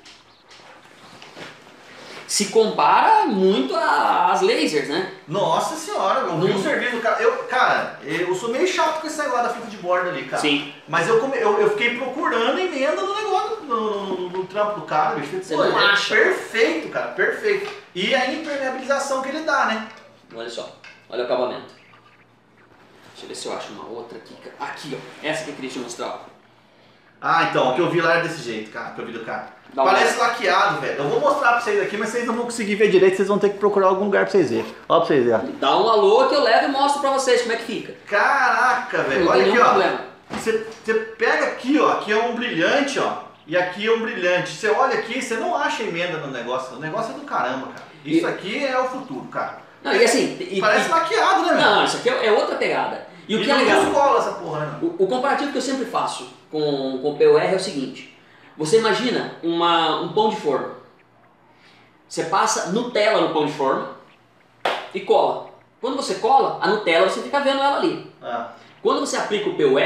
Se 2.27 2.47
compara 2.47 3.27
muito 3.27 3.75
às 3.77 4.43
lasers, 4.43 4.89
né? 4.89 5.13
Nossa 5.29 5.77
senhora, 5.77 6.21
eu 6.23 6.41
vi 6.41 6.49
Não- 6.49 6.57
um 6.57 6.63
serviço 6.63 6.99
cara. 6.99 7.23
Eu, 7.23 7.33
cara, 7.45 8.01
eu 8.05 8.35
sou 8.35 8.49
meio 8.49 8.67
chato 8.67 9.01
com 9.01 9.07
esse 9.07 9.19
negócio 9.19 9.45
da 9.45 9.51
fita 9.51 9.69
de 9.69 9.77
borda 9.77 10.09
ali, 10.11 10.25
cara. 10.25 10.43
Sim. 10.43 10.73
Mas 10.89 11.07
eu, 11.07 11.19
eu, 11.35 11.61
eu 11.61 11.71
fiquei 11.71 11.97
procurando 11.97 12.59
emenda 12.59 13.01
no 13.01 13.15
negócio, 13.15 13.56
no, 13.67 14.17
no- 14.17 14.29
no 14.31 14.45
trampo 14.47 14.81
do 14.81 14.87
cara, 14.87 15.17
bicho. 15.17 15.37
Você 15.43 15.55
Pô, 15.55 15.65
não 15.65 15.81
é 15.81 15.85
acha? 15.93 16.15
Perfeito, 16.15 16.89
cara, 16.89 17.09
perfeito. 17.09 17.71
E 17.95 18.15
a 18.15 18.33
impermeabilização 18.33 19.23
que 19.23 19.29
ele 19.29 19.41
dá, 19.41 19.67
né? 19.67 19.89
Olha 20.35 20.51
só, 20.51 20.71
olha 21.09 21.23
o 21.23 21.25
acabamento. 21.25 21.75
Deixa 23.13 23.25
eu 23.25 23.29
ver 23.29 23.35
se 23.35 23.47
eu 23.47 23.57
acho 23.57 23.73
uma 23.73 23.87
outra 23.89 24.19
aqui. 24.19 24.35
Aqui, 24.61 24.97
ó. 24.99 25.27
Essa 25.27 25.45
que 25.45 25.51
eu 25.51 25.55
queria 25.55 25.71
te 25.71 25.79
mostrar. 25.79 26.07
ó. 26.07 26.19
Ah, 27.21 27.45
então, 27.45 27.71
o 27.71 27.75
que 27.75 27.81
eu 27.81 27.89
vi 27.91 28.01
lá 28.01 28.15
era 28.17 28.23
desse 28.23 28.43
jeito, 28.43 28.71
cara, 28.71 28.91
que 28.91 29.01
eu 29.01 29.07
vi 29.07 29.13
do 29.13 29.25
cara. 29.25 29.49
Dá 29.73 29.83
uma 29.83 29.93
Parece 29.93 30.19
laqueado, 30.19 30.81
velho. 30.81 30.99
Eu 30.99 31.09
vou 31.09 31.21
mostrar 31.21 31.53
pra 31.53 31.61
vocês 31.61 31.83
aqui, 31.83 31.97
mas 31.97 32.11
vocês 32.11 32.27
não 32.27 32.35
vão 32.35 32.45
conseguir 32.45 32.75
ver 32.77 32.91
direito, 32.91 33.17
vocês 33.17 33.29
vão 33.29 33.39
ter 33.39 33.51
que 33.51 33.59
procurar 33.59 33.87
algum 33.89 34.05
lugar 34.05 34.25
pra 34.25 34.33
vocês 34.33 34.51
verem. 34.51 34.67
Ó 34.89 34.99
pra 34.99 35.07
vocês 35.09 35.25
verem. 35.25 35.53
Dá 35.59 35.77
um 35.77 35.89
alô 35.89 36.29
que 36.29 36.35
eu 36.35 36.43
levo 36.43 36.67
e 36.67 36.69
mostro 36.69 37.01
pra 37.01 37.11
vocês 37.13 37.41
como 37.41 37.53
é 37.55 37.57
que 37.57 37.65
fica. 37.65 37.95
Caraca, 38.07 39.03
velho. 39.05 39.29
Olha 39.29 39.47
aqui, 39.47 39.59
ó. 39.59 40.37
você 40.37 40.95
pega 41.19 41.47
aqui, 41.47 41.79
ó, 41.81 41.93
aqui 41.93 42.13
é 42.13 42.17
um 42.17 42.35
brilhante, 42.37 42.99
ó. 42.99 43.26
E 43.47 43.57
aqui 43.57 43.87
é 43.87 43.93
um 43.93 44.01
brilhante. 44.01 44.51
Você 44.51 44.69
olha 44.71 44.99
aqui, 44.99 45.23
você 45.23 45.37
não 45.37 45.55
acha 45.55 45.83
emenda 45.83 46.19
no 46.19 46.33
negócio. 46.33 46.77
O 46.77 46.81
negócio 46.81 47.13
é 47.15 47.19
do 47.19 47.25
caramba, 47.25 47.69
cara. 47.69 47.85
Isso 48.05 48.27
E- 48.27 48.31
aqui 48.31 48.65
é 48.65 48.79
o 48.79 48.89
futuro, 48.89 49.25
cara. 49.27 49.59
Não, 49.83 49.95
e 49.95 50.05
assim. 50.05 50.37
e- 50.41 50.61
Parece 50.61 50.89
e- 50.89 50.91
laqueado, 50.93 51.43
né, 51.43 51.53
meu? 51.53 51.61
Não, 51.61 51.85
isso 51.85 51.97
aqui 51.99 52.09
é 52.09 52.27
é 52.27 52.33
outra 52.33 52.57
pegada. 52.57 53.07
E 53.29 53.37
o 53.37 53.43
que 53.43 53.51
é 53.51 53.55
legal? 53.55 53.81
descola 53.85 54.19
essa 54.19 54.33
porra, 54.33 54.67
né? 54.67 54.79
O, 54.83 55.05
o 55.05 55.07
comparativo 55.07 55.51
que 55.53 55.59
eu 55.59 55.63
sempre 55.63 55.85
faço 55.85 56.29
com, 56.51 56.99
com 57.03 57.11
o 57.13 57.17
PUR 57.17 57.41
é 57.41 57.55
o 57.55 57.61
seguinte: 57.61 58.17
você 58.57 58.79
imagina 58.79 59.33
uma, 59.43 60.01
um 60.01 60.13
pão 60.13 60.29
de 60.29 60.37
forma. 60.37 60.75
Você 62.09 62.25
passa 62.25 62.71
Nutella 62.71 63.21
no 63.23 63.33
pão 63.33 63.47
de 63.47 63.53
forma 63.53 63.91
e 64.95 65.01
cola. 65.01 65.51
Quando 65.81 65.97
você 65.97 66.17
cola, 66.17 66.59
a 66.61 66.69
Nutella 66.69 67.09
você 67.09 67.21
fica 67.23 67.41
vendo 67.41 67.61
ela 67.63 67.77
ali. 67.79 68.11
Ah, 68.23 68.51
Quando 68.83 69.01
você 69.01 69.17
aplica 69.17 69.49
o 69.51 69.55
PUR, 69.55 69.79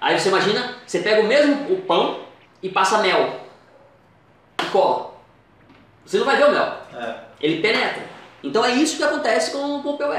aí 0.00 0.18
você 0.18 0.28
imagina, 0.28 0.74
você 0.86 0.98
pega 1.00 1.20
o 1.22 1.26
mesmo 1.26 1.72
o 1.72 1.82
pão 1.82 2.20
e 2.62 2.68
passa 2.68 2.98
mel 2.98 3.40
e 4.62 4.66
cola. 4.66 5.12
Você 6.04 6.18
não 6.18 6.26
vai 6.26 6.36
ver 6.36 6.46
o 6.46 6.50
mel, 6.50 6.76
é. 6.94 7.14
ele 7.40 7.60
penetra. 7.60 8.10
Então 8.42 8.64
é 8.64 8.74
isso 8.74 8.96
que 8.96 9.02
acontece 9.02 9.52
com, 9.52 9.82
com 9.82 9.90
o 9.90 9.98
PUR. 9.98 10.14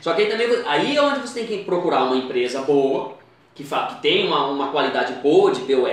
Só 0.00 0.12
que 0.14 0.22
aí 0.22 0.30
também 0.30 0.48
aí 0.66 0.96
é 0.96 1.02
onde 1.02 1.20
você 1.20 1.40
tem 1.40 1.46
que 1.46 1.64
procurar 1.64 2.04
uma 2.04 2.16
empresa 2.16 2.62
boa, 2.62 3.16
que, 3.54 3.64
que 3.64 3.94
tem 4.00 4.26
uma, 4.26 4.46
uma 4.46 4.70
qualidade 4.70 5.14
boa 5.14 5.50
de 5.50 5.60
PUR, 5.62 5.88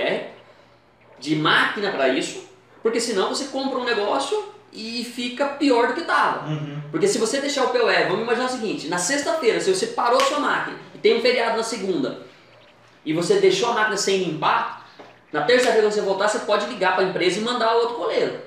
de 1.18 1.36
máquina 1.36 1.90
para 1.90 2.08
isso, 2.08 2.44
porque 2.82 3.00
senão 3.00 3.28
você 3.28 3.46
compra 3.46 3.78
um 3.78 3.84
negócio 3.84 4.54
e 4.72 5.02
fica 5.04 5.46
pior 5.46 5.88
do 5.88 5.94
que 5.94 6.00
estava. 6.00 6.48
Uhum. 6.48 6.82
Porque 6.90 7.08
se 7.08 7.18
você 7.18 7.40
deixar 7.40 7.64
o 7.64 7.68
POE, 7.70 8.04
vamos 8.08 8.22
imaginar 8.22 8.46
o 8.46 8.50
seguinte, 8.50 8.88
na 8.88 8.98
sexta-feira, 8.98 9.60
se 9.60 9.74
você 9.74 9.88
parou 9.88 10.20
sua 10.20 10.38
máquina 10.38 10.76
e 10.94 10.98
tem 10.98 11.16
um 11.16 11.20
feriado 11.20 11.56
na 11.56 11.62
segunda, 11.62 12.20
e 13.04 13.12
você 13.12 13.40
deixou 13.40 13.70
a 13.70 13.74
máquina 13.74 13.96
sem 13.96 14.22
limpar, 14.22 14.75
na 15.32 15.42
terça-feira 15.42 15.82
quando 15.82 15.92
você 15.92 16.00
voltar, 16.00 16.28
você 16.28 16.40
pode 16.40 16.66
ligar 16.66 16.94
para 16.94 17.04
a 17.04 17.08
empresa 17.08 17.38
e 17.40 17.42
mandar 17.42 17.74
outro 17.74 17.96
coleiro. 17.96 18.40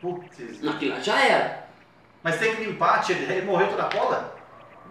Putz. 0.00 0.60
Naquilo 0.62 1.00
já 1.02 1.20
era. 1.20 1.68
Mas 2.22 2.38
tem 2.38 2.54
que 2.54 2.64
limpar, 2.64 3.04
ele 3.10 3.42
morreu 3.42 3.68
toda 3.68 3.82
a 3.82 3.90
cola? 3.90 4.36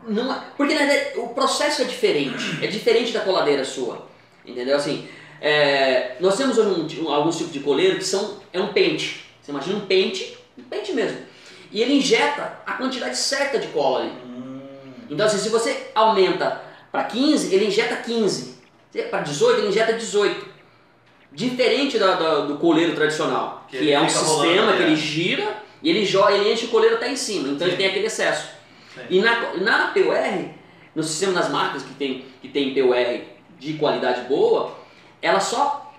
Não, 0.07 0.31
é- 0.33 0.41
porque 0.57 0.75
verdade, 0.75 1.19
o 1.19 1.29
processo 1.29 1.81
é 1.81 1.85
diferente. 1.85 2.63
É 2.63 2.67
diferente 2.67 3.11
da 3.13 3.21
coladeira 3.21 3.63
sua. 3.63 4.07
Entendeu? 4.45 4.75
Assim, 4.75 5.07
é, 5.39 6.15
nós 6.19 6.35
temos 6.35 6.57
hoje 6.57 6.99
um, 6.99 7.05
um, 7.05 7.13
alguns 7.13 7.37
tipos 7.37 7.53
de 7.53 7.59
coleiro 7.59 7.97
que 7.97 8.03
são, 8.03 8.39
é 8.51 8.59
um 8.59 8.73
pente. 8.73 9.25
Você 9.41 9.51
imagina 9.51 9.77
um 9.77 9.85
pente, 9.85 10.37
um 10.57 10.63
pente 10.63 10.93
mesmo. 10.93 11.19
E 11.71 11.81
ele 11.81 11.95
injeta 11.95 12.59
a 12.65 12.73
quantidade 12.73 13.17
certa 13.17 13.57
de 13.57 13.67
cola 13.67 14.01
ali. 14.01 14.09
Hum. 14.25 14.61
Então, 15.09 15.25
assim, 15.25 15.37
se 15.37 15.49
você 15.49 15.89
aumenta 15.95 16.61
para 16.91 17.05
15, 17.05 17.53
ele 17.53 17.65
injeta 17.67 17.95
15. 17.95 18.59
Para 19.09 19.21
18, 19.21 19.59
ele 19.59 19.67
injeta 19.69 19.93
18. 19.93 20.50
Diferente 21.31 21.97
da- 21.97 22.15
da- 22.15 22.39
do 22.41 22.57
coleiro 22.57 22.93
tradicional, 22.93 23.65
Que 23.69 23.77
que, 23.77 23.91
é 23.91 23.99
um 24.01 24.09
sistema 24.09 24.27
rolando, 24.35 24.73
que 24.77 24.83
é. 24.83 24.85
ele 24.87 24.95
gira 24.97 25.57
e 25.81 25.89
ele, 25.89 26.05
joga, 26.05 26.33
ele 26.33 26.51
enche 26.51 26.65
o 26.65 26.69
coleiro 26.69 26.95
até 26.95 27.09
em 27.09 27.15
cima. 27.15 27.47
Então 27.47 27.59
Sim. 27.59 27.65
ele 27.73 27.77
tem 27.77 27.87
aquele 27.87 28.05
excesso. 28.07 28.49
Sim. 28.93 29.01
E 29.09 29.21
na, 29.21 29.53
na 29.55 29.87
PUR, 29.93 30.49
no 30.93 31.01
sistema 31.03 31.31
das 31.33 31.49
máquinas 31.49 31.83
que 31.83 31.93
tem, 31.93 32.25
que 32.41 32.49
tem 32.49 32.73
PUR 32.73 32.95
de 33.57 33.73
qualidade 33.75 34.21
boa, 34.27 34.75
ela 35.21 35.39
só, 35.39 35.93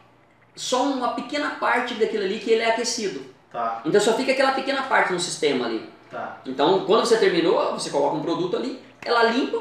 só 0.54 0.82
uma 0.82 1.08
pequena 1.14 1.50
parte 1.52 1.94
daquilo 1.94 2.24
ali 2.24 2.38
que 2.38 2.50
ele 2.50 2.62
é 2.62 2.70
aquecido. 2.70 3.24
Tá, 3.50 3.80
Então 3.86 4.00
só 4.00 4.12
fica 4.14 4.32
aquela 4.32 4.52
pequena 4.52 4.82
parte 4.82 5.12
no 5.12 5.20
sistema 5.20 5.64
ali. 5.66 5.88
tá. 6.10 6.40
Então, 6.46 6.84
quando 6.84 7.06
você 7.06 7.16
terminou, 7.16 7.72
você 7.72 7.88
coloca 7.90 8.16
um 8.16 8.22
produto 8.22 8.56
ali, 8.56 8.78
ela 9.04 9.24
limpa, 9.24 9.58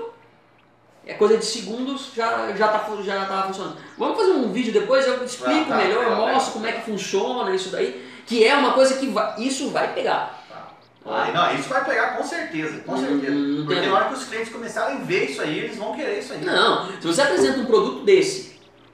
é 1.05 1.13
coisa 1.15 1.37
de 1.37 1.45
segundos, 1.45 2.11
já, 2.15 2.51
já, 2.55 2.67
tá, 2.67 2.85
já 3.03 3.25
tá 3.25 3.43
funcionando. 3.43 3.77
Vamos 3.97 4.17
fazer 4.17 4.31
um 4.31 4.51
vídeo 4.51 4.71
depois, 4.73 5.05
eu 5.07 5.23
explico 5.23 5.61
Ah, 5.61 5.65
tá, 5.69 5.75
melhor, 5.77 6.03
legal, 6.03 6.17
mostro 6.17 6.33
legal. 6.35 6.51
como 6.53 6.67
é 6.67 6.71
que 6.73 6.81
funciona 6.85 7.55
isso 7.55 7.69
daí, 7.69 8.07
que 8.25 8.45
é 8.45 8.55
uma 8.55 8.73
coisa 8.73 8.95
que 8.95 9.07
vai, 9.07 9.33
isso 9.39 9.69
vai 9.71 9.93
pegar. 9.93 10.39
tá. 10.49 10.67
Ah. 11.05 11.31
Não, 11.33 11.55
isso 11.59 11.67
vai 11.69 11.83
pegar 11.83 12.17
com 12.17 12.23
certeza, 12.23 12.79
com 12.85 12.93
Hum, 12.93 12.97
certeza. 13.07 13.31
não 13.31 13.65
Porque 13.65 13.81
na 13.81 13.93
hora 13.95 14.05
que 14.05 14.13
os 14.13 14.23
clientes 14.25 14.51
começarem 14.53 14.97
a 14.97 14.99
ver 14.99 15.31
isso 15.31 15.41
aí, 15.41 15.59
eles 15.59 15.75
vão 15.77 15.95
querer 15.95 16.19
isso 16.19 16.33
aí. 16.33 16.45
Não, 16.45 16.87
se 17.01 17.07
você 17.07 17.21
apresenta 17.21 17.59
um 17.59 17.65
produto 17.65 18.03
desse 18.03 18.51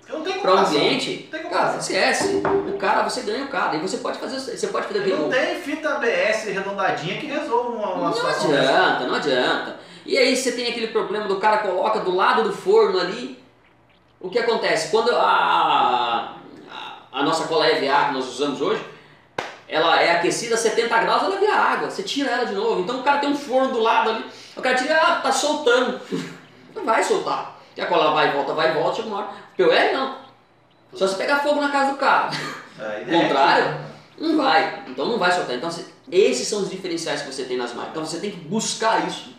Eu 0.08 0.20
não 0.20 0.32
para 0.40 0.54
um 0.56 0.66
cliente, 0.66 1.30
Não 1.34 1.50
cara, 1.50 1.78
esquece. 1.78 2.42
O 2.74 2.78
cara, 2.78 3.04
você 3.04 3.22
ganha 3.24 3.44
o 3.44 3.50
cara. 3.50 3.76
E 3.76 3.80
você 3.82 3.98
pode 3.98 4.18
fazer, 4.18 4.40
você 4.40 4.68
pode 4.68 4.88
fazer 4.88 5.06
Não 5.06 5.28
tem 5.30 5.56
fita 5.62 5.96
ABS 5.96 6.48
arredondadinha 6.48 7.20
que 7.20 7.26
resolva 7.26 7.70
uma, 7.72 7.94
uma 7.94 8.06
Não 8.08 8.14
situação 8.14 8.50
dessa. 8.50 8.72
adianta, 8.72 9.06
não 9.08 9.16
adianta. 9.16 9.80
E 10.08 10.18
aí 10.18 10.38
você 10.38 10.54
tem 10.54 10.68
aquele 10.68 10.88
problema 10.88 11.28
do 11.28 11.36
cara 11.36 11.58
coloca 11.58 12.00
do 12.00 12.16
lado 12.16 12.44
do 12.44 12.54
forno 12.54 12.98
ali. 12.98 13.38
O 14.22 14.30
que 14.30 14.40
acontece? 14.40 14.90
Quando 14.90 15.12
a, 15.12 16.34
a, 16.72 17.20
a 17.20 17.24
nossa 17.24 17.46
cola 17.46 17.68
EVA 17.68 18.06
que 18.06 18.14
nós 18.14 18.26
usamos 18.30 18.62
hoje, 18.62 18.82
ela 19.68 20.02
é 20.02 20.14
aquecida 20.14 20.56
a 20.56 20.58
70 20.58 20.98
graus, 21.00 21.24
ela 21.24 21.36
vira 21.36 21.54
água. 21.54 21.90
Você 21.90 22.04
tira 22.04 22.32
ela 22.32 22.46
de 22.46 22.56
novo. 22.56 22.82
Então 22.82 23.02
o 23.02 23.04
cara 23.04 23.20
tem 23.20 23.30
um 23.30 23.36
forno 23.36 23.74
do 23.74 23.82
lado 23.82 24.12
ali. 24.12 24.26
O 24.56 24.62
cara 24.62 24.78
tira, 24.78 24.96
ah, 24.96 25.16
tá 25.18 25.30
soltando. 25.30 26.00
Não 26.74 26.86
vai 26.86 27.04
soltar. 27.04 27.60
E 27.76 27.82
a 27.82 27.86
cola 27.86 28.14
vai 28.14 28.30
e 28.30 28.32
volta, 28.32 28.54
vai 28.54 28.72
e 28.72 28.74
volta, 28.76 28.96
chega 28.96 29.08
uma 29.10 29.18
hora. 29.18 29.30
POR 29.58 29.94
não. 29.94 30.16
Só 30.94 31.08
se 31.08 31.16
pegar 31.16 31.40
fogo 31.40 31.60
na 31.60 31.70
casa 31.70 31.92
do 31.92 31.98
cara. 31.98 32.30
É, 32.80 33.06
Contrário? 33.06 33.76
Não 34.20 34.38
vai. 34.38 34.84
Então 34.88 35.08
não 35.08 35.18
vai 35.18 35.32
soltar. 35.32 35.56
Então 35.56 35.68
esses 36.12 36.48
são 36.48 36.60
os 36.60 36.70
diferenciais 36.70 37.24
que 37.24 37.34
você 37.34 37.44
tem 37.44 37.58
nas 37.58 37.74
máquinas. 37.74 37.90
Então 37.90 38.06
você 38.06 38.20
tem 38.20 38.30
que 38.30 38.38
buscar 38.38 39.08
isso 39.08 39.36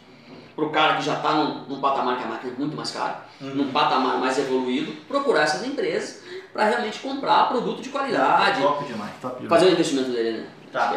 para 0.58 0.66
o 0.66 0.70
cara 0.70 0.96
que 0.96 1.02
já 1.02 1.14
está 1.14 1.34
num, 1.34 1.60
num 1.68 1.80
patamar 1.80 2.18
que 2.18 2.24
a 2.24 2.26
máquina 2.26 2.52
é 2.52 2.58
muito 2.58 2.76
mais 2.76 2.90
cara, 2.90 3.18
Uhum. 3.40 3.54
num 3.54 3.70
patamar 3.70 4.18
mais 4.18 4.36
evoluído, 4.40 4.90
procurar 5.06 5.42
essas 5.42 5.64
empresas 5.64 6.24
para 6.52 6.64
realmente 6.64 6.98
comprar 6.98 7.46
produto 7.48 7.80
de 7.80 7.90
qualidade, 7.90 8.60
Top 8.60 8.84
demais, 8.84 9.12
top 9.22 9.36
demais. 9.40 9.48
fazer 9.48 9.66
o 9.66 9.72
investimento 9.74 10.10
dele, 10.10 10.38
né? 10.38 10.46
Tá. 10.72 10.96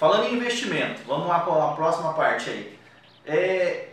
Falando 0.00 0.24
em 0.24 0.34
investimento, 0.34 1.00
vamos 1.06 1.28
lá 1.28 1.38
para 1.40 1.64
a 1.64 1.68
próxima 1.74 2.12
parte 2.12 2.50
aí. 2.50 2.76
É, 3.24 3.90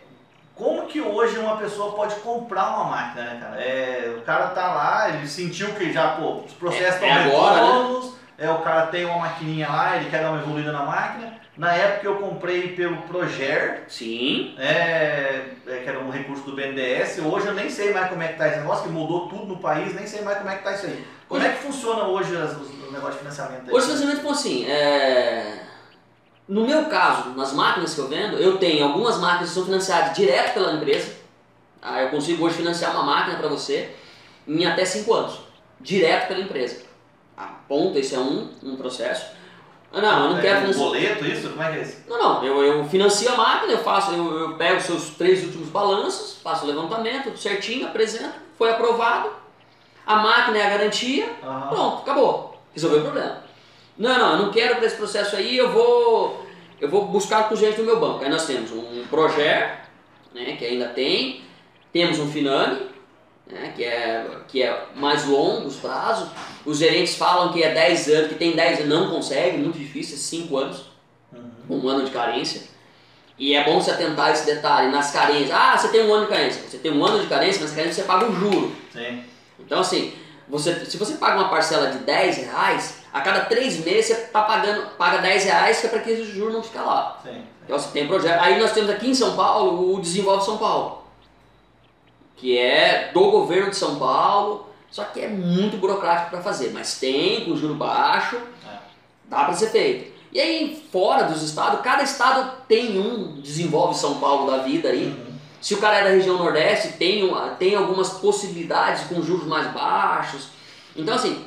como 0.56 0.88
que 0.88 1.00
hoje 1.00 1.38
uma 1.38 1.58
pessoa 1.58 1.94
pode 1.94 2.16
comprar 2.16 2.70
uma 2.76 2.86
máquina, 2.86 3.24
né, 3.26 3.40
cara? 3.40 3.62
É, 3.62 4.16
o 4.18 4.22
cara 4.24 4.48
tá 4.48 4.74
lá, 4.74 5.10
ele 5.10 5.28
sentiu 5.28 5.72
que 5.76 5.94
já, 5.94 6.16
pô, 6.16 6.38
os 6.48 6.54
processos 6.54 6.84
É- 7.04 7.08
estão 7.08 7.08
é 7.10 7.24
agora, 7.26 7.62
bons, 7.62 8.16
é, 8.40 8.50
o 8.50 8.58
cara 8.60 8.88
tem 8.88 9.06
uma 9.06 9.20
maquininha 9.20 9.68
lá, 9.70 9.98
ele 9.98 10.10
quer 10.10 10.24
dar 10.24 10.32
uma 10.32 10.42
evoluída 10.42 10.72
na 10.72 10.84
máquina. 10.84 11.45
Na 11.58 11.74
época 11.74 12.08
eu 12.08 12.16
comprei 12.18 12.76
pelo 12.76 13.04
Proger, 13.04 13.84
Sim. 13.88 14.56
é, 14.58 15.52
é, 15.66 15.78
que 15.84 15.90
era 15.90 16.00
um 16.00 16.10
recurso 16.10 16.44
do 16.44 16.54
BNDES. 16.56 17.20
Hoje 17.20 17.48
eu 17.48 17.54
nem 17.54 17.70
sei 17.70 17.94
mais 17.94 18.10
como 18.10 18.22
é 18.22 18.28
que 18.30 18.38
tá 18.38 18.48
esse 18.50 18.58
negócio, 18.60 18.84
que 18.84 18.90
mudou 18.90 19.30
tudo 19.30 19.46
no 19.46 19.58
país, 19.60 19.94
nem 19.96 20.06
sei 20.06 20.22
mais 20.22 20.38
como 20.38 20.50
é 20.50 20.58
que 20.58 20.64
tá 20.64 20.74
isso 20.74 20.86
aí. 20.88 21.06
Como 21.30 21.42
é 21.42 21.50
que 21.50 21.60
funciona 21.60 22.04
hoje 22.04 22.36
as- 22.36 22.52
os, 22.58 22.68
os 22.70 22.92
negócios 22.92 23.14
de 23.14 23.20
financiamento 23.20 23.62
aí? 23.68 23.74
Hoje 23.74 23.86
o 23.86 23.88
financiamento 23.88 24.22
foi 24.22 24.32
assim, 24.32 24.66
é... 24.70 25.60
no 26.48 26.68
meu 26.68 26.86
caso, 26.86 27.30
nas 27.30 27.54
máquinas 27.54 27.94
que 27.94 28.00
eu 28.02 28.10
vendo, 28.10 28.38
eu 28.38 28.58
tenho 28.58 28.84
algumas 28.84 29.18
máquinas 29.18 29.50
que 29.50 29.56
são 29.56 29.64
financiadas 29.66 30.14
direto 30.14 30.56
pela 30.56 30.74
empresa. 30.74 31.14
Ah, 31.82 32.02
eu 32.02 32.10
consigo 32.10 32.46
hoje 32.46 32.58
financiar 32.58 32.92
uma 32.92 33.04
máquina 33.04 33.38
para 33.38 33.48
você 33.48 33.92
em 34.46 34.66
até 34.66 34.84
5 34.84 35.14
anos, 35.14 35.40
direto 35.80 36.28
pela 36.28 36.42
empresa. 36.42 36.84
Ponto, 37.68 37.98
esse 37.98 38.14
é 38.14 38.20
um, 38.20 38.52
um 38.62 38.76
processo. 38.76 39.26
Ah, 39.96 40.02
não, 40.02 40.24
eu 40.26 40.30
não 40.32 40.38
é, 40.38 40.42
quero 40.42 40.58
um 40.58 40.62
financiar. 40.62 40.86
boleto, 40.88 41.26
isso? 41.26 41.50
Como 41.50 41.64
é 41.64 41.72
que 41.72 41.78
é 41.78 41.82
isso? 41.82 41.98
Não, 42.08 42.20
não, 42.20 42.44
eu, 42.44 42.62
eu 42.62 42.86
financio 42.86 43.32
a 43.32 43.38
máquina, 43.38 43.72
eu 43.72 43.78
faço, 43.80 44.12
eu, 44.12 44.40
eu 44.40 44.54
pego 44.56 44.76
os 44.78 44.84
seus 44.84 45.10
três 45.12 45.44
últimos 45.46 45.70
balanços, 45.70 46.38
faço 46.44 46.66
o 46.66 46.68
levantamento, 46.68 47.24
tudo 47.24 47.38
certinho, 47.38 47.88
apresento, 47.88 48.36
foi 48.58 48.70
aprovado, 48.72 49.30
a 50.06 50.18
máquina 50.18 50.58
é 50.58 50.68
a 50.68 50.70
garantia, 50.70 51.30
Aham. 51.42 51.68
Pronto, 51.70 52.02
acabou. 52.02 52.62
Resolveu 52.74 53.00
o 53.00 53.04
problema. 53.04 53.44
Não, 53.98 54.20
não, 54.20 54.32
eu 54.34 54.38
não 54.46 54.52
quero 54.52 54.76
para 54.76 54.86
esse 54.86 54.98
processo 54.98 55.36
aí, 55.38 55.56
eu 55.56 55.72
vou 55.72 56.46
eu 56.80 56.90
vou 56.90 57.06
buscar 57.06 57.48
com 57.48 57.54
o 57.56 57.58
gerente 57.58 57.78
do 57.78 57.84
meu 57.84 58.00
banco. 58.00 58.24
Aí 58.24 58.30
nós 58.30 58.46
temos 58.46 58.72
um 58.72 59.06
Proger, 59.10 59.80
né, 60.34 60.58
que 60.58 60.66
ainda 60.66 60.90
tem, 60.90 61.42
temos 61.94 62.20
um 62.20 62.30
Finame, 62.30 62.80
né, 63.48 63.74
que, 63.76 63.84
é, 63.84 64.26
que 64.48 64.64
é 64.64 64.86
mais 64.96 65.26
longo 65.26 65.68
os 65.68 65.76
prazos. 65.76 66.30
Os 66.66 66.78
gerentes 66.80 67.16
falam 67.16 67.54
que 67.54 67.62
é 67.64 67.74
10 67.74 68.08
anos, 68.10 68.28
que 68.30 68.36
tem 68.36 68.54
10 68.56 68.82
anos, 68.82 68.90
não 68.90 69.10
consegue, 69.12 69.58
muito 69.58 69.78
difícil, 69.78 70.16
é 70.16 70.20
5 70.20 70.58
anos, 70.58 70.86
Uhum. 71.34 71.80
um 71.84 71.90
ano 71.90 72.06
de 72.06 72.12
carência. 72.12 72.62
E 73.38 73.54
é 73.56 73.64
bom 73.66 73.82
você 73.82 73.92
atentar 73.92 74.32
esse 74.32 74.46
detalhe 74.46 74.90
nas 74.92 75.12
carências. 75.12 75.52
Ah, 75.52 75.78
você 75.78 75.90
tem 75.90 76.06
um 76.08 76.14
ano 76.14 76.26
de 76.26 76.32
carência. 76.32 76.62
Você 76.70 76.78
tem 76.78 76.92
um 76.92 77.06
ano 77.06 77.20
de 77.20 77.28
carência, 77.28 77.62
mas 77.62 77.72
carência 77.72 77.96
você 78.02 78.04
paga 78.04 78.26
o 78.28 78.34
juro. 78.34 78.74
Sim. 78.94 79.24
Então, 79.60 79.82
assim, 79.82 80.14
você, 80.48 80.86
se 80.86 80.96
você 80.96 81.16
paga 81.16 81.40
uma 81.40 81.50
parcela 81.50 81.88
de 81.92 81.98
10 82.00 82.38
reais, 82.38 83.00
a 83.12 83.20
cada 83.20 83.42
três 83.42 83.84
meses 83.84 84.06
você 84.06 84.16
tá 84.28 84.42
pagando, 84.44 84.90
paga 84.98 85.18
10 85.18 85.44
reais, 85.44 85.82
que 85.82 85.88
é 85.88 85.90
para 85.90 86.00
que 86.00 86.12
esse 86.12 86.26
juro 86.26 86.54
não 86.54 86.64
fique 86.64 86.78
lá. 86.78 87.20
Sim. 87.24 87.44
Então, 87.66 87.78
você 87.78 87.90
tem 87.90 88.08
projeto. 88.08 88.40
Aí 88.42 88.58
nós 88.58 88.72
temos 88.72 88.90
aqui 88.90 89.10
em 89.10 89.14
São 89.16 89.36
Paulo 89.36 89.94
o 89.96 90.00
Desenvolve 90.00 90.46
São 90.46 90.58
Paulo, 90.58 91.04
que 92.38 92.58
é 92.58 93.12
do 93.14 93.32
governo 93.32 93.70
de 93.70 93.76
São 93.76 93.98
Paulo, 93.98 94.70
só 94.92 95.04
que 95.06 95.20
é 95.22 95.28
muito 95.28 95.78
burocrático 95.78 96.30
para 96.32 96.42
fazer, 96.42 96.72
mas 96.74 97.00
tem 97.00 97.46
com 97.46 97.56
juro 97.56 97.76
baixo, 97.76 98.36
É. 98.68 98.78
dá 99.26 99.44
para 99.46 99.54
ser 99.54 99.70
feito. 99.70 100.14
E 100.32 100.40
aí, 100.40 100.86
fora 100.92 101.24
dos 101.24 101.42
estados, 101.42 101.80
cada 101.82 102.04
estado 102.04 102.52
tem 102.68 103.00
um 103.00 103.40
Desenvolve 103.42 103.98
São 103.98 104.20
Paulo 104.20 104.52
da 104.52 104.58
vida 104.58 104.90
aí. 104.90 105.06
Uhum. 105.06 105.34
Se 105.62 105.74
o 105.74 105.78
cara 105.78 105.98
é 106.00 106.04
da 106.04 106.10
região 106.10 106.38
Nordeste, 106.38 106.94
tem, 106.94 107.24
uma- 107.24 107.52
tem 107.52 107.74
algumas 107.76 108.10
possibilidades 108.10 109.06
com 109.08 109.22
juros 109.22 109.46
mais 109.48 109.72
baixos. 109.72 110.50
Então, 110.96 111.16
assim, 111.16 111.44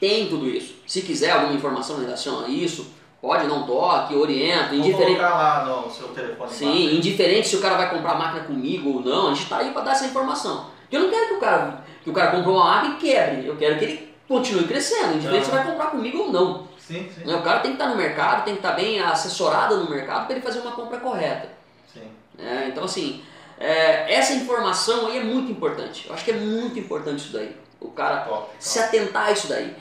tem 0.00 0.28
tudo 0.28 0.48
isso. 0.48 0.74
Se 0.86 1.02
quiser 1.02 1.32
alguma 1.32 1.52
informação 1.54 1.98
em 2.00 2.04
relação 2.04 2.44
a 2.44 2.48
isso, 2.48 2.86
pode 3.22 3.46
um 3.46 3.62
toque, 3.64 4.14
orienta, 4.16 4.70
Vou 4.70 4.78
indiferente. 4.78 5.16
colocar 5.16 5.34
lá 5.36 5.64
no 5.64 5.88
seu 5.88 6.08
telefone. 6.08 6.50
Sim, 6.50 6.96
indiferente 6.96 7.48
se 7.48 7.56
o 7.56 7.60
cara 7.60 7.76
vai 7.76 7.88
comprar 7.90 8.16
máquina 8.16 8.44
comigo 8.44 8.94
ou 8.96 9.00
não, 9.00 9.28
a 9.28 9.30
gente 9.30 9.44
está 9.44 9.58
aí 9.58 9.70
para 9.70 9.82
dar 9.82 9.92
essa 9.92 10.06
informação. 10.06 10.66
Eu 10.90 11.00
não 11.02 11.08
quero 11.10 11.28
que 11.28 11.34
o 11.34 11.40
cara, 11.40 11.84
que 12.02 12.10
o 12.10 12.12
cara 12.12 12.32
comprou 12.32 12.56
uma 12.56 12.64
máquina 12.64 12.94
e 12.96 12.98
quebre, 12.98 13.46
eu 13.46 13.56
quero 13.56 13.78
que 13.78 13.84
ele 13.84 14.14
continue 14.26 14.64
crescendo, 14.64 15.14
indiferente 15.14 15.46
se 15.46 15.52
Aham. 15.52 15.62
vai 15.62 15.70
comprar 15.72 15.86
comigo 15.92 16.18
ou 16.18 16.32
não. 16.32 16.68
Sim, 16.76 17.08
sim. 17.14 17.24
Né, 17.24 17.36
O 17.36 17.42
cara 17.42 17.60
tem 17.60 17.70
que 17.70 17.76
estar 17.80 17.88
no 17.90 17.96
mercado, 17.96 18.44
tem 18.44 18.54
que 18.54 18.58
estar 18.58 18.72
bem 18.72 19.00
assessorado 19.00 19.76
no 19.76 19.88
mercado 19.88 20.26
para 20.26 20.34
ele 20.34 20.44
fazer 20.44 20.58
uma 20.58 20.72
compra 20.72 20.98
correta. 20.98 21.48
sim. 21.92 22.02
É, 22.38 22.66
então, 22.66 22.82
assim, 22.84 23.22
é, 23.56 24.12
essa 24.12 24.32
informação 24.32 25.06
aí 25.06 25.18
é 25.18 25.22
muito 25.22 25.50
importante. 25.52 26.08
Eu 26.08 26.14
acho 26.14 26.24
que 26.24 26.32
é 26.32 26.34
muito 26.36 26.76
importante 26.76 27.20
isso 27.20 27.32
daí. 27.32 27.54
O 27.80 27.90
cara 27.92 28.22
Top. 28.22 28.48
se 28.58 28.80
atentar 28.80 29.26
a 29.28 29.32
isso 29.32 29.46
daí. 29.48 29.74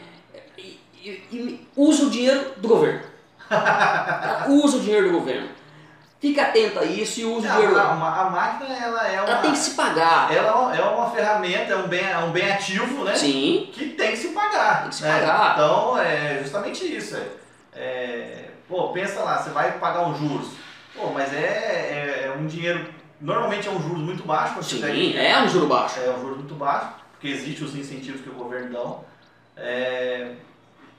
E, 0.57 0.79
e- 1.03 1.23
e 1.31 1.67
usa 1.75 2.05
o 2.05 2.09
dinheiro 2.11 2.51
do 2.57 2.67
governo. 2.67 3.01
Usa 4.49 4.77
o 4.77 4.79
dinheiro 4.79 5.11
do 5.11 5.19
governo. 5.19 5.49
Fica 6.19 6.43
atento 6.43 6.77
a 6.79 6.85
isso 6.85 7.19
e 7.19 7.25
usa 7.25 7.47
o 7.47 7.51
A, 7.51 7.55
dinheiro. 7.55 7.79
a, 7.79 8.21
a 8.21 8.29
máquina 8.29 8.75
ela 8.77 9.07
é 9.07 9.21
uma, 9.21 9.31
Ela 9.31 9.41
tem 9.41 9.51
que 9.51 9.57
se 9.57 9.71
pagar. 9.71 10.31
ela 10.31 10.75
é 10.75 10.81
uma 10.83 11.09
ferramenta, 11.09 11.73
é 11.73 11.75
um 11.75 11.87
bem, 11.87 12.05
é 12.05 12.17
um 12.19 12.31
bem 12.31 12.51
ativo, 12.51 13.03
né? 13.03 13.15
Sim. 13.15 13.71
Que 13.73 13.87
tem 13.89 14.11
que 14.11 14.17
se 14.17 14.27
pagar. 14.27 14.81
Tem 14.81 14.89
que 14.89 14.95
se 14.95 15.03
né? 15.03 15.19
pagar. 15.19 15.53
Então 15.53 15.97
é 15.97 16.37
justamente 16.43 16.85
isso. 16.95 17.15
É, 17.15 17.27
é, 17.75 18.51
Pô, 18.69 18.89
pensa 18.89 19.21
lá, 19.21 19.39
você 19.41 19.49
vai 19.49 19.71
pagar 19.79 20.07
um 20.07 20.15
juros. 20.15 20.49
Pô, 20.95 21.07
mas 21.09 21.33
é, 21.33 21.37
é, 21.39 22.23
é 22.27 22.37
um 22.39 22.45
dinheiro. 22.45 22.85
Normalmente 23.19 23.67
é 23.67 23.71
um 23.71 23.81
juros 23.81 23.99
muito 24.01 24.23
baixo. 24.23 24.53
quando 24.53 24.63
você 24.65 24.75
Sim, 24.75 24.91
dinheiro. 24.91 25.17
é 25.19 25.41
um 25.43 25.49
juro 25.49 25.65
baixo. 25.67 25.99
É 25.99 26.09
um 26.11 26.21
juros 26.21 26.37
muito 26.37 26.53
baixo, 26.55 26.87
porque 27.13 27.29
existem 27.29 27.65
os 27.65 27.75
incentivos 27.75 28.21
que 28.21 28.29
o 28.29 28.33
governo 28.33 28.71
dá. 29.57 29.61
É, 29.63 30.33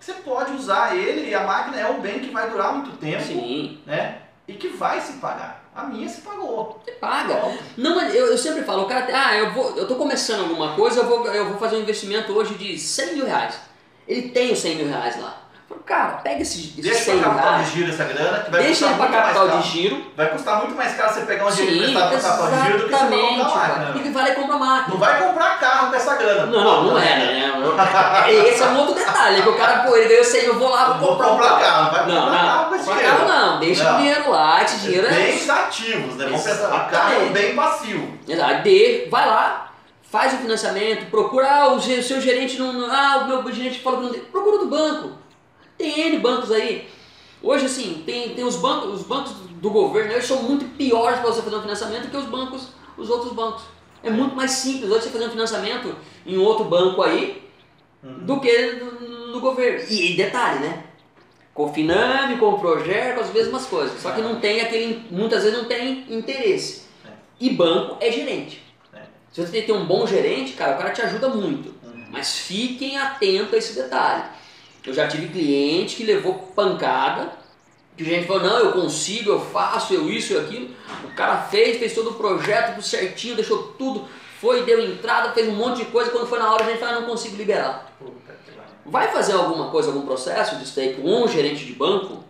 você 0.02 0.14
pode 0.14 0.52
usar 0.52 0.96
ele 0.96 1.28
e 1.30 1.34
a 1.34 1.44
máquina 1.46 1.78
é 1.78 1.88
um 1.88 2.00
bem 2.00 2.18
que 2.18 2.30
vai 2.30 2.50
durar 2.50 2.72
muito 2.74 2.96
tempo, 2.96 3.22
Sim, 3.22 3.80
né? 3.86 4.18
E 4.48 4.54
que 4.54 4.68
vai 4.68 5.00
se 5.00 5.14
pagar. 5.14 5.62
A 5.74 5.84
minha 5.84 6.08
se 6.08 6.20
pagou. 6.22 6.82
você 6.84 6.92
paga. 6.92 7.36
Pronto. 7.36 7.62
Não, 7.78 8.00
eu, 8.02 8.26
eu 8.26 8.36
sempre 8.36 8.62
falo, 8.62 8.82
o 8.82 8.86
cara, 8.86 9.06
tem- 9.06 9.14
ah, 9.14 9.34
eu, 9.36 9.52
vou, 9.52 9.76
eu 9.76 9.86
tô 9.86 9.94
começando 9.94 10.40
alguma 10.40 10.74
coisa, 10.74 11.00
eu 11.00 11.06
vou, 11.06 11.26
eu 11.28 11.48
vou 11.48 11.58
fazer 11.58 11.76
um 11.76 11.80
investimento 11.80 12.32
hoje 12.32 12.54
de 12.54 12.76
100 12.78 13.14
mil 13.14 13.26
reais. 13.26 13.54
Ele 14.06 14.30
tem 14.30 14.52
os 14.52 14.58
100 14.58 14.76
mil 14.76 14.88
reais 14.88 15.18
lá. 15.20 15.41
Cara, 15.84 16.10
pega 16.22 16.42
esses, 16.42 16.56
esses 16.78 16.82
Deixa 16.84 17.00
100 17.04 17.18
para 17.18 17.28
mil 17.30 17.38
capital 17.38 17.62
de 17.64 17.70
giro 17.70 17.90
essa 17.92 18.04
grana, 18.04 18.38
que 18.40 18.50
vai 18.50 18.62
deixa 18.62 18.86
custar 18.86 18.88
ele 18.90 18.98
para 18.98 19.08
muito 19.08 19.12
mais 19.12 19.24
capital 19.26 19.46
caro. 19.48 19.62
de 19.62 19.68
giro. 19.68 20.06
Vai 20.16 20.26
custar 20.30 20.56
muito 20.58 20.74
mais 20.74 20.94
caro 20.96 21.12
você 21.14 21.20
pegar 21.22 21.46
um 21.46 21.50
dinheiro 21.50 21.90
emprestado 21.90 22.08
para 22.10 22.20
capital 22.20 22.48
de 22.50 22.66
giro 22.66 22.78
do 22.78 22.84
que 22.84 22.90
você 22.90 22.98
comprar 23.04 23.50
cara. 23.50 23.78
máquina. 23.80 23.92
E 23.96 24.00
que 24.02 24.08
vai 24.10 24.22
lá 24.22 24.28
e 24.30 24.34
compra 24.34 24.56
máquina. 24.56 24.88
Não 24.94 24.96
vai 25.00 25.18
comprar 25.22 25.58
carro 25.60 25.90
com 25.90 25.94
essa 25.96 26.14
grana. 26.16 26.46
Não, 26.46 26.64
não, 26.64 26.82
não 26.84 26.98
é, 26.98 27.16
né? 27.16 27.52
Esse 28.48 28.62
é 28.62 28.66
um 28.66 28.78
outro 28.78 28.94
detalhe, 28.94 29.42
que 29.42 29.48
o 29.48 29.56
cara, 29.56 29.78
pô, 29.80 29.96
ele 29.96 30.08
ganhou 30.08 30.24
100, 30.24 30.44
eu 30.44 30.58
vou 30.58 30.68
lá, 30.70 30.82
Eu 30.88 30.94
vou 30.94 30.98
vou 30.98 31.08
comprar 31.10 31.26
um 31.26 31.30
comprar 31.32 31.60
carro. 31.60 31.90
carro, 31.90 32.06
não 32.08 32.14
Não, 32.14 32.22
comprar 32.24 32.42
carro 32.42 32.64
com 32.64 32.70
não, 32.70 32.76
esse 32.76 32.84
comprar 32.86 33.02
dinheiro. 33.02 33.26
carro 33.26 33.28
não, 33.50 33.58
deixa 33.60 33.84
Não. 33.84 33.94
o 33.94 33.96
dinheiro 33.98 34.30
lá, 34.30 34.62
esse 34.62 34.76
dinheiro 34.78 35.06
é... 35.06 35.10
Bens 35.10 35.50
ativos, 35.50 36.14
né? 36.16 36.24
Vamos 36.26 36.42
pensar, 36.42 36.88
carro 36.90 37.12
é 37.14 37.18
um 37.18 37.32
bem 37.32 37.54
passivo. 37.56 38.18
Exato, 38.28 38.62
de, 38.62 39.08
vai 39.10 39.26
lá, 39.26 39.72
faz 40.10 40.32
o 40.34 40.36
financiamento, 40.38 41.10
procura, 41.10 41.50
ah, 41.50 41.72
o 41.72 41.80
seu 41.80 42.20
gerente 42.20 42.58
não, 42.58 42.72
não- 42.72 42.90
ah, 42.92 43.22
o 43.24 43.28
meu 43.28 43.52
gerente 43.52 43.80
falou 43.80 44.00
que 44.00 44.04
não 44.06 44.12
tem, 44.12 44.20
procura 44.22 44.58
do 44.58 44.66
banco. 44.66 45.21
Tem 45.82 46.00
N 46.12 46.18
bancos 46.20 46.52
aí. 46.52 46.86
Hoje, 47.42 47.66
assim, 47.66 48.04
tem, 48.06 48.36
tem 48.36 48.44
os 48.44 48.54
bancos, 48.54 49.00
os 49.00 49.02
bancos 49.02 49.32
do 49.60 49.68
governo, 49.68 50.12
eles 50.12 50.24
são 50.24 50.44
muito 50.44 50.64
piores 50.76 51.18
para 51.18 51.28
você 51.28 51.42
fazer 51.42 51.56
um 51.56 51.62
financiamento 51.62 52.08
que 52.08 52.16
os 52.16 52.26
bancos, 52.26 52.68
os 52.96 53.10
outros 53.10 53.32
bancos. 53.32 53.64
É 54.00 54.08
muito 54.08 54.36
mais 54.36 54.52
simples 54.52 54.88
hoje 54.88 55.02
você 55.02 55.10
fazer 55.10 55.26
um 55.26 55.30
financiamento 55.30 55.96
em 56.24 56.38
outro 56.38 56.66
banco 56.66 57.02
aí 57.02 57.42
do 58.00 58.38
que 58.38 58.72
no, 58.74 59.32
no 59.32 59.40
governo. 59.40 59.84
E, 59.90 60.12
e 60.12 60.16
detalhe, 60.16 60.60
né? 60.60 60.84
Com 61.52 61.64
o 61.64 61.72
Finame, 61.72 62.38
com 62.38 62.50
o 62.50 62.58
Proger, 62.60 63.16
com 63.16 63.22
as 63.22 63.32
mesmas 63.32 63.66
coisas. 63.66 64.00
Só 64.00 64.12
que 64.12 64.20
não 64.20 64.38
tem 64.38 64.60
aquele. 64.60 65.04
Muitas 65.10 65.42
vezes 65.42 65.58
não 65.58 65.66
tem 65.66 66.06
interesse. 66.08 66.82
É. 67.04 67.10
E 67.40 67.50
banco 67.50 67.96
é 68.00 68.10
gerente. 68.10 68.62
É. 68.94 69.00
Se 69.32 69.44
você 69.44 69.62
tem 69.62 69.74
um 69.74 69.84
bom 69.84 70.06
gerente, 70.06 70.52
cara, 70.52 70.76
o 70.76 70.78
cara 70.78 70.90
te 70.90 71.02
ajuda 71.02 71.28
muito. 71.28 71.74
Uhum. 71.84 72.06
Mas 72.10 72.36
fiquem 72.38 72.96
atentos 72.96 73.52
a 73.54 73.56
esse 73.56 73.74
detalhe. 73.74 74.41
Eu 74.84 74.92
já 74.92 75.06
tive 75.06 75.28
cliente 75.28 75.96
que 75.96 76.04
levou 76.04 76.34
pancada, 76.54 77.32
que 77.96 78.02
o 78.02 78.06
gerente 78.06 78.26
falou, 78.26 78.42
não, 78.42 78.58
eu 78.58 78.72
consigo, 78.72 79.30
eu 79.30 79.40
faço, 79.40 79.94
eu 79.94 80.10
isso 80.10 80.32
e 80.32 80.38
aquilo. 80.38 80.70
O 81.04 81.14
cara 81.14 81.42
fez, 81.42 81.78
fez 81.78 81.94
todo 81.94 82.10
o 82.10 82.14
projeto, 82.14 82.74
tudo 82.74 82.82
certinho, 82.82 83.36
deixou 83.36 83.74
tudo, 83.78 84.08
foi, 84.40 84.64
deu 84.64 84.84
entrada, 84.84 85.32
fez 85.32 85.48
um 85.48 85.54
monte 85.54 85.78
de 85.78 85.84
coisa, 85.86 86.10
quando 86.10 86.26
foi 86.26 86.38
na 86.38 86.52
hora 86.52 86.64
a 86.64 86.66
gente 86.68 86.80
falou, 86.80 87.02
não 87.02 87.08
consigo 87.08 87.36
liberar. 87.36 87.92
Vai 88.84 89.12
fazer 89.12 89.34
alguma 89.34 89.70
coisa, 89.70 89.90
algum 89.90 90.04
processo 90.04 90.56
de 90.56 90.66
stake 90.66 91.00
com 91.00 91.22
um 91.22 91.28
gerente 91.28 91.64
de 91.64 91.72
banco? 91.72 92.24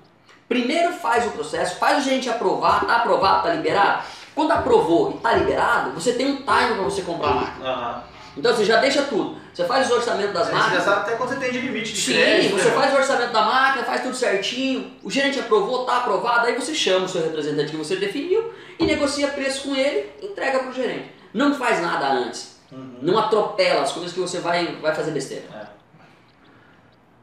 Primeiro 0.46 0.92
faz 0.92 1.26
o 1.26 1.30
processo, 1.30 1.76
faz 1.76 1.98
o 1.98 2.04
gerente 2.04 2.28
aprovar, 2.28 2.86
tá 2.86 2.96
aprovado, 2.96 3.44
tá 3.44 3.54
liberado. 3.54 4.04
Quando 4.34 4.50
aprovou 4.50 5.12
e 5.12 5.18
tá 5.20 5.32
liberado, 5.34 5.92
você 5.92 6.12
tem 6.12 6.26
um 6.26 6.36
time 6.36 6.74
para 6.74 6.82
você 6.82 7.00
comprar 7.00 7.30
a 7.30 7.34
máquina. 7.34 7.70
Aham. 7.70 8.11
Então 8.36 8.54
você 8.54 8.64
já 8.64 8.80
deixa 8.80 9.02
tudo. 9.02 9.36
Você 9.52 9.64
faz 9.66 9.86
os 9.86 9.92
orçamentos 9.92 10.32
das 10.32 10.48
Aí 10.48 10.52
Você 10.52 10.56
já 10.56 10.62
máquinas. 10.64 10.84
sabe 10.84 11.00
até 11.02 11.16
quando 11.16 11.28
você 11.28 11.36
tem 11.36 11.52
de 11.52 11.58
limite 11.60 11.92
de 11.92 12.00
Sim, 12.00 12.12
crédito. 12.14 12.56
você 12.56 12.68
né? 12.68 12.74
faz 12.74 12.94
o 12.94 12.96
orçamento 12.96 13.32
da 13.32 13.42
máquina, 13.42 13.84
faz 13.84 14.02
tudo 14.02 14.16
certinho, 14.16 14.92
o 15.02 15.10
gerente 15.10 15.38
aprovou, 15.38 15.84
tá 15.84 15.98
aprovado, 15.98 16.46
aí 16.46 16.54
você 16.54 16.74
chama 16.74 17.04
o 17.04 17.08
seu 17.08 17.22
representante 17.22 17.70
que 17.70 17.76
você 17.76 17.96
definiu 17.96 18.52
e 18.78 18.84
negocia 18.86 19.28
preço 19.28 19.68
com 19.68 19.76
ele 19.76 20.10
entrega 20.22 20.60
pro 20.60 20.72
gerente. 20.72 21.12
Não 21.34 21.54
faz 21.54 21.82
nada 21.82 22.10
antes. 22.12 22.58
Uhum. 22.72 22.98
Não 23.02 23.18
atropela 23.18 23.82
as 23.82 23.92
coisas 23.92 24.12
que 24.12 24.20
você 24.20 24.38
vai, 24.40 24.76
vai 24.76 24.94
fazer 24.94 25.10
besteira. 25.10 25.44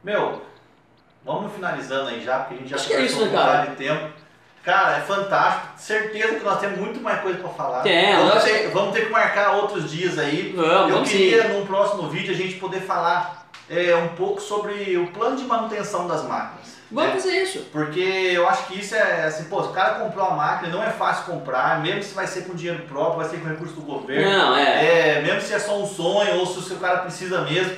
Meu, 0.04 0.42
vamos 1.26 1.52
finalizando 1.54 2.10
aí 2.10 2.24
já, 2.24 2.40
porque 2.40 2.54
a 2.54 2.58
gente 2.58 2.70
já 2.70 2.76
Acho 2.76 2.88
que 2.88 2.94
é 2.94 3.02
isso, 3.02 3.20
né, 3.20 3.28
um 3.30 3.32
cara? 3.32 3.66
de 3.66 3.76
tempo. 3.76 4.14
Cara, 4.70 4.98
é 4.98 5.02
fantástico. 5.02 5.68
Certeza 5.78 6.36
que 6.36 6.44
nós 6.44 6.60
temos 6.60 6.78
muito 6.78 7.02
mais 7.02 7.22
coisa 7.22 7.40
pra 7.40 7.50
falar. 7.50 7.82
Tem, 7.82 8.16
vamos, 8.16 8.36
nós- 8.36 8.44
ter, 8.44 8.70
vamos 8.70 8.94
ter 8.94 9.06
que 9.06 9.12
marcar 9.12 9.56
outros 9.56 9.90
dias 9.90 10.20
aí. 10.20 10.54
Vamos, 10.56 10.92
Eu 10.96 11.04
queria, 11.04 11.42
sim. 11.42 11.48
num 11.50 11.66
próximo 11.66 12.08
vídeo, 12.08 12.32
a 12.32 12.38
gente 12.38 12.56
poder 12.56 12.82
falar 12.82 13.48
é, 13.68 13.96
um 13.96 14.10
pouco 14.10 14.40
sobre 14.40 14.96
o 14.96 15.08
plano 15.08 15.38
de 15.38 15.44
manutenção 15.46 16.08
das 16.08 16.24
máquinas. 16.24 16.78
Vamos 16.92 17.14
né? 17.16 17.20
fazer 17.20 17.42
isso. 17.42 17.60
Porque 17.72 18.00
eu 18.00 18.48
acho 18.48 18.68
que 18.68 18.80
isso 18.80 18.94
é 18.94 19.26
assim, 19.26 19.46
pô, 19.46 19.64
se 19.64 19.70
o 19.70 19.74
cara 19.74 19.96
comprou 19.96 20.28
uma 20.28 20.36
máquina, 20.36 20.70
não 20.70 20.84
é 20.84 20.92
fácil 20.92 21.26
comprar, 21.26 21.82
mesmo 21.82 22.04
se 22.04 22.14
vai 22.14 22.28
ser 22.28 22.44
com 22.44 22.54
dinheiro 22.54 22.84
próprio, 22.88 23.22
vai 23.22 23.30
ser 23.30 23.38
com 23.40 23.48
recurso 23.48 23.74
do 23.74 23.82
governo. 23.82 24.30
Não, 24.32 24.56
é. 24.56 25.18
É, 25.18 25.22
mesmo 25.22 25.42
se 25.42 25.54
é 25.54 25.60
só 25.60 25.80
um 25.80 25.88
sonho 25.88 26.40
ou 26.40 26.46
se 26.46 26.60
o 26.60 26.62
seu 26.62 26.78
cara 26.78 27.00
precisa 27.00 27.42
mesmo, 27.42 27.76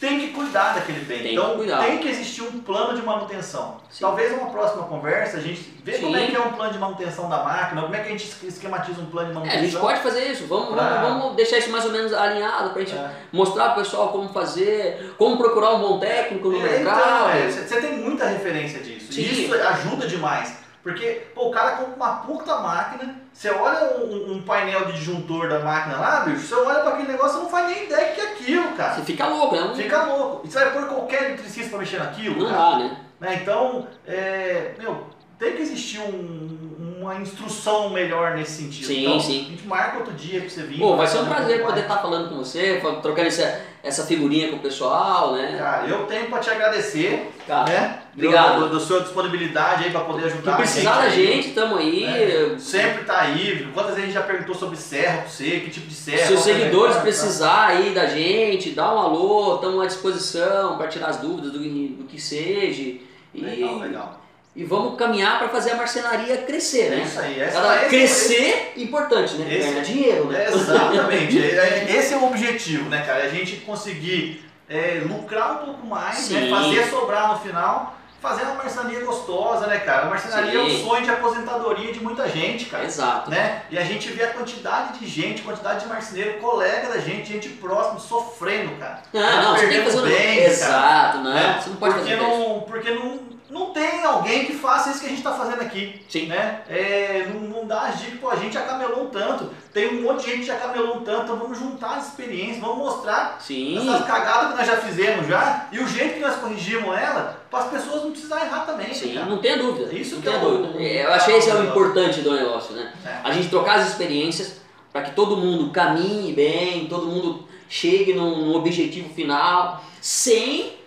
tem 0.00 0.18
que 0.18 0.28
cuidar 0.28 0.74
daquele 0.74 1.00
bem. 1.04 1.22
Tem 1.22 1.32
então 1.32 1.58
tem 1.58 1.98
que 1.98 2.08
existir 2.08 2.40
um 2.42 2.60
plano 2.60 2.94
de 2.98 3.02
manutenção. 3.04 3.76
Sim. 3.90 3.98
Talvez 4.00 4.32
numa 4.32 4.50
próxima 4.50 4.84
conversa 4.84 5.36
a 5.36 5.40
gente 5.40 5.74
vê 5.84 5.98
como 5.98 6.16
é 6.16 6.20
Sim. 6.20 6.26
que 6.28 6.36
é 6.36 6.40
um 6.40 6.52
plano 6.52 6.72
de 6.72 6.78
manutenção 6.78 7.28
da 7.28 7.44
máquina, 7.44 7.82
como 7.82 7.94
é 7.94 7.98
que 8.00 8.08
a 8.08 8.10
gente 8.12 8.24
esquematiza 8.44 9.00
um 9.02 9.06
plano 9.06 9.26
de 9.28 9.32
É, 9.32 9.34
manutenção. 9.34 9.60
a 9.60 9.64
gente 9.70 9.76
pode 9.78 10.00
fazer 10.00 10.32
isso. 10.32 10.46
Vamos, 10.46 10.70
Pra- 10.74 11.02
vamos, 11.02 11.22
vamos 11.22 11.36
deixar 11.36 11.58
isso 11.58 11.70
mais 11.70 11.84
ou 11.84 11.92
menos 11.92 12.12
alinhado 12.14 12.70
pra 12.70 12.80
gente 12.82 12.94
É. 12.96 13.10
mostrar 13.30 13.70
pro 13.74 13.82
pessoal 13.82 14.08
como 14.08 14.28
fazer, 14.30 15.14
como 15.18 15.36
procurar 15.36 15.74
um 15.74 15.80
bom 15.80 15.98
técnico 16.00 16.48
no 16.48 16.58
É, 16.58 16.62
mercado. 16.78 16.98
Então, 17.00 17.30
é, 17.30 17.50
você 17.50 17.60
você 17.68 17.80
tem 17.80 17.98
muita 17.98 18.26
referência 18.26 18.80
disso. 18.80 19.12
Sim. 19.12 19.20
E 19.20 19.44
isso 19.44 19.54
ajuda 19.54 20.06
demais. 20.06 20.54
Porque, 20.82 21.26
pô, 21.34 21.48
o 21.48 21.50
cara 21.50 21.72
compra 21.76 21.94
uma 21.96 22.16
puta 22.20 22.56
máquina, 22.58 23.14
você 23.32 23.50
olha 23.50 23.98
um, 23.98 24.32
um 24.32 24.42
painel 24.42 24.86
de 24.86 24.92
disjuntor 24.94 25.48
da 25.48 25.58
máquina 25.60 25.98
lá, 25.98 26.20
bicho, 26.20 26.46
você 26.46 26.54
olha 26.54 26.80
pra 26.80 26.94
aquele 26.94 27.12
negócio 27.12 27.38
e 27.38 27.42
não 27.42 27.50
faz 27.50 27.66
nem 27.66 27.84
ideia 27.84 28.12
que 28.12 28.20
é 28.20 28.32
aquilo, 28.32 28.72
cara. 28.76 28.94
Você 28.94 29.02
fica 29.02 29.26
louco, 29.26 29.54
né? 29.56 29.74
Fica 29.74 30.02
louco. 30.04 30.46
E 30.46 30.50
você 30.50 30.58
vai 30.58 30.72
pôr 30.72 30.86
qualquer 30.88 31.24
eletricista 31.24 31.70
pra 31.70 31.78
mexer 31.80 31.98
naquilo, 31.98 32.42
Não 32.42 32.50
cara. 32.50 32.70
dá, 32.70 32.78
né? 32.78 32.96
Né, 33.20 33.34
Então, 33.42 33.86
é, 34.06 34.74
meu, 34.78 35.06
tem 35.38 35.52
que 35.54 35.60
existir 35.62 36.00
um- 36.00 36.89
uma 37.00 37.16
instrução 37.16 37.90
melhor 37.90 38.34
nesse 38.36 38.62
sentido. 38.62 38.86
Sim, 38.86 39.00
então, 39.06 39.20
sim. 39.20 39.44
A 39.46 39.50
gente 39.50 39.66
marca 39.66 39.98
outro 39.98 40.12
dia 40.12 40.40
pra 40.40 40.50
você 40.50 40.62
vir. 40.62 40.78
Pô, 40.78 40.96
vai 40.96 41.06
ser 41.06 41.18
um 41.18 41.26
prazer 41.26 41.62
poder 41.64 41.80
estar 41.80 41.96
falando 41.98 42.28
com 42.28 42.36
você, 42.36 42.80
trocando 43.02 43.28
essa, 43.28 43.60
essa 43.82 44.04
figurinha 44.04 44.48
com 44.50 44.56
o 44.56 44.60
pessoal, 44.60 45.32
né? 45.32 45.56
Cara, 45.58 45.86
eu 45.88 46.04
tenho 46.06 46.26
pra 46.26 46.38
te 46.40 46.50
agradecer, 46.50 47.30
Cara, 47.46 47.64
né? 47.70 47.98
obrigado. 48.14 48.60
Do, 48.60 48.68
do, 48.68 48.78
do 48.78 48.80
sua 48.80 49.00
disponibilidade 49.00 49.84
aí 49.84 49.90
pra 49.90 50.00
poder 50.00 50.22
Se 50.22 50.26
ajudar 50.34 50.56
precisar 50.56 50.92
a 50.94 51.00
da 51.02 51.08
gente. 51.08 51.50
tamo 51.52 51.76
aí. 51.76 52.04
É, 52.04 52.56
sempre 52.58 53.04
tá 53.04 53.20
aí. 53.22 53.66
Quantas 53.72 53.94
vezes 53.94 54.02
a 54.02 54.06
gente 54.06 54.14
já 54.14 54.22
perguntou 54.22 54.54
sobre 54.54 54.76
serra 54.76 55.18
pra 55.22 55.28
você, 55.30 55.60
que 55.60 55.70
tipo 55.70 55.86
de 55.86 55.94
serra? 55.94 56.26
Se 56.26 56.32
os 56.34 56.40
é 56.40 56.42
seguidores 56.54 56.88
melhor, 56.90 57.02
precisar 57.02 57.66
aí 57.68 57.90
da 57.94 58.06
gente, 58.06 58.70
dá 58.70 58.94
um 58.94 58.98
alô, 58.98 59.54
estamos 59.56 59.82
à 59.82 59.86
disposição 59.86 60.76
para 60.76 60.88
tirar 60.88 61.06
as 61.08 61.16
dúvidas 61.16 61.50
do, 61.52 61.58
que- 61.58 61.96
do 61.98 62.04
que 62.04 62.20
seja. 62.20 62.82
E, 62.82 63.40
Legal, 63.40 63.78
legal. 63.78 64.19
E 64.54 64.64
vamos 64.64 64.98
caminhar 64.98 65.38
para 65.38 65.48
fazer 65.48 65.72
a 65.72 65.76
marcenaria 65.76 66.38
crescer, 66.38 66.86
É 66.86 66.90
né? 66.96 67.02
isso 67.06 67.20
aí. 67.20 67.40
Essa, 67.40 67.58
Ela 67.58 67.76
esse- 67.82 67.88
crescer, 67.88 68.72
importante, 68.76 69.34
né? 69.34 69.54
esse- 69.54 69.68
Ganhar 69.70 69.82
dinheiro, 69.82 70.24
né? 70.26 70.44
É, 70.44 70.48
exatamente. 70.48 71.38
É- 71.42 71.86
é- 71.88 71.96
Esse 71.96 72.14
é 72.14 72.16
o 72.16 72.26
objetivo, 72.26 72.88
né, 72.88 73.02
cara? 73.06 73.24
A 73.24 73.28
gente 73.28 73.56
conseguir 73.58 74.44
é, 74.68 75.02
lucrar 75.04 75.62
um 75.62 75.64
pouco 75.66 75.86
mais, 75.86 76.28
né? 76.30 76.48
Fazer 76.48 76.84
sobrar 76.90 77.32
no 77.32 77.38
final, 77.40 77.96
fazer 78.22 78.42
uma 78.42 78.54
marcenaria 78.54 79.00
gostosa, 79.04 79.66
né, 79.66 79.78
cara? 79.78 80.06
A 80.06 80.10
marcenaria 80.10 80.60
é 80.60 80.62
um 80.62 80.84
sonho 80.84 81.02
de 81.02 81.10
aposentadoria 81.10 81.92
de 81.92 82.00
muita 82.00 82.28
gente, 82.28 82.66
cara. 82.66 82.84
Exato. 82.84 83.30
Né? 83.30 83.62
E 83.70 83.76
a 83.78 83.82
gente 83.82 84.08
vê 84.10 84.22
a 84.24 84.28
quantidade 84.34 84.98
de 84.98 85.06
gente, 85.08 85.42
quantidade 85.42 85.80
de 85.80 85.86
marceneiro, 85.86 86.34
colega 86.38 86.88
da 86.88 86.98
gente, 86.98 87.32
gente 87.32 87.48
próxima, 87.48 87.98
sofrendo, 87.98 88.76
cara. 88.78 89.02
Não, 89.12 89.42
não, 89.42 89.56
você 89.56 89.66
tem 89.68 89.78
que 89.84 89.90
fazer 89.90 90.00
um 90.02 90.06
Exato, 90.06 91.18
não. 91.18 91.34
né? 91.34 91.60
Você 91.60 91.70
não 91.70 91.76
pode 91.76 91.94
porque 91.94 92.10
fazer 92.10 92.22
isso. 92.22 92.38
não, 92.38 92.60
porque 92.60 92.90
não, 92.90 93.18
não 93.50 93.70
tem 93.72 94.04
alguém 94.04 94.46
que 94.46 94.54
faça 94.54 94.90
isso 94.90 95.00
que 95.00 95.06
a 95.06 95.08
gente 95.08 95.18
está 95.18 95.32
fazendo 95.32 95.60
aqui. 95.60 96.00
Sim. 96.08 96.26
Né? 96.26 96.62
É, 96.68 97.26
não, 97.32 97.40
não 97.40 97.66
dá 97.66 97.82
as 97.82 98.00
dicas, 98.00 98.20
pô, 98.20 98.30
a 98.30 98.36
gente 98.36 98.54
já 98.54 98.62
camelou 98.62 99.04
um 99.04 99.06
tanto, 99.06 99.50
tem 99.72 99.98
um 99.98 100.02
monte 100.02 100.24
de 100.24 100.30
gente 100.30 100.40
que 100.40 100.46
já 100.46 100.56
camelou 100.56 100.96
um 100.96 101.00
tanto, 101.00 101.24
então 101.24 101.36
vamos 101.36 101.58
juntar 101.58 101.96
as 101.96 102.08
experiências, 102.08 102.58
vamos 102.58 102.78
mostrar 102.78 103.38
Sim. 103.40 103.76
essas 103.78 104.06
cagadas 104.06 104.52
que 104.52 104.58
nós 104.58 104.66
já 104.66 104.76
fizemos 104.76 105.26
já 105.26 105.68
e 105.72 105.78
o 105.78 105.86
jeito 105.86 106.14
que 106.14 106.20
nós 106.20 106.36
corrigimos 106.36 106.96
ela, 106.96 107.40
para 107.50 107.60
as 107.60 107.70
pessoas 107.70 108.04
não 108.04 108.12
precisarem 108.12 108.46
errar 108.46 108.60
também. 108.60 108.94
Sim, 108.94 109.14
cara. 109.14 109.26
não 109.26 109.38
tenha 109.38 109.58
dúvida. 109.58 109.92
Isso 109.92 110.16
não 110.16 110.22
que 110.22 110.28
é 110.28 110.38
dúvida. 110.38 110.78
Eu 110.78 111.12
achei 111.12 111.36
esse 111.36 111.50
é 111.50 111.54
o 111.54 111.64
importante 111.64 112.20
do 112.20 112.32
negócio, 112.32 112.74
né? 112.74 112.92
É. 113.04 113.20
A 113.24 113.32
gente 113.32 113.48
trocar 113.48 113.78
as 113.78 113.88
experiências 113.88 114.60
para 114.92 115.02
que 115.02 115.12
todo 115.12 115.36
mundo 115.36 115.70
caminhe 115.70 116.32
bem, 116.32 116.86
todo 116.86 117.06
mundo 117.06 117.48
chegue 117.68 118.12
num, 118.12 118.46
num 118.46 118.54
objetivo 118.56 119.12
final 119.14 119.82
sem 120.00 120.79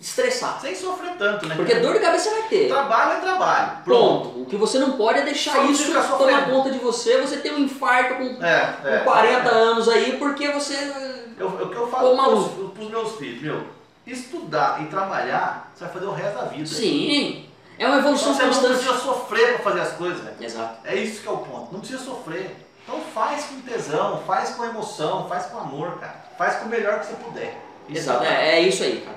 estressar. 0.00 0.58
Sem 0.60 0.74
sofrer 0.74 1.12
tanto, 1.18 1.46
né? 1.46 1.54
Porque 1.54 1.74
dor 1.76 1.92
de 1.92 1.98
cabeça 2.00 2.30
você 2.30 2.40
vai 2.40 2.48
ter. 2.48 2.68
Trabalho 2.68 3.12
é 3.12 3.20
trabalho. 3.20 3.70
Pronto. 3.84 4.40
O 4.40 4.46
que 4.46 4.56
você 4.56 4.78
não 4.78 4.92
pode 4.92 5.18
é 5.18 5.22
deixar 5.22 5.52
Só 5.56 5.64
isso 5.64 5.86
tomar 5.92 6.02
sofrendo. 6.02 6.50
conta 6.50 6.70
de 6.70 6.78
você, 6.78 7.20
você 7.20 7.36
ter 7.36 7.52
um 7.52 7.58
infarto 7.58 8.14
com, 8.14 8.44
É, 8.44 8.74
é. 8.84 8.98
com 8.98 9.04
40 9.04 9.48
anos 9.50 9.88
aí, 9.88 10.16
porque 10.18 10.48
você. 10.48 10.74
Eu, 11.38 11.48
o 11.48 11.68
que 11.68 11.76
eu 11.76 11.88
falo 11.88 12.16
maluco. 12.16 12.48
pros, 12.50 12.72
pros 12.72 12.90
meus 12.90 13.12
filhos, 13.16 13.42
meu, 13.42 13.62
estudar 14.06 14.82
e 14.82 14.86
trabalhar, 14.86 15.70
você 15.74 15.84
vai 15.84 15.92
fazer 15.92 16.06
o 16.06 16.12
resto 16.12 16.34
da 16.38 16.44
vida. 16.46 16.66
Sim. 16.66 17.46
É 17.78 17.86
uma 17.86 17.98
evolução 17.98 18.32
Então, 18.34 18.52
você 18.52 18.60
não 18.60 18.68
constante. 18.68 18.84
precisa 18.84 19.04
sofrer 19.04 19.54
para 19.54 19.64
fazer 19.64 19.80
as 19.80 19.92
coisas, 19.92 20.20
velho. 20.22 20.36
Exato. 20.38 20.74
É 20.84 20.94
isso 20.96 21.22
que 21.22 21.28
é 21.28 21.30
o 21.30 21.38
ponto. 21.38 21.72
Não 21.72 21.80
precisa 21.80 22.02
sofrer. 22.04 22.54
Então 22.84 23.00
faz 23.14 23.44
com 23.44 23.60
tesão, 23.60 24.22
faz 24.26 24.50
com 24.50 24.64
emoção, 24.64 25.26
faz 25.28 25.46
com 25.46 25.58
amor, 25.58 25.98
cara. 25.98 26.14
Faz 26.36 26.56
com 26.56 26.66
o 26.66 26.68
melhor 26.68 27.00
que 27.00 27.06
você 27.06 27.14
puder. 27.14 27.56
Isso 27.88 27.98
Exato. 28.00 28.24
É, 28.24 28.58
é 28.58 28.60
isso 28.60 28.82
aí, 28.82 29.00
cara. 29.00 29.16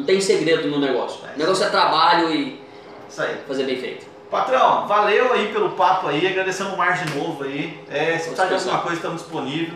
Não, 0.00 0.06
tem 0.06 0.20
segredo 0.20 0.68
no 0.68 0.78
negócio. 0.80 1.20
É 1.30 1.36
O 1.36 1.38
negócio 1.38 1.64
é 1.64 1.68
trabalho 1.70 2.32
e 2.32 2.60
fazer 3.46 3.64
bem 3.64 3.76
feito. 3.80 4.06
Patrão, 4.30 4.86
valeu 4.86 5.32
aí 5.32 5.48
pelo 5.52 5.70
papo 5.70 6.06
aí, 6.06 6.26
agradecendo 6.26 6.70
o 6.74 6.78
Mar 6.78 6.92
de 7.04 7.16
novo 7.18 7.42
aí. 7.44 7.80
É, 7.90 8.16
se 8.18 8.28
precisar 8.28 8.46
de 8.46 8.54
alguma 8.54 8.78
coisa, 8.82 8.96
estamos 8.96 9.22
disponíveis. 9.22 9.72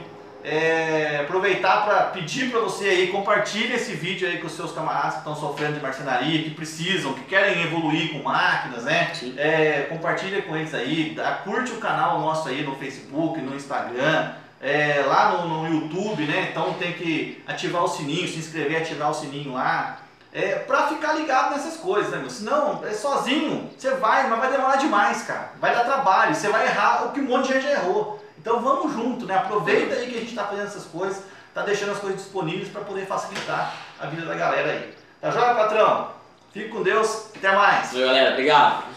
É, 0.47 1.21
aproveitar 1.23 1.85
para 1.87 2.01
pedir 2.11 2.51
para 2.51 2.61
você 2.61 2.85
aí, 2.89 3.07
compartilhe 3.07 3.73
esse 3.75 3.93
vídeo 3.95 4.29
aí 4.29 4.37
com 4.39 4.47
os 4.47 4.53
seus 4.53 4.73
camaradas 4.73 5.15
que 5.15 5.19
estão 5.21 5.35
sofrendo 5.35 5.73
de 5.73 5.81
marcenaria, 5.81 6.43
que 6.43 6.51
precisam, 6.51 7.15
que 7.15 7.23
querem 7.23 7.63
evoluir 7.63 8.13
com 8.13 8.23
máquinas, 8.23 8.85
né? 8.85 9.11
É, 9.39 9.87
compartilha 9.89 10.43
com 10.43 10.55
eles 10.55 10.75
aí, 10.75 11.15
dá- 11.17 11.33
curte 11.45 11.73
o 11.73 11.77
canal 11.79 12.21
nosso 12.21 12.49
aí 12.51 12.63
no 12.63 12.77
Facebook, 12.77 13.41
no 13.41 13.57
Instagram, 13.57 14.33
é, 14.61 15.03
lá 15.07 15.31
no, 15.33 15.63
no 15.63 15.75
YouTube, 15.81 16.25
né? 16.25 16.49
Então 16.51 16.75
tem 16.75 16.93
que 16.93 17.43
ativar 17.47 17.83
o 17.83 17.89
sininho, 17.89 18.29
se 18.29 18.39
inscrever, 18.39 18.83
ativar 18.83 19.11
o 19.11 19.15
sininho 19.15 19.55
lá. 19.55 19.97
É, 20.35 20.57
pra 20.57 20.89
ficar 20.89 21.13
ligado 21.13 21.53
nessas 21.53 21.77
coisas, 21.77 22.11
né, 22.11 22.19
meu? 22.19 22.29
Senão, 22.29 22.83
é 22.85 22.91
sozinho, 22.93 23.71
você 23.79 23.91
vai, 23.95 24.29
mas 24.29 24.41
vai 24.41 24.51
demorar 24.51 24.75
demais, 24.75 25.23
cara. 25.23 25.53
Vai 25.61 25.73
dar 25.73 25.85
trabalho, 25.85 26.35
você 26.35 26.49
vai 26.49 26.67
errar 26.67 27.05
o 27.05 27.13
que 27.13 27.21
um 27.21 27.25
monte 27.25 27.47
de 27.47 27.53
gente 27.55 27.69
errou. 27.69 28.21
Então 28.37 28.61
vamos 28.61 28.93
junto, 28.93 29.27
né? 29.27 29.37
Aproveita 29.37 29.95
aí 29.95 30.11
que 30.11 30.17
a 30.17 30.21
gente 30.21 30.35
tá 30.35 30.45
fazendo 30.45 30.67
essas 30.67 30.87
coisas, 30.87 31.23
tá 31.55 31.63
deixando 31.63 31.93
as 31.93 31.99
coisas 31.99 32.21
disponíveis 32.21 32.69
para 32.69 32.81
poder 32.81 33.07
facilitar 33.07 33.75
a 34.01 34.07
vida 34.07 34.27
da 34.27 34.35
galera 34.35 34.73
aí. 34.73 34.95
Tá 35.21 35.31
joia, 35.31 35.55
patrão? 35.55 36.11
Fique 36.53 36.69
com 36.69 36.83
Deus, 36.83 37.29
até 37.37 37.55
mais! 37.55 37.93
Valeu, 37.93 38.09
galera. 38.09 38.31
Obrigado. 38.33 38.94